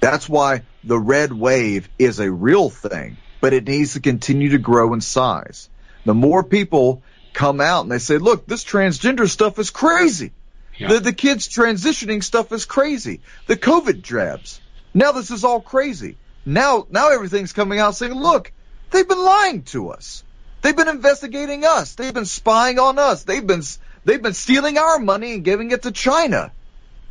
That's 0.00 0.28
why 0.28 0.62
the 0.84 1.00
red 1.00 1.32
wave 1.32 1.90
is 1.98 2.20
a 2.20 2.30
real 2.32 2.70
thing, 2.70 3.18
but 3.42 3.54
it 3.54 3.66
needs 3.66 3.94
to 3.94 4.00
continue 4.00 4.50
to 4.50 4.58
grow 4.60 4.94
in 4.94 5.00
size. 5.00 5.68
The 6.04 6.14
more 6.14 6.44
people 6.44 7.02
come 7.34 7.60
out 7.60 7.82
and 7.82 7.92
they 7.92 7.98
say, 7.98 8.18
look, 8.18 8.46
this 8.46 8.64
transgender 8.64 9.28
stuff 9.28 9.58
is 9.58 9.70
crazy. 9.70 10.32
Yeah. 10.78 10.88
The, 10.88 11.00
the 11.00 11.12
kids 11.12 11.48
transitioning 11.48 12.22
stuff 12.22 12.52
is 12.52 12.64
crazy. 12.64 13.20
The 13.46 13.56
COVID 13.56 14.02
drabs. 14.02 14.60
Now 14.92 15.12
this 15.12 15.30
is 15.30 15.44
all 15.44 15.60
crazy. 15.60 16.16
Now, 16.44 16.86
now 16.90 17.10
everything's 17.10 17.52
coming 17.52 17.78
out 17.78 17.94
saying, 17.94 18.12
look, 18.12 18.52
they've 18.90 19.08
been 19.08 19.24
lying 19.24 19.62
to 19.64 19.90
us. 19.90 20.24
They've 20.62 20.76
been 20.76 20.88
investigating 20.88 21.64
us. 21.64 21.94
They've 21.94 22.14
been 22.14 22.24
spying 22.24 22.78
on 22.78 22.98
us. 22.98 23.24
They've 23.24 23.46
been, 23.46 23.62
they've 24.04 24.22
been 24.22 24.34
stealing 24.34 24.78
our 24.78 24.98
money 24.98 25.34
and 25.34 25.44
giving 25.44 25.70
it 25.70 25.82
to 25.82 25.92
China. 25.92 26.52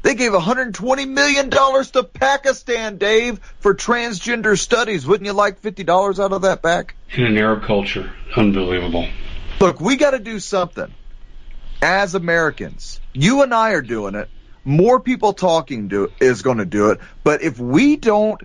They 0.01 0.16
gave 0.16 0.34
$120 0.34 1.07
million 1.07 1.49
to 1.49 2.03
Pakistan, 2.03 2.97
Dave, 2.97 3.39
for 3.59 3.74
transgender 3.74 4.59
studies. 4.59 5.07
Wouldn't 5.07 5.26
you 5.26 5.34
like 5.34 5.61
$50 5.61 6.24
out 6.24 6.34
of 6.34 6.41
that 6.41 6.61
back? 6.61 6.95
In 7.16 7.24
an 7.24 7.38
Arab 7.38 7.64
culture. 7.64 8.11
Unbelievable. 8.36 9.07
Look, 9.61 9.80
we 9.80 9.95
got 9.95 10.11
to 10.11 10.20
do 10.20 10.39
something 10.39 10.93
as 11.84 12.16
Americans. 12.16 13.02
You 13.14 13.44
and 13.44 13.54
I 13.54 13.72
are 13.72 13.82
doing 13.82 14.16
it. 14.16 14.30
More 14.64 15.02
people 15.02 15.34
talking 15.34 15.90
do 15.90 16.10
is 16.22 16.42
going 16.42 16.60
to 16.60 16.66
do 16.66 16.92
it. 16.92 17.02
But 17.26 17.44
if 17.44 17.60
we 17.60 17.98
don't 17.98 18.42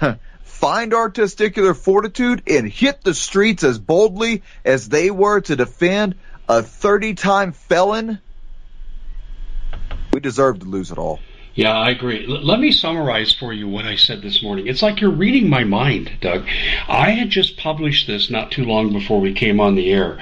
find 0.42 0.92
our 0.92 1.10
testicular 1.10 1.74
fortitude 1.74 2.42
and 2.46 2.68
hit 2.68 3.02
the 3.02 3.14
streets 3.14 3.64
as 3.64 3.78
boldly 3.78 4.42
as 4.64 4.90
they 4.90 5.10
were 5.10 5.40
to 5.40 5.56
defend 5.56 6.16
a 6.48 6.62
30 6.62 7.14
time 7.14 7.52
felon, 7.52 8.20
we 10.12 10.20
deserve 10.20 10.60
to 10.60 10.66
lose 10.66 10.90
it 10.90 10.98
all. 10.98 11.18
Yeah, 11.54 11.76
I 11.76 11.90
agree. 11.90 12.24
L- 12.26 12.42
let 12.42 12.60
me 12.60 12.72
summarize 12.72 13.34
for 13.34 13.52
you 13.52 13.68
what 13.68 13.84
I 13.84 13.94
said 13.96 14.22
this 14.22 14.42
morning. 14.42 14.66
It's 14.66 14.80
like 14.80 15.00
you're 15.00 15.10
reading 15.10 15.50
my 15.50 15.64
mind, 15.64 16.12
Doug. 16.20 16.46
I 16.88 17.10
had 17.10 17.28
just 17.28 17.58
published 17.58 18.06
this 18.06 18.30
not 18.30 18.50
too 18.50 18.64
long 18.64 18.92
before 18.92 19.20
we 19.20 19.34
came 19.34 19.60
on 19.60 19.74
the 19.74 19.92
air, 19.92 20.18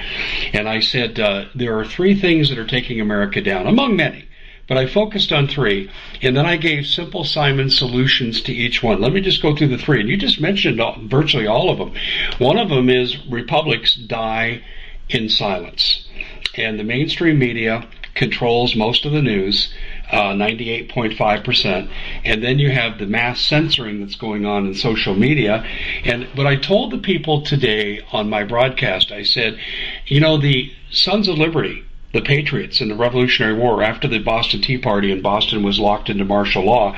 and 0.52 0.68
I 0.68 0.80
said 0.80 1.20
uh, 1.20 1.44
there 1.54 1.78
are 1.78 1.84
three 1.84 2.16
things 2.16 2.48
that 2.48 2.58
are 2.58 2.66
taking 2.66 3.00
America 3.00 3.40
down, 3.40 3.68
among 3.68 3.94
many. 3.94 4.24
But 4.66 4.78
I 4.78 4.86
focused 4.86 5.32
on 5.32 5.48
three, 5.48 5.90
and 6.22 6.36
then 6.36 6.46
I 6.46 6.56
gave 6.56 6.86
Simple 6.86 7.24
Simon 7.24 7.70
solutions 7.70 8.40
to 8.42 8.52
each 8.52 8.82
one. 8.82 9.00
Let 9.00 9.12
me 9.12 9.20
just 9.20 9.42
go 9.42 9.54
through 9.54 9.68
the 9.68 9.78
three, 9.78 10.00
and 10.00 10.08
you 10.08 10.16
just 10.16 10.40
mentioned 10.40 10.80
all, 10.80 10.96
virtually 11.02 11.46
all 11.46 11.70
of 11.70 11.78
them. 11.78 11.92
One 12.38 12.56
of 12.56 12.68
them 12.68 12.88
is 12.88 13.16
republics 13.28 13.94
die 13.94 14.62
in 15.08 15.28
silence, 15.28 16.08
and 16.56 16.78
the 16.78 16.84
mainstream 16.84 17.38
media 17.38 17.88
controls 18.14 18.76
most 18.76 19.04
of 19.04 19.12
the 19.12 19.22
news 19.22 19.72
uh, 20.10 20.32
98.5%. 20.32 21.90
And 22.24 22.42
then 22.42 22.58
you 22.58 22.70
have 22.70 22.98
the 22.98 23.06
mass 23.06 23.40
censoring 23.40 24.00
that's 24.00 24.16
going 24.16 24.44
on 24.44 24.66
in 24.66 24.74
social 24.74 25.14
media. 25.14 25.64
And 26.04 26.24
what 26.34 26.46
I 26.46 26.56
told 26.56 26.90
the 26.90 26.98
people 26.98 27.42
today 27.42 28.00
on 28.12 28.28
my 28.28 28.44
broadcast, 28.44 29.12
I 29.12 29.22
said, 29.22 29.58
you 30.06 30.20
know, 30.20 30.38
the 30.38 30.72
Sons 30.90 31.28
of 31.28 31.38
Liberty, 31.38 31.84
the 32.12 32.22
Patriots 32.22 32.80
in 32.80 32.88
the 32.88 32.96
Revolutionary 32.96 33.54
War 33.54 33.82
after 33.82 34.08
the 34.08 34.18
Boston 34.18 34.60
Tea 34.60 34.78
Party 34.78 35.12
and 35.12 35.22
Boston 35.22 35.62
was 35.62 35.78
locked 35.78 36.10
into 36.10 36.24
martial 36.24 36.64
law. 36.64 36.96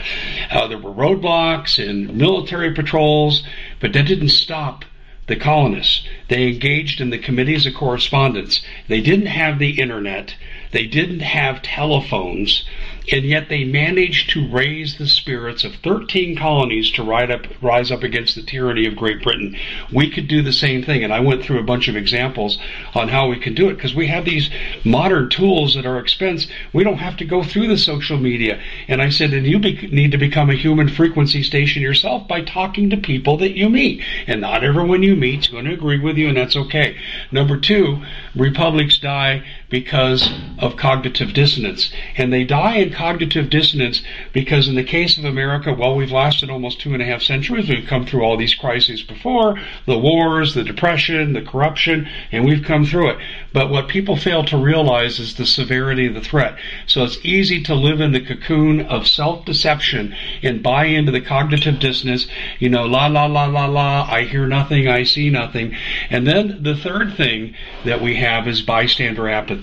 Uh, 0.50 0.66
there 0.68 0.78
were 0.78 0.92
roadblocks 0.92 1.78
and 1.78 2.16
military 2.16 2.72
patrols, 2.72 3.42
but 3.80 3.92
that 3.92 4.06
didn't 4.06 4.30
stop 4.30 4.84
the 5.26 5.36
colonists. 5.36 6.06
They 6.28 6.48
engaged 6.48 7.00
in 7.00 7.10
the 7.10 7.18
committees 7.18 7.66
of 7.66 7.74
correspondence. 7.74 8.60
They 8.88 9.00
didn't 9.00 9.26
have 9.26 9.58
the 9.58 9.80
internet. 9.80 10.34
They 10.72 10.86
didn't 10.86 11.20
have 11.20 11.62
telephones 11.62 12.64
and 13.10 13.24
yet 13.24 13.48
they 13.48 13.64
managed 13.64 14.30
to 14.30 14.48
raise 14.48 14.98
the 14.98 15.08
spirits 15.08 15.64
of 15.64 15.74
13 15.76 16.36
colonies 16.36 16.90
to 16.92 17.02
rise 17.02 17.30
up, 17.30 17.46
rise 17.60 17.90
up 17.90 18.02
against 18.02 18.34
the 18.34 18.42
tyranny 18.42 18.86
of 18.86 18.96
Great 18.96 19.22
Britain. 19.22 19.56
We 19.92 20.10
could 20.10 20.28
do 20.28 20.42
the 20.42 20.52
same 20.52 20.82
thing, 20.82 21.02
and 21.02 21.12
I 21.12 21.20
went 21.20 21.42
through 21.42 21.58
a 21.58 21.64
bunch 21.64 21.88
of 21.88 21.96
examples 21.96 22.58
on 22.94 23.08
how 23.08 23.28
we 23.28 23.38
can 23.38 23.54
do 23.54 23.68
it 23.68 23.74
because 23.74 23.94
we 23.94 24.06
have 24.06 24.24
these 24.24 24.50
modern 24.84 25.30
tools 25.30 25.76
at 25.76 25.86
our 25.86 25.98
expense. 25.98 26.46
We 26.72 26.84
don't 26.84 26.98
have 26.98 27.16
to 27.18 27.24
go 27.24 27.42
through 27.42 27.68
the 27.68 27.78
social 27.78 28.18
media. 28.18 28.60
And 28.88 29.02
I 29.02 29.10
said, 29.10 29.32
and 29.32 29.46
you 29.46 29.58
be- 29.58 29.88
need 29.90 30.12
to 30.12 30.18
become 30.18 30.50
a 30.50 30.54
human 30.54 30.88
frequency 30.88 31.42
station 31.42 31.82
yourself 31.82 32.28
by 32.28 32.42
talking 32.42 32.90
to 32.90 32.96
people 32.96 33.36
that 33.38 33.56
you 33.56 33.68
meet. 33.68 34.02
And 34.26 34.40
not 34.40 34.64
everyone 34.64 35.02
you 35.02 35.16
meet 35.16 35.40
is 35.40 35.48
going 35.48 35.64
to 35.64 35.72
agree 35.72 35.98
with 35.98 36.16
you, 36.16 36.28
and 36.28 36.36
that's 36.36 36.56
okay. 36.56 36.96
Number 37.30 37.58
two, 37.58 38.02
republics 38.34 38.98
die 38.98 39.44
because 39.72 40.30
of 40.58 40.76
cognitive 40.76 41.32
dissonance. 41.32 41.90
And 42.16 42.32
they 42.32 42.44
die 42.44 42.76
in 42.76 42.92
cognitive 42.92 43.48
dissonance 43.48 44.02
because 44.32 44.68
in 44.68 44.76
the 44.76 44.84
case 44.84 45.16
of 45.16 45.24
America, 45.24 45.72
well, 45.72 45.96
we've 45.96 46.12
lasted 46.12 46.50
almost 46.50 46.80
two 46.80 46.92
and 46.92 47.02
a 47.02 47.06
half 47.06 47.22
centuries. 47.22 47.68
We've 47.68 47.88
come 47.88 48.06
through 48.06 48.22
all 48.22 48.36
these 48.36 48.54
crises 48.54 49.02
before, 49.02 49.58
the 49.86 49.98
wars, 49.98 50.54
the 50.54 50.62
depression, 50.62 51.32
the 51.32 51.40
corruption, 51.40 52.06
and 52.30 52.44
we've 52.44 52.62
come 52.62 52.84
through 52.84 53.12
it. 53.12 53.18
But 53.54 53.70
what 53.70 53.88
people 53.88 54.16
fail 54.16 54.44
to 54.44 54.58
realize 54.58 55.18
is 55.18 55.34
the 55.34 55.46
severity 55.46 56.06
of 56.06 56.14
the 56.14 56.20
threat. 56.20 56.58
So 56.86 57.02
it's 57.02 57.18
easy 57.24 57.62
to 57.62 57.74
live 57.74 58.00
in 58.00 58.12
the 58.12 58.24
cocoon 58.24 58.82
of 58.82 59.08
self-deception 59.08 60.14
and 60.42 60.62
buy 60.62 60.84
into 60.84 61.12
the 61.12 61.20
cognitive 61.22 61.78
dissonance, 61.78 62.26
you 62.58 62.68
know, 62.68 62.84
la 62.84 63.06
la 63.06 63.24
la 63.24 63.46
la 63.46 63.66
la, 63.66 64.06
I 64.08 64.24
hear 64.24 64.46
nothing, 64.46 64.86
I 64.86 65.04
see 65.04 65.30
nothing. 65.30 65.74
And 66.10 66.26
then 66.26 66.62
the 66.62 66.76
third 66.76 67.16
thing 67.16 67.54
that 67.86 68.02
we 68.02 68.16
have 68.16 68.46
is 68.46 68.60
bystander 68.60 69.28
apathy. 69.28 69.61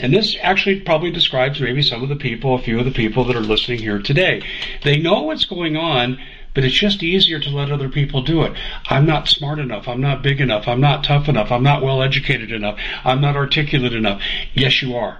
And 0.00 0.12
this 0.12 0.36
actually 0.42 0.80
probably 0.80 1.10
describes 1.10 1.60
maybe 1.60 1.82
some 1.82 2.02
of 2.02 2.08
the 2.08 2.16
people, 2.16 2.54
a 2.54 2.62
few 2.62 2.78
of 2.78 2.84
the 2.84 2.90
people 2.90 3.24
that 3.24 3.36
are 3.36 3.40
listening 3.40 3.78
here 3.78 3.98
today. 3.98 4.42
They 4.82 4.98
know 4.98 5.22
what's 5.22 5.44
going 5.44 5.76
on, 5.76 6.18
but 6.54 6.64
it's 6.64 6.74
just 6.74 7.02
easier 7.02 7.38
to 7.38 7.50
let 7.50 7.70
other 7.70 7.88
people 7.88 8.22
do 8.22 8.42
it. 8.42 8.52
I'm 8.86 9.06
not 9.06 9.28
smart 9.28 9.58
enough. 9.58 9.86
I'm 9.88 10.00
not 10.00 10.22
big 10.22 10.40
enough. 10.40 10.66
I'm 10.66 10.80
not 10.80 11.04
tough 11.04 11.28
enough. 11.28 11.52
I'm 11.52 11.62
not 11.62 11.82
well 11.82 12.02
educated 12.02 12.50
enough. 12.50 12.78
I'm 13.04 13.20
not 13.20 13.36
articulate 13.36 13.92
enough. 13.92 14.22
Yes, 14.54 14.80
you 14.80 14.96
are. 14.96 15.18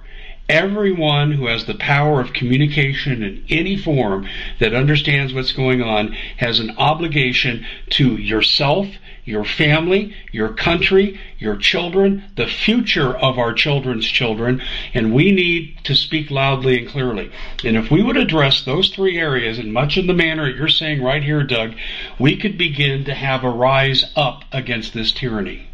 Everyone 0.49 1.33
who 1.33 1.47
has 1.49 1.65
the 1.65 1.75
power 1.75 2.21
of 2.21 2.33
communication 2.33 3.23
in 3.23 3.45
any 3.49 3.77
form 3.77 4.29
that 4.61 4.75
understands 4.75 5.35
what's 5.35 5.53
going 5.53 5.83
on 5.83 6.13
has 6.37 6.61
an 6.61 6.77
obligation 6.79 7.67
to 7.91 8.17
yourself 8.17 8.87
your 9.27 9.45
family, 9.45 10.15
your 10.33 10.55
country, 10.55 11.21
your 11.39 11.57
children, 11.57 12.25
the 12.37 12.47
future 12.47 13.15
of 13.15 13.39
our 13.39 13.53
children's 13.53 14.07
children, 14.07 14.63
and 14.95 15.13
we 15.13 15.33
need 15.33 15.77
to 15.85 15.95
speak 15.95 16.31
loudly 16.31 16.79
and 16.79 16.89
clearly. 16.89 17.31
And 17.65 17.77
if 17.77 17.91
we 17.91 18.03
would 18.03 18.17
address 18.17 18.65
those 18.65 18.89
three 18.91 19.19
areas 19.19 19.59
in 19.59 19.73
much 19.73 19.99
of 19.99 20.07
the 20.07 20.15
manner 20.15 20.49
you're 20.49 20.69
saying 20.69 21.03
right 21.03 21.23
here, 21.23 21.43
Doug, 21.43 21.75
we 22.19 22.39
could 22.39 22.57
begin 22.57 23.05
to 23.05 23.15
have 23.15 23.45
a 23.45 23.51
rise 23.51 24.05
up 24.15 24.45
against 24.53 24.95
this 24.95 25.13
tyranny. 25.13 25.69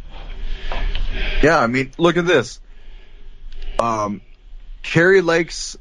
Yeah, 1.43 1.59
I 1.59 1.67
mean, 1.67 1.93
look 1.99 2.17
at 2.17 2.27
this. 2.27 2.59
Um, 3.79 4.23
Kari 4.83 5.21
Lake's 5.21 5.77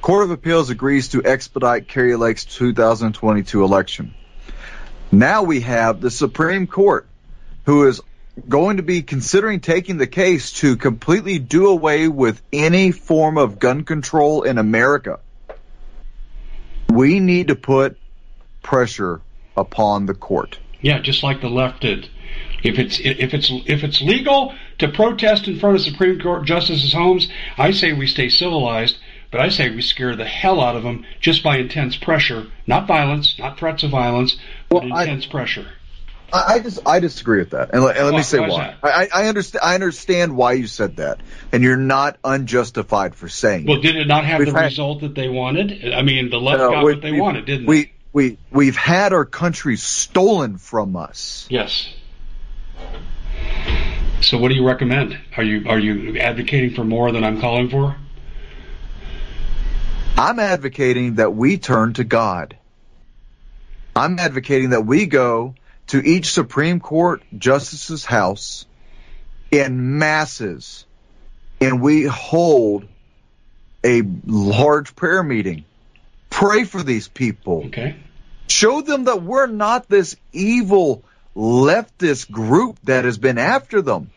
Court 0.00 0.24
of 0.24 0.30
Appeals 0.30 0.70
agrees 0.70 1.08
to 1.08 1.24
expedite 1.24 1.88
Kari 1.88 2.14
Lake's 2.14 2.44
2022 2.44 3.64
election. 3.64 4.14
Now 5.18 5.44
we 5.44 5.60
have 5.60 6.00
the 6.00 6.10
Supreme 6.10 6.66
Court 6.66 7.06
who 7.66 7.86
is 7.86 8.00
going 8.48 8.78
to 8.78 8.82
be 8.82 9.02
considering 9.02 9.60
taking 9.60 9.96
the 9.96 10.08
case 10.08 10.52
to 10.54 10.76
completely 10.76 11.38
do 11.38 11.68
away 11.68 12.08
with 12.08 12.42
any 12.52 12.90
form 12.90 13.38
of 13.38 13.60
gun 13.60 13.84
control 13.84 14.42
in 14.42 14.58
America. 14.58 15.20
We 16.90 17.20
need 17.20 17.48
to 17.48 17.54
put 17.54 17.96
pressure 18.62 19.20
upon 19.56 20.06
the 20.06 20.14
court. 20.14 20.58
Yeah, 20.80 20.98
just 20.98 21.22
like 21.22 21.40
the 21.40 21.48
left 21.48 21.82
did. 21.82 22.08
If 22.64 22.78
it's 22.78 22.98
if 22.98 23.34
it's 23.34 23.50
if 23.66 23.84
it's 23.84 24.00
legal 24.00 24.54
to 24.78 24.88
protest 24.88 25.46
in 25.46 25.60
front 25.60 25.76
of 25.76 25.82
Supreme 25.82 26.18
Court 26.18 26.44
justices' 26.44 26.92
homes, 26.92 27.28
I 27.56 27.70
say 27.70 27.92
we 27.92 28.06
stay 28.06 28.28
civilized. 28.28 28.96
But 29.30 29.40
I 29.40 29.48
say 29.48 29.68
we 29.68 29.82
scare 29.82 30.14
the 30.14 30.24
hell 30.24 30.60
out 30.60 30.76
of 30.76 30.84
them 30.84 31.04
just 31.20 31.42
by 31.42 31.56
intense 31.56 31.96
pressure, 31.96 32.46
not 32.68 32.86
violence, 32.86 33.36
not 33.36 33.58
threats 33.58 33.82
of 33.82 33.90
violence, 33.90 34.36
well, 34.74 35.00
intense 35.00 35.26
I, 35.26 35.30
pressure. 35.30 35.66
I, 36.32 36.58
just 36.58 36.80
I 36.86 36.98
disagree 36.98 37.38
with 37.38 37.50
that, 37.50 37.70
and, 37.72 37.84
let, 37.84 37.96
and 37.96 38.06
let 38.06 38.14
me 38.14 38.22
say 38.22 38.40
why. 38.40 38.76
why. 38.80 38.90
I, 38.90 39.08
I 39.14 39.28
understand 39.28 39.62
I 39.62 39.74
understand 39.74 40.36
why 40.36 40.52
you 40.52 40.66
said 40.66 40.96
that, 40.96 41.20
and 41.52 41.62
you're 41.62 41.76
not 41.76 42.18
unjustified 42.24 43.14
for 43.14 43.28
saying. 43.28 43.62
It. 43.62 43.68
Well, 43.68 43.78
it. 43.78 43.82
did 43.82 43.96
it 43.96 44.08
not 44.08 44.24
have 44.24 44.40
We've 44.40 44.52
the 44.52 44.58
had, 44.58 44.64
result 44.64 45.02
that 45.02 45.14
they 45.14 45.28
wanted? 45.28 45.94
I 45.94 46.02
mean, 46.02 46.30
the 46.30 46.40
left 46.40 46.58
no, 46.58 46.70
got 46.70 46.84
we, 46.84 46.92
what 46.94 47.02
they 47.02 47.12
we, 47.12 47.20
wanted, 47.20 47.44
didn't 47.44 47.66
we? 47.66 47.84
They? 47.84 47.90
We 48.12 48.38
we've 48.50 48.76
had 48.76 49.12
our 49.12 49.24
country 49.24 49.76
stolen 49.76 50.58
from 50.58 50.96
us. 50.96 51.46
Yes. 51.50 51.88
So, 54.20 54.38
what 54.38 54.48
do 54.48 54.54
you 54.54 54.66
recommend? 54.66 55.18
Are 55.36 55.42
you 55.42 55.68
are 55.68 55.78
you 55.78 56.18
advocating 56.18 56.74
for 56.74 56.84
more 56.84 57.12
than 57.12 57.22
I'm 57.24 57.40
calling 57.40 57.68
for? 57.68 57.96
I'm 60.16 60.38
advocating 60.38 61.16
that 61.16 61.34
we 61.34 61.58
turn 61.58 61.92
to 61.94 62.04
God. 62.04 62.56
I'm 63.96 64.18
advocating 64.18 64.70
that 64.70 64.86
we 64.86 65.06
go 65.06 65.54
to 65.88 65.98
each 65.98 66.32
Supreme 66.32 66.80
Court 66.80 67.22
justice's 67.36 68.04
house 68.04 68.66
in 69.50 69.98
masses 69.98 70.86
and 71.60 71.80
we 71.80 72.04
hold 72.04 72.86
a 73.84 74.02
large 74.26 74.96
prayer 74.96 75.22
meeting. 75.22 75.64
Pray 76.30 76.64
for 76.64 76.82
these 76.82 77.06
people. 77.06 77.64
Okay. 77.66 77.96
Show 78.48 78.80
them 78.80 79.04
that 79.04 79.22
we're 79.22 79.46
not 79.46 79.88
this 79.88 80.16
evil 80.32 81.04
leftist 81.36 82.30
group 82.30 82.78
that 82.84 83.04
has 83.04 83.18
been 83.18 83.38
after 83.38 83.82
them. 83.82 84.10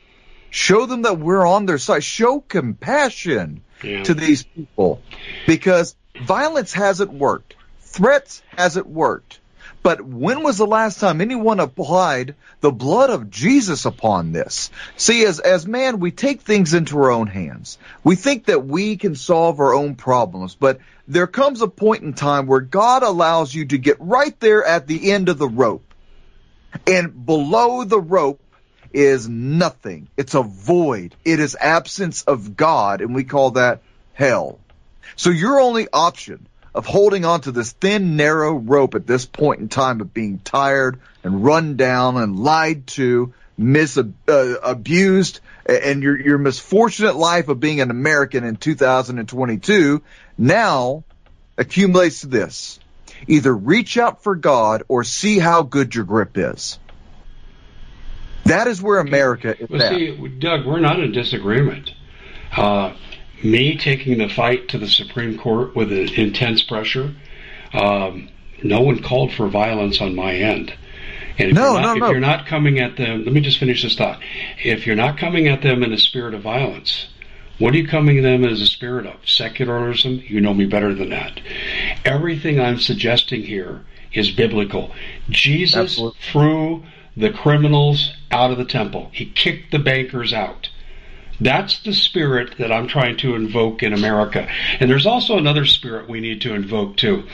Show 0.50 0.86
them 0.86 1.04
that 1.04 1.20
we're 1.20 1.46
on 1.46 1.66
their 1.66 1.78
side. 1.78 2.04
Show 2.04 2.40
compassion 2.40 3.62
yeah. 3.84 4.04
to 4.04 4.14
these 4.14 4.44
people 4.44 5.02
because 5.46 5.96
violence 6.24 6.74
hasn't 6.74 7.12
worked. 7.14 7.56
Threats 7.82 8.42
hasn't 8.56 8.88
worked. 8.88 9.40
But 9.88 10.02
when 10.02 10.44
was 10.44 10.58
the 10.58 10.68
last 10.68 11.00
time 11.00 11.22
anyone 11.22 11.62
applied 11.62 12.36
the 12.60 12.74
blood 12.74 13.10
of 13.10 13.30
Jesus 13.30 13.86
upon 13.86 14.34
this? 14.34 14.70
See, 14.98 15.24
as, 15.24 15.40
as 15.40 15.66
man, 15.66 16.02
we 16.02 16.12
take 16.12 16.42
things 16.42 16.74
into 16.74 16.98
our 16.98 17.10
own 17.10 17.28
hands. 17.28 17.78
We 18.04 18.18
think 18.18 18.48
that 18.48 18.66
we 18.66 18.98
can 18.98 19.16
solve 19.16 19.62
our 19.62 19.74
own 19.74 19.96
problems, 19.96 20.56
but 20.56 20.82
there 21.08 21.26
comes 21.26 21.62
a 21.62 21.70
point 21.70 22.04
in 22.04 22.12
time 22.12 22.48
where 22.48 22.60
God 22.60 23.02
allows 23.02 23.56
you 23.56 23.64
to 23.68 23.78
get 23.78 23.96
right 24.02 24.38
there 24.42 24.62
at 24.66 24.88
the 24.88 25.10
end 25.14 25.30
of 25.30 25.38
the 25.38 25.48
rope. 25.48 25.94
And 26.86 27.26
below 27.26 27.86
the 27.86 28.02
rope 28.02 28.42
is 28.92 29.30
nothing. 29.30 30.10
It's 30.18 30.36
a 30.36 30.44
void. 30.44 31.16
It 31.24 31.40
is 31.40 31.56
absence 31.58 32.24
of 32.24 32.58
God, 32.58 33.00
and 33.00 33.16
we 33.16 33.24
call 33.24 33.52
that 33.52 33.84
hell. 34.12 34.60
So 35.16 35.30
your 35.30 35.62
only 35.62 35.88
option 35.94 36.46
of 36.78 36.86
holding 36.86 37.26
on 37.26 37.42
to 37.42 37.52
this 37.52 37.72
thin, 37.72 38.16
narrow 38.18 38.54
rope 38.54 38.94
at 38.94 39.08
this 39.08 39.26
point 39.26 39.60
in 39.60 39.68
time 39.68 40.00
of 40.00 40.14
being 40.14 40.38
tired 40.38 41.00
and 41.24 41.44
run 41.44 41.76
down 41.76 42.18
and 42.18 42.38
lied 42.38 42.86
to, 42.86 43.34
misabused, 43.60 45.40
uh, 45.68 45.74
and 45.74 46.04
your 46.04 46.22
your 46.22 46.38
misfortunate 46.38 47.16
life 47.16 47.48
of 47.48 47.60
being 47.60 47.82
an 47.82 47.90
American 47.90 48.44
in 48.44 48.58
2022 48.58 50.04
now 50.38 51.04
accumulates 51.58 52.22
to 52.22 52.28
this. 52.28 52.80
Either 53.28 53.56
reach 53.56 53.98
out 53.98 54.22
for 54.22 54.36
God 54.36 54.84
or 54.88 55.04
see 55.04 55.40
how 55.40 55.64
good 55.64 55.96
your 55.96 56.06
grip 56.06 56.38
is. 56.38 56.78
That 58.46 58.68
is 58.68 58.80
where 58.80 59.00
America 59.00 59.60
is 59.60 59.68
well, 59.68 59.82
at. 59.82 59.96
See, 59.96 60.16
Doug, 60.38 60.68
we're 60.68 60.80
not 60.80 61.00
in 61.00 61.12
disagreement. 61.12 61.92
Uh, 62.56 62.94
me 63.44 63.78
taking 63.78 64.18
the 64.18 64.30
fight 64.30 64.68
to 64.70 64.78
the 64.78 64.88
Supreme 64.88 65.38
Court 65.38 65.76
with 65.76 65.92
intense 65.92 66.64
pressure, 66.64 67.14
um, 67.74 68.30
no 68.64 68.82
one 68.82 69.02
called 69.02 69.34
for 69.34 69.48
violence 69.48 70.02
on 70.02 70.16
my 70.16 70.34
end. 70.34 70.74
And 71.40 71.50
if, 71.50 71.56
no, 71.56 71.74
you're 71.74 71.82
not, 71.82 71.98
no, 71.98 72.06
if 72.06 72.12
you're 72.12 72.20
not 72.20 72.48
coming 72.48 72.80
at 72.80 72.98
them, 72.98 73.24
let 73.24 73.34
me 73.34 73.42
just 73.42 73.60
finish 73.60 73.84
this 73.84 73.96
thought. 73.96 74.20
If 74.64 74.88
you're 74.88 74.96
not 74.96 75.18
coming 75.18 75.48
at 75.48 75.62
them 75.62 75.84
in 75.84 75.94
a 75.94 75.98
spirit 75.98 76.34
of 76.34 76.42
violence, 76.42 77.08
what 77.60 77.74
are 77.74 77.78
you 77.78 77.88
coming 77.88 78.18
at 78.18 78.24
them 78.24 78.44
as 78.44 78.62
a 78.62 78.66
spirit 78.66 79.06
of? 79.06 79.18
Secularism? 79.28 80.24
You 80.26 80.42
know 80.42 80.54
me 80.54 80.66
better 80.66 80.94
than 80.94 81.10
that. 81.10 81.40
Everything 82.06 82.60
I'm 82.60 82.80
suggesting 82.80 83.44
here 83.44 83.84
is 84.14 84.32
biblical. 84.32 84.92
Jesus 85.30 85.76
Absolutely. 85.76 86.20
threw 86.32 86.84
the 87.16 87.32
criminals 87.32 88.14
out 88.32 88.52
of 88.52 88.58
the 88.58 88.66
temple. 88.66 89.10
He 89.12 89.26
kicked 89.26 89.72
the 89.72 89.80
bankers 89.80 90.34
out. 90.34 90.70
That's 91.40 91.80
the 91.80 91.94
spirit 91.94 92.58
that 92.58 92.72
I'm 92.72 92.88
trying 92.88 93.18
to 93.18 93.36
invoke 93.36 93.84
in 93.84 93.94
America. 93.94 94.48
And 94.80 94.90
there's 94.90 95.06
also 95.06 95.38
another 95.38 95.66
spirit 95.66 96.10
we 96.10 96.20
need 96.20 96.42
to 96.42 96.54
invoke 96.54 96.98
too. 96.98 97.28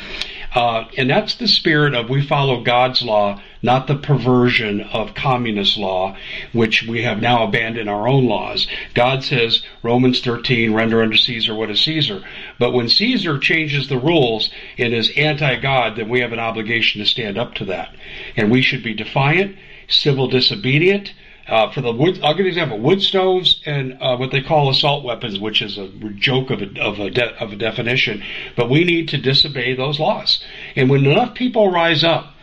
Uh, 0.54 0.86
and 0.98 1.10
that's 1.10 1.36
the 1.36 1.48
spirit 1.48 1.96
of 1.96 2.10
we 2.10 2.22
follow 2.22 2.62
God's 2.62 3.02
law, 3.02 3.42
not 3.64 3.88
the 3.88 3.96
perversion 3.96 4.82
of 4.82 5.16
communist 5.16 5.78
law, 5.78 6.16
which 6.52 6.84
we 6.84 7.04
have 7.04 7.22
now 7.22 7.44
abandoned 7.44 7.90
our 7.90 8.08
own 8.08 8.28
laws. 8.28 8.68
God 8.94 9.24
says, 9.24 9.64
Romans 9.82 10.20
13, 10.20 10.74
render 10.74 11.02
unto 11.02 11.18
Caesar 11.18 11.56
what 11.56 11.72
is 11.72 11.82
Caesar. 11.82 12.24
But 12.60 12.74
when 12.74 12.88
Caesar 12.88 13.40
changes 13.40 13.88
the 13.88 13.98
rules 13.98 14.52
and 14.78 14.94
is 14.94 15.12
anti-God, 15.18 15.96
then 15.96 16.10
we 16.10 16.20
have 16.20 16.34
an 16.34 16.40
obligation 16.40 17.02
to 17.02 17.08
stand 17.08 17.38
up 17.38 17.56
to 17.56 17.66
that. 17.66 17.96
And 18.36 18.52
we 18.52 18.62
should 18.62 18.84
be 18.84 18.94
defiant, 18.94 19.56
civil 19.88 20.28
disobedient, 20.28 21.14
uh, 21.48 21.72
for 21.72 21.82
the 21.82 21.92
wood, 21.92 22.20
I'll 22.24 22.34
give 22.34 22.46
you 22.46 22.52
an 22.52 22.58
example: 22.58 22.80
wood 22.80 23.02
stoves 23.02 23.62
and 23.66 23.98
uh, 24.02 24.16
what 24.18 24.32
they 24.32 24.42
call 24.42 24.70
assault 24.70 25.04
weapons, 25.04 25.40
which 25.40 25.62
is 25.62 25.78
a 25.78 25.88
joke 26.16 26.52
of 26.52 26.62
a 26.62 26.82
of 26.82 27.00
a, 27.00 27.10
de- 27.10 27.36
of 27.42 27.52
a 27.52 27.56
definition. 27.56 28.24
But 28.56 28.70
we 28.70 28.84
need 28.84 29.10
to 29.10 29.18
disobey 29.18 29.76
those 29.76 30.00
laws. 30.00 30.44
And 30.76 30.90
when 30.90 31.06
enough 31.06 31.36
people 31.36 31.72
rise 31.72 32.04
up 32.04 32.34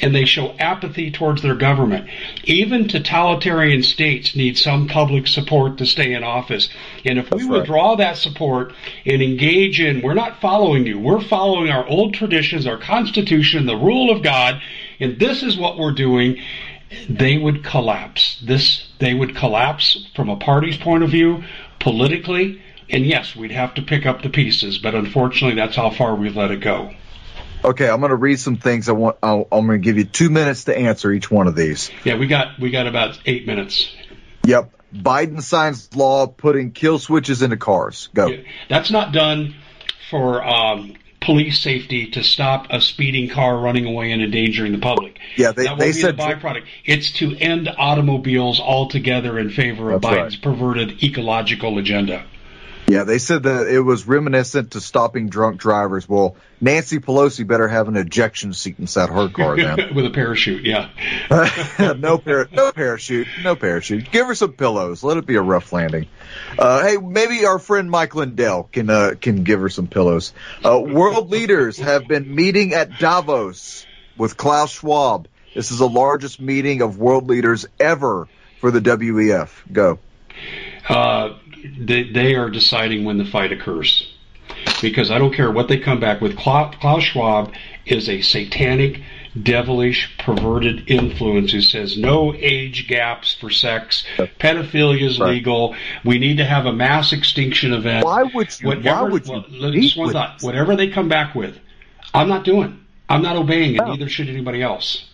and 0.00 0.14
they 0.14 0.24
show 0.24 0.54
apathy 0.58 1.10
towards 1.10 1.42
their 1.42 1.54
government. 1.54 2.08
Even 2.44 2.88
totalitarian 2.88 3.82
states 3.82 4.36
need 4.36 4.56
some 4.56 4.86
public 4.86 5.26
support 5.26 5.78
to 5.78 5.86
stay 5.86 6.12
in 6.12 6.22
office. 6.22 6.68
And 7.04 7.18
if 7.18 7.30
That's 7.30 7.42
we 7.42 7.48
right. 7.48 7.58
withdraw 7.58 7.96
that 7.96 8.16
support 8.16 8.72
and 9.04 9.22
engage 9.22 9.80
in, 9.80 10.02
we're 10.02 10.14
not 10.14 10.40
following 10.40 10.86
you, 10.86 10.98
we're 10.98 11.20
following 11.20 11.70
our 11.70 11.86
old 11.86 12.14
traditions, 12.14 12.66
our 12.66 12.78
constitution, 12.78 13.66
the 13.66 13.76
rule 13.76 14.10
of 14.10 14.22
God, 14.22 14.60
and 15.00 15.18
this 15.18 15.42
is 15.42 15.56
what 15.56 15.78
we're 15.78 15.92
doing, 15.92 16.40
they 17.08 17.38
would 17.38 17.64
collapse. 17.64 18.40
This, 18.44 18.86
they 18.98 19.14
would 19.14 19.36
collapse 19.36 20.06
from 20.14 20.28
a 20.28 20.36
party's 20.36 20.76
point 20.76 21.02
of 21.04 21.10
view, 21.10 21.44
politically, 21.80 22.62
and 22.90 23.04
yes, 23.04 23.36
we'd 23.36 23.50
have 23.50 23.74
to 23.74 23.82
pick 23.82 24.06
up 24.06 24.22
the 24.22 24.30
pieces, 24.30 24.78
but 24.78 24.94
unfortunately, 24.94 25.56
that's 25.56 25.76
how 25.76 25.90
far 25.90 26.14
we've 26.14 26.36
let 26.36 26.50
it 26.50 26.60
go. 26.60 26.94
Okay, 27.64 27.88
I'm 27.88 28.00
going 28.00 28.10
to 28.10 28.16
read 28.16 28.38
some 28.38 28.56
things. 28.56 28.88
I 28.88 28.92
want. 28.92 29.16
i 29.22 29.32
am 29.32 29.46
going 29.48 29.70
to 29.70 29.78
give 29.78 29.98
you 29.98 30.04
two 30.04 30.30
minutes 30.30 30.64
to 30.64 30.78
answer 30.78 31.10
each 31.10 31.30
one 31.30 31.48
of 31.48 31.56
these. 31.56 31.90
Yeah, 32.04 32.16
we 32.16 32.28
got 32.28 32.58
we 32.60 32.70
got 32.70 32.86
about 32.86 33.18
eight 33.26 33.46
minutes. 33.46 33.92
Yep. 34.44 34.72
Biden 34.94 35.42
signs 35.42 35.94
law 35.94 36.28
putting 36.28 36.70
kill 36.70 36.98
switches 36.98 37.42
into 37.42 37.56
cars. 37.56 38.08
Go. 38.14 38.28
Yeah, 38.28 38.42
that's 38.68 38.90
not 38.90 39.12
done 39.12 39.56
for 40.08 40.42
um, 40.42 40.94
police 41.28 41.60
safety 41.60 42.06
to 42.06 42.24
stop 42.24 42.66
a 42.70 42.80
speeding 42.80 43.28
car 43.28 43.58
running 43.58 43.84
away 43.84 44.12
and 44.12 44.22
endangering 44.22 44.72
the 44.72 44.78
public. 44.78 45.18
Yeah, 45.36 45.52
they, 45.52 45.64
that 45.64 45.78
they 45.78 45.92
said 45.92 46.16
the 46.16 46.22
byproduct. 46.22 46.64
It's 46.86 47.12
to 47.18 47.36
end 47.36 47.68
automobiles 47.76 48.58
altogether 48.58 49.38
in 49.38 49.50
favor 49.50 49.90
of 49.90 50.00
Biden's 50.00 50.36
right. 50.36 50.42
perverted 50.42 51.04
ecological 51.04 51.76
agenda. 51.76 52.24
Yeah, 52.88 53.04
they 53.04 53.18
said 53.18 53.42
that 53.42 53.66
it 53.68 53.80
was 53.80 54.06
reminiscent 54.06 54.70
to 54.70 54.80
stopping 54.80 55.28
drunk 55.28 55.60
drivers. 55.60 56.08
Well, 56.08 56.36
Nancy 56.58 57.00
Pelosi 57.00 57.46
better 57.46 57.68
have 57.68 57.86
an 57.86 57.96
ejection 57.96 58.54
seat 58.54 58.78
inside 58.78 59.10
her 59.10 59.28
car 59.28 59.56
then. 59.56 59.76
With 59.94 60.06
a 60.06 60.10
parachute, 60.10 60.64
yeah. 60.64 60.88
no 61.98 62.16
par- 62.16 62.48
no 62.50 62.72
parachute, 62.72 63.28
no 63.44 63.56
parachute. 63.56 64.10
Give 64.10 64.26
her 64.26 64.34
some 64.34 64.54
pillows. 64.54 65.04
Let 65.04 65.18
it 65.18 65.26
be 65.26 65.36
a 65.36 65.42
rough 65.42 65.70
landing. 65.70 66.08
Uh, 66.58 66.82
hey, 66.82 66.96
maybe 66.96 67.44
our 67.44 67.58
friend 67.58 67.90
Mike 67.90 68.14
Lindell 68.14 68.64
can 68.72 68.88
uh, 68.88 69.12
can 69.20 69.44
give 69.44 69.60
her 69.60 69.68
some 69.68 69.86
pillows. 69.86 70.32
Uh, 70.64 70.80
world 70.80 71.28
leaders 71.28 71.76
have 71.76 72.08
been 72.08 72.34
meeting 72.34 72.72
at 72.72 72.98
Davos 72.98 73.86
with 74.16 74.38
Klaus 74.38 74.72
Schwab. 74.72 75.28
This 75.54 75.70
is 75.70 75.78
the 75.78 75.88
largest 75.88 76.40
meeting 76.40 76.80
of 76.80 76.98
world 76.98 77.28
leaders 77.28 77.66
ever 77.78 78.28
for 78.60 78.70
the 78.70 78.80
WEF. 78.80 79.50
Go. 79.70 79.98
Uh, 80.88 81.36
they, 81.78 82.04
they 82.04 82.34
are 82.34 82.50
deciding 82.50 83.04
when 83.04 83.18
the 83.18 83.24
fight 83.24 83.52
occurs. 83.52 84.12
Because 84.80 85.10
I 85.10 85.18
don't 85.18 85.34
care 85.34 85.50
what 85.50 85.68
they 85.68 85.78
come 85.78 86.00
back 86.00 86.20
with. 86.20 86.36
Klaus 86.36 87.04
Schwab 87.04 87.52
is 87.86 88.08
a 88.08 88.22
satanic, 88.22 89.00
devilish, 89.40 90.16
perverted 90.18 90.90
influence 90.90 91.52
who 91.52 91.60
says 91.60 91.96
no 91.96 92.34
age 92.34 92.88
gaps 92.88 93.34
for 93.34 93.50
sex, 93.50 94.04
pedophilia 94.16 95.02
is 95.02 95.20
right. 95.20 95.30
legal, 95.30 95.76
we 96.04 96.18
need 96.18 96.38
to 96.38 96.44
have 96.44 96.66
a 96.66 96.72
mass 96.72 97.12
extinction 97.12 97.72
event. 97.72 98.04
Why 98.04 98.24
would 98.24 98.60
you? 98.60 98.68
Whatever, 98.68 99.04
why 99.04 99.10
would 99.10 99.26
you? 99.26 99.44
Well, 99.60 99.70
just 99.72 99.96
one 99.96 100.12
thought. 100.12 100.42
Whatever 100.42 100.76
they 100.76 100.88
come 100.88 101.08
back 101.08 101.34
with, 101.34 101.58
I'm 102.14 102.28
not 102.28 102.44
doing. 102.44 102.84
I'm 103.08 103.22
not 103.22 103.36
obeying 103.36 103.74
it. 103.74 103.78
No. 103.78 103.86
Neither 103.86 104.08
should 104.08 104.28
anybody 104.28 104.62
else. 104.62 105.08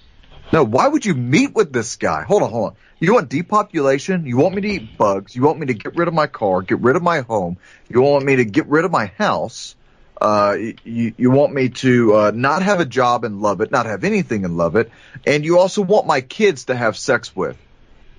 No, 0.52 0.64
why 0.64 0.88
would 0.88 1.04
you 1.04 1.14
meet 1.14 1.54
with 1.54 1.72
this 1.72 1.96
guy? 1.96 2.22
Hold 2.22 2.42
on, 2.42 2.50
hold 2.50 2.70
on. 2.70 2.76
You 3.00 3.14
want 3.14 3.28
depopulation? 3.28 4.24
You 4.24 4.36
want 4.36 4.54
me 4.54 4.62
to 4.62 4.68
eat 4.68 4.96
bugs? 4.96 5.34
You 5.34 5.42
want 5.42 5.58
me 5.58 5.66
to 5.66 5.74
get 5.74 5.96
rid 5.96 6.08
of 6.08 6.14
my 6.14 6.26
car, 6.26 6.62
get 6.62 6.80
rid 6.80 6.96
of 6.96 7.02
my 7.02 7.20
home? 7.20 7.56
You 7.88 8.02
want 8.02 8.24
me 8.24 8.36
to 8.36 8.44
get 8.44 8.66
rid 8.66 8.84
of 8.84 8.90
my 8.90 9.06
house? 9.06 9.74
Uh, 10.20 10.56
you, 10.84 11.12
you 11.16 11.30
want 11.30 11.52
me 11.52 11.70
to 11.70 12.14
uh, 12.14 12.32
not 12.34 12.62
have 12.62 12.80
a 12.80 12.84
job 12.84 13.24
and 13.24 13.42
love 13.42 13.60
it, 13.60 13.70
not 13.70 13.86
have 13.86 14.04
anything 14.04 14.44
and 14.44 14.56
love 14.56 14.76
it, 14.76 14.90
and 15.26 15.44
you 15.44 15.58
also 15.58 15.82
want 15.82 16.06
my 16.06 16.20
kids 16.20 16.66
to 16.66 16.74
have 16.74 16.96
sex 16.96 17.34
with? 17.34 17.58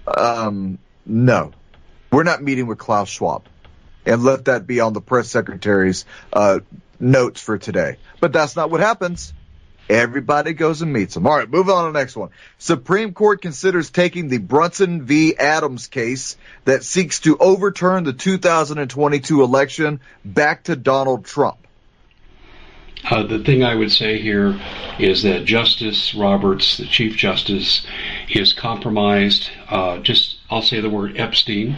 Um, 0.05 0.77
no, 1.05 1.51
we're 2.11 2.23
not 2.23 2.43
meeting 2.43 2.67
with 2.67 2.77
Klaus 2.77 3.09
Schwab, 3.09 3.43
and 4.05 4.23
let 4.23 4.45
that 4.45 4.67
be 4.67 4.81
on 4.81 4.93
the 4.93 5.01
press 5.01 5.29
secretary's 5.29 6.05
uh, 6.33 6.59
notes 6.99 7.41
for 7.41 7.57
today. 7.57 7.97
But 8.19 8.33
that's 8.33 8.55
not 8.55 8.69
what 8.69 8.81
happens. 8.81 9.33
Everybody 9.89 10.53
goes 10.53 10.81
and 10.81 10.91
meets 10.91 11.13
them. 11.13 11.27
All 11.27 11.37
right, 11.37 11.49
move 11.49 11.69
on 11.69 11.85
to 11.85 11.91
the 11.91 11.99
next 11.99 12.15
one. 12.15 12.29
Supreme 12.57 13.13
Court 13.13 13.41
considers 13.41 13.91
taking 13.91 14.27
the 14.27 14.39
Brunson 14.39 15.03
v. 15.03 15.35
Adams 15.37 15.87
case 15.87 16.37
that 16.65 16.83
seeks 16.83 17.19
to 17.21 17.37
overturn 17.37 18.03
the 18.03 18.13
2022 18.13 19.43
election 19.43 19.99
back 20.23 20.63
to 20.63 20.75
Donald 20.75 21.25
Trump. 21.25 21.57
Uh, 23.07 23.21
the 23.21 23.43
thing 23.43 23.63
I 23.63 23.75
would 23.75 23.91
say 23.91 24.19
here 24.19 24.59
is 24.97 25.21
that 25.23 25.45
Justice 25.45 26.15
Roberts, 26.15 26.77
the 26.77 26.85
Chief 26.85 27.15
Justice, 27.15 27.85
is 28.29 28.53
compromised. 28.53 29.51
Uh, 29.69 29.99
just, 29.99 30.37
I'll 30.49 30.63
say 30.63 30.81
the 30.81 30.89
word 30.89 31.15
Epstein 31.17 31.77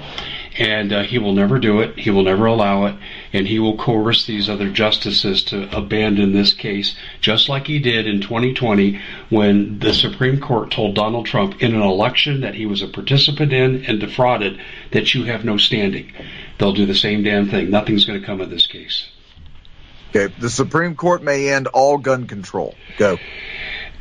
and 0.58 0.91
uh, 0.91 1.03
he 1.03 1.20
will 1.20 1.34
never 1.34 1.60
do 1.60 1.82
it. 1.82 1.97
He 1.97 2.10
will 2.10 2.24
never 2.24 2.45
allow 2.45 2.86
it, 2.86 2.95
and 3.34 3.47
he 3.47 3.59
will 3.59 3.78
coerce 3.78 4.25
these 4.25 4.49
other 4.49 4.69
justices 4.69 5.43
to 5.43 5.75
abandon 5.75 6.34
this 6.34 6.53
case, 6.53 6.95
just 7.21 7.49
like 7.49 7.67
he 7.67 7.80
did 7.80 8.07
in 8.07 8.21
2020 8.21 8.99
when 9.30 9.80
the 9.80 9.93
Supreme 9.93 10.39
Court 10.39 10.71
told 10.71 10.95
Donald 10.95 11.25
Trump 11.25 11.61
in 11.61 11.75
an 11.75 11.82
election 11.82 12.41
that 12.41 12.55
he 12.55 12.65
was 12.65 12.82
a 12.82 12.88
participant 12.88 13.53
in 13.53 13.86
and 13.86 13.99
defrauded 13.99 14.59
that 14.91 15.13
you 15.13 15.25
have 15.25 15.43
no 15.43 15.57
standing. 15.57 16.11
They'll 16.57 16.73
do 16.73 16.86
the 16.86 16.95
same 16.95 17.23
damn 17.23 17.49
thing. 17.49 17.69
Nothing's 17.69 18.05
going 18.05 18.19
to 18.19 18.25
come 18.25 18.41
of 18.41 18.49
this 18.49 18.67
case. 18.67 19.07
Okay, 20.09 20.34
the 20.39 20.49
Supreme 20.49 20.95
Court 20.95 21.21
may 21.21 21.49
end 21.49 21.67
all 21.67 21.97
gun 21.97 22.28
control. 22.28 22.75
Go. 22.97 23.17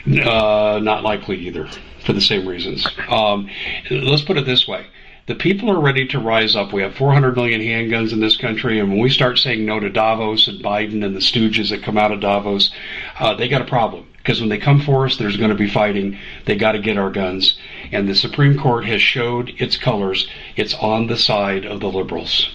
Uh, 0.06 0.78
not 0.80 1.02
likely 1.02 1.36
either, 1.48 1.68
for 2.04 2.12
the 2.12 2.20
same 2.20 2.46
reasons. 2.46 2.86
Um, 3.08 3.50
let's 3.90 4.22
put 4.22 4.36
it 4.36 4.46
this 4.46 4.68
way 4.68 4.86
the 5.26 5.34
people 5.34 5.70
are 5.70 5.80
ready 5.80 6.06
to 6.08 6.20
rise 6.20 6.54
up. 6.54 6.72
We 6.72 6.82
have 6.82 6.94
400 6.94 7.34
million 7.34 7.60
handguns 7.60 8.12
in 8.12 8.20
this 8.20 8.36
country, 8.36 8.78
and 8.78 8.90
when 8.90 9.00
we 9.00 9.10
start 9.10 9.38
saying 9.38 9.66
no 9.66 9.80
to 9.80 9.90
Davos 9.90 10.46
and 10.46 10.62
Biden 10.62 11.04
and 11.04 11.16
the 11.16 11.20
stooges 11.20 11.70
that 11.70 11.82
come 11.82 11.98
out 11.98 12.12
of 12.12 12.20
Davos, 12.20 12.70
uh, 13.18 13.34
they 13.34 13.48
got 13.48 13.60
a 13.60 13.66
problem. 13.66 14.06
Because 14.18 14.40
when 14.40 14.48
they 14.48 14.58
come 14.58 14.80
for 14.80 15.06
us, 15.06 15.16
there's 15.16 15.36
going 15.36 15.50
to 15.50 15.56
be 15.56 15.68
fighting. 15.68 16.18
They 16.46 16.56
got 16.56 16.72
to 16.72 16.80
get 16.80 16.96
our 16.96 17.10
guns. 17.10 17.58
And 17.92 18.08
the 18.08 18.14
Supreme 18.14 18.58
Court 18.58 18.84
has 18.86 19.00
showed 19.00 19.50
its 19.58 19.76
colors. 19.76 20.28
It's 20.56 20.74
on 20.74 21.06
the 21.06 21.16
side 21.16 21.64
of 21.64 21.80
the 21.80 21.88
liberals. 21.88 22.48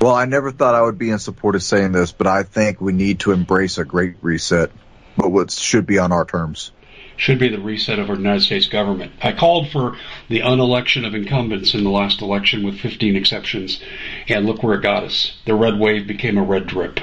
Well, 0.00 0.14
I 0.14 0.26
never 0.26 0.52
thought 0.52 0.74
I 0.74 0.82
would 0.82 0.98
be 0.98 1.10
in 1.10 1.18
support 1.18 1.54
of 1.54 1.62
saying 1.62 1.92
this, 1.92 2.12
but 2.12 2.26
I 2.26 2.42
think 2.42 2.80
we 2.80 2.92
need 2.92 3.20
to 3.20 3.32
embrace 3.32 3.78
a 3.78 3.84
great 3.84 4.16
reset, 4.22 4.70
but 5.16 5.30
what 5.30 5.50
should 5.50 5.86
be 5.86 5.98
on 5.98 6.12
our 6.12 6.24
terms 6.24 6.72
should 7.16 7.38
be 7.38 7.48
the 7.48 7.58
reset 7.58 7.98
of 7.98 8.10
our 8.10 8.16
United 8.16 8.42
States 8.42 8.66
government. 8.66 9.12
I 9.22 9.32
called 9.32 9.70
for 9.70 9.96
the 10.28 10.42
unelection 10.42 11.04
of 11.04 11.14
incumbents 11.14 11.74
in 11.74 11.84
the 11.84 11.90
last 11.90 12.20
election 12.20 12.64
with 12.64 12.78
15 12.78 13.16
exceptions, 13.16 13.80
and 14.28 14.46
look 14.46 14.62
where 14.62 14.76
it 14.76 14.82
got 14.82 15.04
us. 15.04 15.36
The 15.46 15.54
red 15.54 15.78
wave 15.78 16.06
became 16.06 16.38
a 16.38 16.42
red 16.42 16.66
drip. 16.66 17.00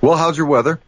Well, 0.00 0.16
how's 0.16 0.36
your 0.36 0.46
weather? 0.46 0.80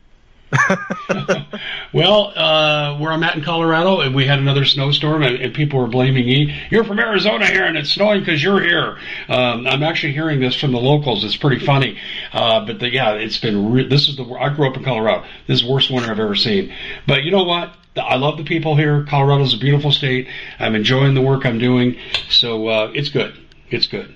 well, 1.93 2.33
uh, 2.37 2.99
where 2.99 3.13
I'm 3.13 3.23
at 3.23 3.37
in 3.37 3.45
Colorado, 3.45 4.01
and 4.01 4.15
we 4.15 4.27
had 4.27 4.39
another 4.39 4.65
snowstorm, 4.65 5.23
and, 5.23 5.37
and, 5.37 5.55
people 5.55 5.81
were 5.81 5.87
blaming 5.87 6.27
me. 6.27 6.55
You're 6.71 6.85
from 6.85 6.99
Arizona 6.99 7.47
here, 7.47 7.65
and 7.65 7.77
it's 7.77 7.91
snowing 7.91 8.21
because 8.21 8.43
you're 8.43 8.61
here. 8.61 8.99
Um, 9.29 9.67
I'm 9.67 9.83
actually 9.83 10.13
hearing 10.13 10.41
this 10.41 10.55
from 10.55 10.73
the 10.73 10.79
locals. 10.79 11.25
It's 11.25 11.37
pretty 11.37 11.65
funny, 11.65 11.99
uh, 12.33 12.65
but 12.67 12.81
the, 12.81 12.91
yeah, 12.91 13.13
it's 13.13 13.39
been. 13.39 13.73
Re- 13.73 13.89
this 13.89 14.09
is 14.09 14.17
the. 14.17 14.25
I 14.25 14.55
grew 14.55 14.69
up 14.69 14.77
in 14.77 14.85
Colorado. 14.85 15.25
This 15.47 15.61
is 15.61 15.67
the 15.67 15.73
worst 15.73 15.91
winter 15.91 16.11
I've 16.11 16.21
ever 16.21 16.35
seen. 16.35 16.73
But 17.07 17.25
you 17.25 17.31
know 17.31 17.45
what? 17.45 17.73
I 17.97 18.17
love 18.17 18.39
the 18.39 18.45
people 18.45 18.77
here. 18.77 19.05
Colorado's 19.05 19.55
a 19.55 19.59
beautiful 19.59 19.93
state. 19.93 20.29
I'm 20.59 20.75
enjoying 20.75 21.15
the 21.15 21.23
work 21.23 21.47
I'm 21.47 21.59
doing, 21.59 21.97
so 22.29 22.67
uh, 22.69 22.93
it's 22.95 23.09
good. 23.09 23.35
It's 23.71 23.87
good. 23.87 24.15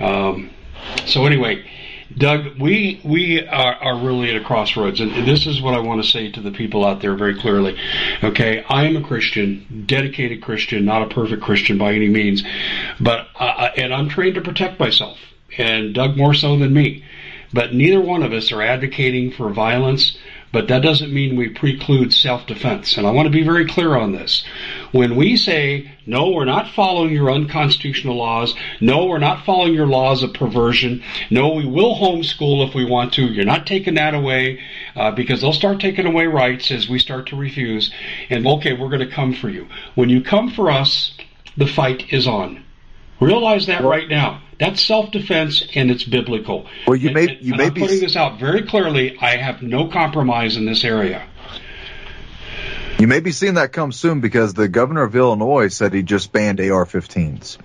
Um, 0.00 0.50
so 1.06 1.26
anyway 1.26 1.64
Doug, 2.16 2.58
we 2.58 3.00
we 3.04 3.46
are, 3.46 3.74
are 3.74 3.98
really 3.98 4.30
at 4.30 4.40
a 4.40 4.44
crossroads, 4.44 5.00
and 5.00 5.10
this 5.26 5.46
is 5.46 5.60
what 5.60 5.74
I 5.74 5.80
want 5.80 6.02
to 6.02 6.08
say 6.08 6.30
to 6.32 6.40
the 6.40 6.50
people 6.50 6.84
out 6.86 7.02
there 7.02 7.14
very 7.14 7.38
clearly. 7.38 7.78
Okay, 8.24 8.64
I 8.68 8.84
am 8.84 8.96
a 8.96 9.02
Christian, 9.02 9.84
dedicated 9.86 10.42
Christian, 10.42 10.86
not 10.86 11.02
a 11.02 11.14
perfect 11.14 11.42
Christian 11.42 11.76
by 11.76 11.92
any 11.92 12.08
means, 12.08 12.42
but 12.98 13.28
uh, 13.38 13.70
and 13.76 13.92
I'm 13.92 14.08
trained 14.08 14.36
to 14.36 14.40
protect 14.40 14.80
myself, 14.80 15.18
and 15.58 15.94
Doug 15.94 16.16
more 16.16 16.32
so 16.32 16.56
than 16.56 16.72
me. 16.72 17.04
But 17.52 17.74
neither 17.74 18.00
one 18.00 18.22
of 18.22 18.32
us 18.32 18.52
are 18.52 18.62
advocating 18.62 19.30
for 19.30 19.50
violence 19.50 20.16
but 20.52 20.68
that 20.68 20.82
doesn't 20.82 21.12
mean 21.12 21.36
we 21.36 21.48
preclude 21.48 22.12
self-defense. 22.12 22.96
And 22.96 23.06
I 23.06 23.10
want 23.10 23.26
to 23.26 23.32
be 23.32 23.44
very 23.44 23.66
clear 23.66 23.96
on 23.96 24.12
this. 24.12 24.44
When 24.92 25.16
we 25.16 25.36
say, 25.36 25.90
no, 26.06 26.30
we're 26.30 26.44
not 26.44 26.70
following 26.70 27.12
your 27.12 27.30
unconstitutional 27.30 28.16
laws, 28.16 28.54
no, 28.80 29.06
we're 29.06 29.18
not 29.18 29.44
following 29.44 29.74
your 29.74 29.86
laws 29.86 30.22
of 30.22 30.32
perversion, 30.32 31.02
no, 31.30 31.50
we 31.50 31.66
will 31.66 31.96
homeschool 31.96 32.66
if 32.66 32.74
we 32.74 32.84
want 32.84 33.12
to, 33.14 33.26
you're 33.26 33.44
not 33.44 33.66
taking 33.66 33.94
that 33.94 34.14
away, 34.14 34.60
uh, 34.96 35.10
because 35.10 35.42
they'll 35.42 35.52
start 35.52 35.80
taking 35.80 36.06
away 36.06 36.26
rights 36.26 36.70
as 36.70 36.88
we 36.88 36.98
start 36.98 37.26
to 37.26 37.36
refuse, 37.36 37.92
and 38.30 38.46
okay, 38.46 38.72
we're 38.72 38.88
going 38.88 39.06
to 39.06 39.14
come 39.14 39.34
for 39.34 39.50
you. 39.50 39.68
When 39.94 40.08
you 40.08 40.22
come 40.22 40.50
for 40.50 40.70
us, 40.70 41.12
the 41.56 41.66
fight 41.66 42.12
is 42.12 42.26
on. 42.26 42.64
Realize 43.20 43.66
that 43.66 43.82
right 43.82 44.08
now. 44.08 44.42
That's 44.58 44.82
self-defense 44.82 45.68
and 45.74 45.90
it's 45.90 46.04
biblical. 46.04 46.66
Well, 46.86 46.96
you 46.96 47.10
may 47.10 47.28
and, 47.28 47.44
you 47.44 47.52
and 47.52 47.58
may 47.58 47.66
I'm 47.66 47.74
be 47.74 47.80
putting 47.80 48.00
this 48.00 48.16
out 48.16 48.40
very 48.40 48.62
clearly. 48.62 49.16
I 49.20 49.36
have 49.36 49.62
no 49.62 49.88
compromise 49.88 50.56
in 50.56 50.66
this 50.66 50.84
area. 50.84 51.26
you 52.98 53.06
may 53.06 53.20
be 53.20 53.30
seeing 53.30 53.54
that 53.54 53.72
come 53.72 53.92
soon 53.92 54.20
because 54.20 54.54
the 54.54 54.68
governor 54.68 55.04
of 55.04 55.14
Illinois 55.14 55.68
said 55.68 55.92
he 55.92 56.02
just 56.02 56.32
banned 56.32 56.60
AR-15s. 56.60 57.58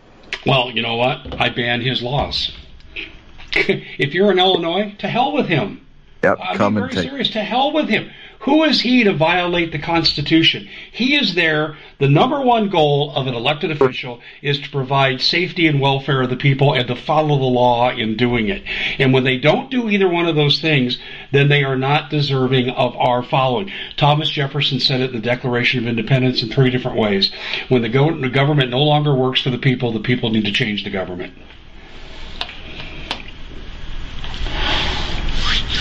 Well, 0.45 0.69
you 0.71 0.81
know 0.81 0.95
what? 0.95 1.39
I 1.39 1.49
ban 1.49 1.81
his 1.81 2.01
laws. 2.01 2.51
if 3.55 4.13
you're 4.13 4.31
in 4.31 4.39
Illinois, 4.39 4.95
to 4.99 5.07
hell 5.07 5.33
with 5.33 5.47
him. 5.47 5.85
Yep, 6.23 6.37
I'm 6.41 6.57
come 6.57 6.77
and 6.77 6.93
serious. 6.93 7.31
To 7.31 7.43
hell 7.43 7.73
with 7.73 7.89
him. 7.89 8.09
Who 8.43 8.65
is 8.65 8.81
he 8.81 9.05
to 9.05 9.13
violate 9.13 9.71
the 9.71 9.79
Constitution? 9.79 10.67
He 10.91 11.15
is 11.15 11.33
there. 11.33 11.77
The 11.99 12.09
number 12.09 12.41
one 12.41 12.67
goal 12.67 13.13
of 13.15 13.25
an 13.25 13.35
elected 13.35 13.71
official 13.71 14.19
is 14.41 14.59
to 14.59 14.69
provide 14.69 15.21
safety 15.21 15.65
and 15.65 15.79
welfare 15.79 16.21
of 16.21 16.29
the 16.29 16.35
people 16.35 16.73
and 16.73 16.85
to 16.89 16.95
follow 16.95 17.37
the 17.37 17.45
law 17.45 17.91
in 17.91 18.17
doing 18.17 18.49
it. 18.49 18.63
And 18.99 19.13
when 19.13 19.23
they 19.23 19.37
don't 19.37 19.71
do 19.71 19.89
either 19.89 20.09
one 20.09 20.25
of 20.25 20.35
those 20.35 20.59
things, 20.59 20.99
then 21.31 21.47
they 21.47 21.63
are 21.63 21.77
not 21.77 22.09
deserving 22.09 22.69
of 22.71 22.97
our 22.97 23.23
following. 23.23 23.71
Thomas 23.95 24.29
Jefferson 24.29 24.81
said 24.81 24.99
it 24.99 25.11
in 25.11 25.15
the 25.15 25.21
Declaration 25.21 25.79
of 25.79 25.87
Independence 25.87 26.43
in 26.43 26.49
three 26.49 26.69
different 26.69 26.97
ways. 26.97 27.31
When 27.69 27.81
the, 27.81 27.87
go- 27.87 28.19
the 28.19 28.27
government 28.27 28.71
no 28.71 28.83
longer 28.83 29.15
works 29.15 29.41
for 29.41 29.51
the 29.51 29.57
people, 29.57 29.93
the 29.93 30.01
people 30.01 30.31
need 30.31 30.45
to 30.45 30.51
change 30.51 30.83
the 30.83 30.89
government. 30.89 31.33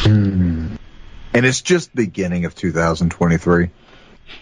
Hmm. 0.05 0.52
And 1.35 1.47
it's 1.47 1.63
just 1.63 1.95
beginning 1.95 2.45
of 2.45 2.55
2023. 2.55 3.71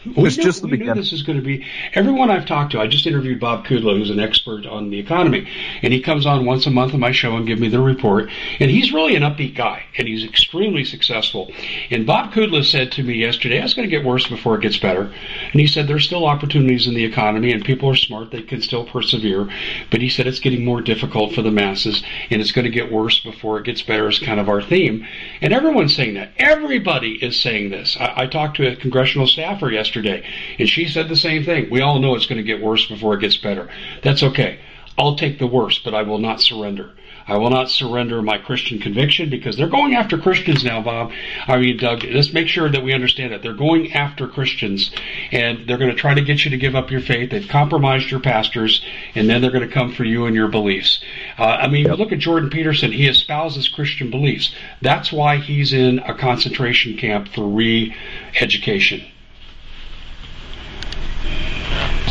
We 0.07 0.26
It's 0.26 0.38
knew, 0.38 0.44
just 0.44 0.62
the 0.62 0.66
we 0.66 0.72
knew 0.72 0.78
beginning. 0.78 1.03
this 1.03 1.12
is 1.12 1.22
going 1.22 1.38
to 1.38 1.44
be. 1.44 1.64
Everyone 1.94 2.30
I've 2.30 2.46
talked 2.46 2.72
to, 2.72 2.80
I 2.80 2.86
just 2.86 3.07
interviewed 3.07 3.38
Bob 3.38 3.66
Kudla, 3.66 3.98
who's 3.98 4.09
an 4.09 4.18
expert 4.18 4.64
on 4.66 4.88
the 4.88 4.98
economy, 4.98 5.46
and 5.82 5.92
he 5.92 6.01
comes 6.01 6.24
on 6.24 6.46
once 6.46 6.66
a 6.66 6.70
month 6.70 6.94
on 6.94 7.01
my 7.01 7.12
show 7.12 7.36
and 7.36 7.46
give 7.46 7.59
me 7.61 7.68
the 7.68 7.80
report. 7.80 8.30
And 8.61 8.70
he's 8.70 8.92
really 8.92 9.14
an 9.14 9.22
upbeat 9.22 9.55
guy, 9.55 9.84
and 9.98 10.09
he's 10.09 10.24
extremely 10.24 10.84
successful. 10.84 11.53
And 11.90 12.07
Bob 12.07 12.32
Kudla 12.32 12.64
said 12.64 12.92
to 12.92 13.03
me 13.03 13.14
yesterday, 13.18 13.59
"It's 13.62 13.74
going 13.74 13.88
to 13.88 13.94
get 13.94 14.07
worse 14.07 14.26
before 14.26 14.55
it 14.57 14.62
gets 14.62 14.78
better." 14.78 15.12
And 15.53 15.61
he 15.61 15.66
said 15.66 15.86
there's 15.86 16.07
still 16.07 16.26
opportunities 16.26 16.86
in 16.86 16.94
the 16.94 17.05
economy, 17.05 17.53
and 17.53 17.62
people 17.62 17.90
are 17.90 17.94
smart; 17.94 18.30
they 18.30 18.40
can 18.42 18.62
still 18.62 18.84
persevere. 18.84 19.48
But 19.90 20.01
he 20.01 20.09
said 20.09 20.26
it's 20.26 20.40
getting 20.40 20.64
more 20.64 20.80
difficult 20.80 21.34
for 21.34 21.42
the 21.42 21.51
masses, 21.51 22.03
and 22.30 22.40
it's 22.40 22.53
going 22.53 22.64
to 22.64 22.70
get 22.70 22.90
worse 22.90 23.20
before 23.20 23.59
it 23.59 23.64
gets 23.66 23.82
better. 23.82 24.09
Is 24.09 24.18
kind 24.18 24.40
of 24.40 24.48
our 24.48 24.62
theme, 24.62 25.07
and 25.42 25.53
everyone's 25.53 25.94
saying 25.94 26.14
that. 26.14 26.32
Everybody 26.38 27.22
is 27.22 27.38
saying 27.38 27.68
this. 27.68 27.98
I, 28.01 28.22
I 28.22 28.26
talked 28.26 28.57
to 28.57 28.66
a 28.66 28.76
congressional 28.76 29.26
staffer 29.26 29.70
yesterday, 29.70 29.89
and 29.97 30.68
she 30.68 30.88
said 30.88 31.09
the 31.09 31.16
same 31.16 31.45
thing. 31.45 31.70
We 31.70 31.80
all 31.80 31.99
know 31.99 32.14
it's 32.14 32.26
going 32.26 32.38
to 32.38 32.43
get 32.45 32.62
worse 32.62 32.86
before 32.86 33.14
it 33.14 33.20
gets 33.20 33.36
better. 33.36 33.68
That's 34.03 34.22
okay. 34.22 34.61
I'll 34.99 35.16
take 35.16 35.38
the 35.38 35.47
worst, 35.47 35.82
but 35.84 35.95
I 35.95 36.03
will 36.03 36.18
not 36.18 36.41
surrender. 36.41 36.93
I 37.26 37.36
will 37.36 37.51
not 37.51 37.70
surrender 37.70 38.22
my 38.22 38.38
Christian 38.38 38.80
conviction 38.80 39.30
because 39.30 39.57
they're 39.57 39.68
going 39.68 39.95
after 39.95 40.18
Christians 40.18 40.64
now, 40.64 40.82
Bob. 40.82 41.12
I 41.47 41.59
mean, 41.59 41.76
Doug, 41.76 42.03
let's 42.05 42.32
make 42.32 42.49
sure 42.49 42.68
that 42.68 42.82
we 42.82 42.93
understand 42.93 43.32
that. 43.32 43.43
They're 43.43 43.53
going 43.53 43.93
after 43.93 44.26
Christians 44.26 44.91
and 45.30 45.66
they're 45.66 45.78
going 45.78 45.91
to 45.91 45.97
try 45.97 46.14
to 46.14 46.22
get 46.22 46.45
you 46.45 46.51
to 46.51 46.57
give 46.57 46.74
up 46.74 46.91
your 46.91 47.01
faith. 47.01 47.30
They've 47.30 47.47
compromised 47.47 48.11
your 48.11 48.20
pastors 48.20 48.84
and 49.14 49.28
then 49.28 49.41
they're 49.41 49.53
going 49.53 49.66
to 49.66 49.72
come 49.72 49.93
for 49.93 50.05
you 50.05 50.26
and 50.26 50.34
your 50.34 50.49
beliefs. 50.49 51.03
Uh, 51.38 51.45
I 51.45 51.68
mean, 51.68 51.86
you 51.86 51.95
look 51.95 52.12
at 52.12 52.18
Jordan 52.18 52.51
Peterson. 52.51 52.91
He 52.93 53.07
espouses 53.07 53.68
Christian 53.68 54.11
beliefs. 54.11 54.53
That's 54.82 55.12
why 55.12 55.36
he's 55.36 55.72
in 55.72 56.01
a 56.01 56.14
concentration 56.14 56.97
camp 56.97 57.28
for 57.28 57.47
re-education. 57.47 59.09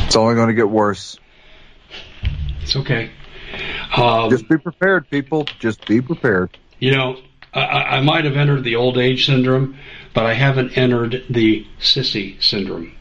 It's 0.05 0.15
only 0.15 0.35
going 0.35 0.47
to 0.47 0.53
get 0.53 0.69
worse. 0.69 1.17
It's 2.61 2.75
okay. 2.75 3.11
Um, 3.95 4.29
Just 4.29 4.47
be 4.47 4.57
prepared, 4.57 5.09
people. 5.09 5.45
Just 5.59 5.85
be 5.85 6.01
prepared. 6.01 6.57
You 6.79 6.91
know, 6.91 7.17
I, 7.53 7.61
I 7.61 8.01
might 8.01 8.25
have 8.25 8.35
entered 8.35 8.63
the 8.63 8.75
old 8.75 8.97
age 8.97 9.25
syndrome, 9.25 9.77
but 10.13 10.25
I 10.25 10.33
haven't 10.33 10.77
entered 10.77 11.23
the 11.29 11.65
sissy 11.79 12.41
syndrome. 12.41 12.95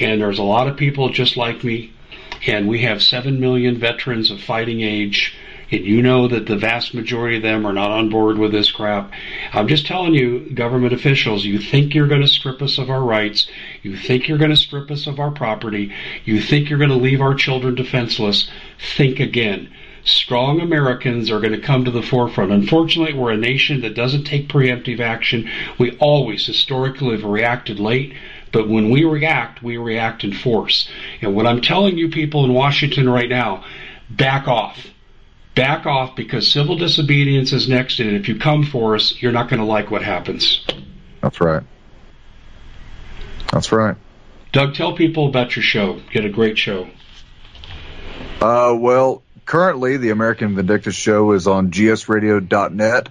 And 0.00 0.20
there's 0.20 0.38
a 0.38 0.42
lot 0.42 0.68
of 0.68 0.76
people 0.76 1.08
just 1.08 1.36
like 1.36 1.64
me, 1.64 1.92
and 2.46 2.68
we 2.68 2.82
have 2.82 3.02
7 3.02 3.40
million 3.40 3.78
veterans 3.78 4.30
of 4.30 4.40
fighting 4.40 4.80
age, 4.80 5.34
and 5.74 5.84
you 5.84 6.02
know 6.02 6.28
that 6.28 6.46
the 6.46 6.56
vast 6.56 6.94
majority 6.94 7.36
of 7.36 7.42
them 7.42 7.66
are 7.66 7.72
not 7.72 7.90
on 7.90 8.08
board 8.08 8.38
with 8.38 8.52
this 8.52 8.70
crap. 8.70 9.10
I'm 9.52 9.68
just 9.68 9.86
telling 9.86 10.14
you, 10.14 10.50
government 10.50 10.92
officials, 10.92 11.44
you 11.44 11.58
think 11.58 11.94
you're 11.94 12.08
going 12.08 12.20
to 12.20 12.28
strip 12.28 12.62
us 12.62 12.78
of 12.78 12.90
our 12.90 13.02
rights, 13.02 13.46
you 13.82 13.96
think 13.96 14.28
you're 14.28 14.38
going 14.38 14.50
to 14.50 14.56
strip 14.56 14.90
us 14.90 15.06
of 15.06 15.18
our 15.18 15.30
property, 15.30 15.92
you 16.24 16.40
think 16.40 16.68
you're 16.68 16.78
going 16.78 16.90
to 16.90 16.96
leave 16.96 17.20
our 17.20 17.34
children 17.34 17.74
defenseless, 17.74 18.50
think 18.96 19.20
again 19.20 19.72
strong 20.04 20.60
Americans 20.60 21.30
are 21.30 21.40
going 21.40 21.52
to 21.52 21.60
come 21.60 21.84
to 21.84 21.90
the 21.90 22.02
forefront. 22.02 22.52
Unfortunately, 22.52 23.14
we're 23.14 23.32
a 23.32 23.36
nation 23.36 23.80
that 23.80 23.94
doesn't 23.94 24.24
take 24.24 24.48
preemptive 24.48 25.00
action. 25.00 25.50
We 25.78 25.96
always 25.98 26.46
historically 26.46 27.16
have 27.16 27.24
reacted 27.24 27.80
late, 27.80 28.14
but 28.52 28.68
when 28.68 28.90
we 28.90 29.04
react, 29.04 29.62
we 29.62 29.78
react 29.78 30.22
in 30.22 30.32
force. 30.32 30.88
And 31.22 31.34
what 31.34 31.46
I'm 31.46 31.62
telling 31.62 31.96
you 31.96 32.10
people 32.10 32.44
in 32.44 32.52
Washington 32.52 33.08
right 33.08 33.28
now, 33.28 33.64
back 34.10 34.46
off. 34.46 34.78
Back 35.54 35.86
off 35.86 36.16
because 36.16 36.50
civil 36.50 36.76
disobedience 36.76 37.52
is 37.52 37.68
next, 37.68 38.00
and 38.00 38.10
if 38.10 38.28
you 38.28 38.38
come 38.38 38.64
for 38.64 38.96
us, 38.96 39.20
you're 39.22 39.32
not 39.32 39.48
going 39.48 39.60
to 39.60 39.66
like 39.66 39.90
what 39.90 40.02
happens. 40.02 40.64
That's 41.20 41.40
right. 41.40 41.62
That's 43.52 43.70
right. 43.70 43.96
Doug, 44.52 44.74
tell 44.74 44.94
people 44.94 45.28
about 45.28 45.54
your 45.54 45.62
show. 45.62 45.94
You 45.94 46.22
had 46.22 46.24
a 46.24 46.32
great 46.32 46.58
show. 46.58 46.88
Uh, 48.40 48.74
well, 48.76 49.22
currently 49.46 49.96
the 49.96 50.10
American 50.10 50.56
Vindictus 50.56 50.94
show 50.94 51.32
is 51.32 51.46
on 51.46 51.70
gsradio.net. 51.70 53.08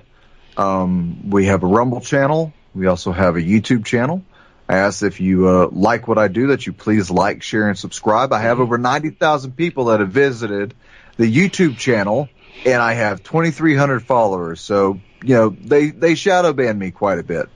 Um, 0.58 1.30
we 1.30 1.46
have 1.46 1.64
a 1.64 1.68
Rumble 1.68 2.02
channel. 2.02 2.54
We 2.76 2.88
also 2.88 3.12
have 3.12 3.36
a 3.36 3.42
YouTube 3.42 3.86
channel. 3.86 4.24
I 4.68 4.78
ask 4.78 5.04
if 5.04 5.20
you 5.20 5.48
uh, 5.48 5.70
like 5.72 6.08
what 6.08 6.18
I 6.18 6.28
do 6.28 6.48
that 6.48 6.66
you 6.66 6.74
please 6.74 7.12
like, 7.12 7.44
share, 7.44 7.68
and 7.68 7.78
subscribe. 7.78 8.32
I 8.32 8.40
have 8.40 8.60
over 8.60 8.78
90,000 8.78 9.52
people 9.56 9.86
that 9.86 10.00
have 10.00 10.10
visited 10.10 10.74
the 11.18 11.32
YouTube 11.34 11.78
channel, 11.78 12.30
and 12.66 12.82
I 12.82 12.94
have 12.94 13.24
2,300 13.24 14.02
followers. 14.02 14.62
So, 14.62 15.00
you 15.24 15.36
know, 15.36 15.50
they, 15.50 15.90
they 15.92 16.16
shadow 16.16 16.54
ban 16.54 16.78
me 16.78 16.92
quite 16.92 17.20
a 17.20 17.24
bit. 17.24 17.50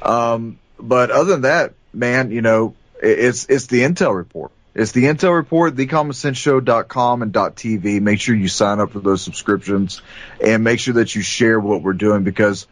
Um, 0.00 0.58
but 0.78 1.10
other 1.10 1.32
than 1.32 1.42
that, 1.42 1.74
man, 1.92 2.30
you 2.30 2.42
know, 2.42 2.74
it- 3.02 3.18
it's, 3.18 3.46
it's 3.46 3.66
the 3.66 3.80
Intel 3.82 4.14
report. 4.14 4.52
It's 4.74 4.92
the 4.92 5.04
Intel 5.04 5.34
report, 5.34 5.76
thecommonsenseshow.com 5.76 7.22
and 7.22 7.32
.tv. 7.32 8.00
Make 8.00 8.20
sure 8.20 8.34
you 8.34 8.48
sign 8.48 8.80
up 8.80 8.92
for 8.92 9.00
those 9.00 9.22
subscriptions 9.22 10.00
and 10.42 10.64
make 10.64 10.80
sure 10.80 10.94
that 10.94 11.14
you 11.14 11.20
share 11.22 11.60
what 11.60 11.82
we're 11.82 11.92
doing 11.92 12.24
because 12.24 12.66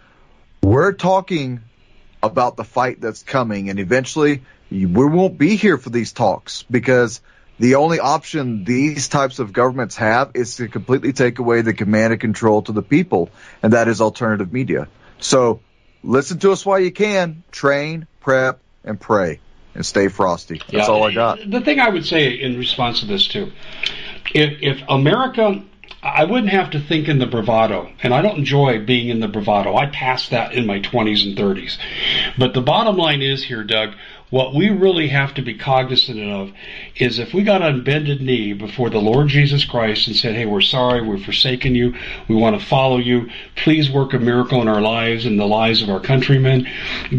we're 0.62 0.93
talking 0.93 1.61
about 2.22 2.57
the 2.57 2.64
fight 2.64 3.01
that's 3.01 3.22
coming 3.22 3.70
and 3.70 3.78
eventually 3.78 4.43
we 4.70 4.86
won't 4.86 5.38
be 5.38 5.57
here 5.57 5.78
for 5.78 5.88
these 5.91 6.12
talks 6.12 6.64
because 6.70 7.20
the 7.61 7.75
only 7.75 8.01
option 8.01 8.65
these 8.65 9.09
types 9.09 9.39
of 9.39 9.53
governments 9.53 9.97
have 9.97 10.31
is 10.35 10.57
to 10.57 10.67
completely 10.67 11.13
take 11.13 11.39
away 11.39 11.61
the 11.61 11.75
command 11.75 12.13
and 12.13 12.21
control 12.21 12.63
to 12.63 12.73
the 12.73 12.83
people 12.83 13.31
and 13.63 13.75
that 13.75 13.87
is 13.87 14.01
alternative 14.01 14.51
media. 14.51 14.89
So 15.19 15.61
listen 16.03 16.39
to 16.39 16.53
us 16.53 16.65
while 16.65 16.81
you 16.81 16.91
can, 16.91 17.43
train, 17.53 18.07
prep, 18.21 18.61
and 18.83 18.99
pray 18.99 19.41
and 19.75 19.85
stay 19.85 20.09
frosty. 20.09 20.57
That's 20.59 20.73
Yeah, 20.73 20.87
all 20.87 21.05
I 21.05 21.13
got. 21.13 21.39
The 21.49 21.61
thing 21.61 21.81
I 21.81 21.91
would 21.91 22.07
say 22.07 22.31
in 22.33 22.59
response 22.59 23.01
to 23.01 23.07
this 23.07 23.29
too, 23.29 23.53
if 24.35 24.59
if 24.63 24.83
America, 24.89 25.63
I 26.03 26.25
wouldn't 26.25 26.51
have 26.51 26.71
to 26.71 26.81
think 26.81 27.09
in 27.09 27.19
the 27.19 27.27
bravado, 27.27 27.91
and 28.03 28.15
I 28.15 28.23
don't 28.23 28.39
enjoy 28.39 28.83
being 28.85 29.11
in 29.11 29.21
the 29.21 29.29
bravado. 29.29 29.77
I 29.77 29.87
passed 29.87 30.31
that 30.31 30.55
in 30.55 30.67
my 30.67 30.81
20s 30.81 31.27
and 31.27 31.37
30s. 31.37 31.77
But 32.39 32.55
the 32.55 32.63
bottom 32.63 32.97
line 32.97 33.21
is 33.21 33.45
here, 33.45 33.65
Doug. 33.65 33.91
What 34.31 34.55
we 34.55 34.70
really 34.70 35.09
have 35.09 35.35
to 35.35 35.43
be 35.43 35.55
cognizant 35.55 36.20
of 36.20 36.53
is 36.95 37.18
if 37.18 37.35
we 37.35 37.43
got 37.43 37.62
on 37.62 37.83
bended 37.83 38.20
knee 38.20 38.53
before 38.53 38.89
the 38.89 39.01
Lord 39.01 39.26
Jesus 39.26 39.64
Christ 39.64 40.07
and 40.07 40.14
said, 40.14 40.37
Hey, 40.37 40.47
we're 40.47 40.61
sorry, 40.61 41.03
we've 41.03 41.24
forsaken 41.24 41.74
you, 41.74 41.97
we 42.28 42.37
want 42.37 42.59
to 42.59 42.64
follow 42.64 42.99
you, 42.99 43.28
please 43.57 43.91
work 43.91 44.14
a 44.14 44.20
miracle 44.20 44.62
in 44.62 44.68
our 44.68 44.81
lives 44.81 45.26
and 45.26 45.39
the 45.39 45.47
lives 45.47 45.83
of 45.83 45.91
our 45.91 45.99
countrymen. 45.99 46.68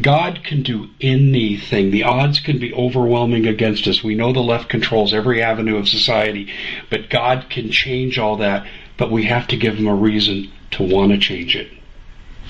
God 0.02 0.42
can 0.46 0.64
do 0.64 0.88
anything. 1.02 1.92
The 1.92 2.04
odds 2.04 2.40
can 2.40 2.60
be 2.60 2.74
overwhelming 2.74 3.46
against 3.46 3.88
us. 3.88 4.02
We 4.02 4.16
know 4.16 4.32
the 4.32 4.40
left 4.40 4.70
controls 4.70 5.14
every 5.14 5.42
avenue 5.42 5.76
of 5.76 5.90
society, 5.90 6.50
but 6.90 7.10
God 7.10 7.48
can 7.50 7.72
change 7.72 8.18
all 8.20 8.38
that, 8.38 8.66
but 8.96 9.12
we 9.12 9.26
have 9.26 9.48
to 9.50 9.58
give 9.58 9.76
him 9.76 9.88
a 9.88 9.96
reason 9.96 10.50
to 10.72 10.84
want 10.84 11.12
to 11.12 11.18
change 11.18 11.58
it. 11.58 11.68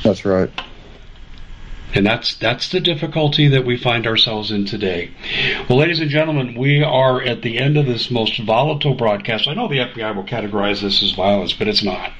That's 0.03 0.23
right. 0.23 0.51
And 1.93 2.05
that's 2.05 2.35
that's 2.35 2.69
the 2.69 2.79
difficulty 2.79 3.47
that 3.49 3.65
we 3.65 3.77
find 3.77 4.07
ourselves 4.07 4.51
in 4.51 4.65
today. 4.65 5.11
Well, 5.67 5.79
ladies 5.79 5.99
and 5.99 6.09
gentlemen, 6.09 6.55
we 6.55 6.83
are 6.83 7.21
at 7.21 7.41
the 7.41 7.57
end 7.57 7.77
of 7.77 7.85
this 7.85 8.09
most 8.09 8.39
volatile 8.39 8.93
broadcast. 8.93 9.47
I 9.47 9.53
know 9.53 9.67
the 9.67 9.79
FBI 9.79 10.15
will 10.15 10.23
categorize 10.23 10.81
this 10.81 11.03
as 11.03 11.11
violence, 11.11 11.53
but 11.53 11.67
it's 11.67 11.83
not. 11.83 12.11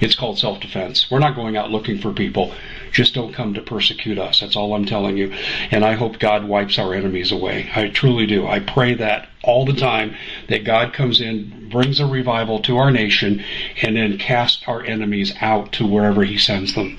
It's 0.00 0.14
called 0.14 0.38
self 0.38 0.60
defense. 0.60 1.10
We're 1.10 1.18
not 1.18 1.36
going 1.36 1.56
out 1.56 1.70
looking 1.70 1.98
for 1.98 2.12
people. 2.12 2.54
Just 2.90 3.14
don't 3.14 3.34
come 3.34 3.54
to 3.54 3.60
persecute 3.60 4.18
us. 4.18 4.40
That's 4.40 4.56
all 4.56 4.74
I'm 4.74 4.86
telling 4.86 5.16
you. 5.16 5.32
And 5.70 5.84
I 5.84 5.94
hope 5.94 6.18
God 6.18 6.44
wipes 6.48 6.78
our 6.78 6.94
enemies 6.94 7.30
away. 7.30 7.70
I 7.74 7.88
truly 7.88 8.26
do. 8.26 8.46
I 8.46 8.60
pray 8.60 8.94
that 8.94 9.28
all 9.44 9.64
the 9.64 9.74
time 9.74 10.16
that 10.48 10.64
God 10.64 10.92
comes 10.92 11.20
in, 11.20 11.68
brings 11.70 12.00
a 12.00 12.06
revival 12.06 12.60
to 12.60 12.78
our 12.78 12.90
nation, 12.90 13.44
and 13.82 13.96
then 13.96 14.18
casts 14.18 14.62
our 14.66 14.82
enemies 14.82 15.34
out 15.40 15.72
to 15.72 15.86
wherever 15.86 16.24
He 16.24 16.38
sends 16.38 16.74
them. 16.74 16.98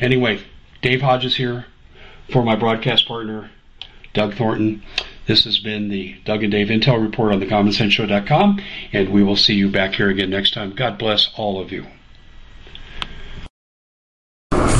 Anyway, 0.00 0.40
Dave 0.82 1.00
Hodges 1.00 1.36
here 1.36 1.66
for 2.32 2.42
my 2.42 2.56
broadcast 2.56 3.06
partner, 3.06 3.50
Doug 4.14 4.34
Thornton. 4.34 4.82
This 5.26 5.44
has 5.44 5.60
been 5.60 5.88
the 5.88 6.16
Doug 6.24 6.42
and 6.42 6.50
Dave 6.50 6.68
Intel 6.68 7.00
Report 7.00 7.32
on 7.32 7.38
the 7.38 7.46
thecommonsenseshow.com, 7.46 8.60
and 8.92 9.08
we 9.10 9.22
will 9.22 9.36
see 9.36 9.54
you 9.54 9.70
back 9.70 9.94
here 9.94 10.10
again 10.10 10.30
next 10.30 10.54
time. 10.54 10.74
God 10.74 10.98
bless 10.98 11.30
all 11.36 11.60
of 11.60 11.70
you. 11.70 11.86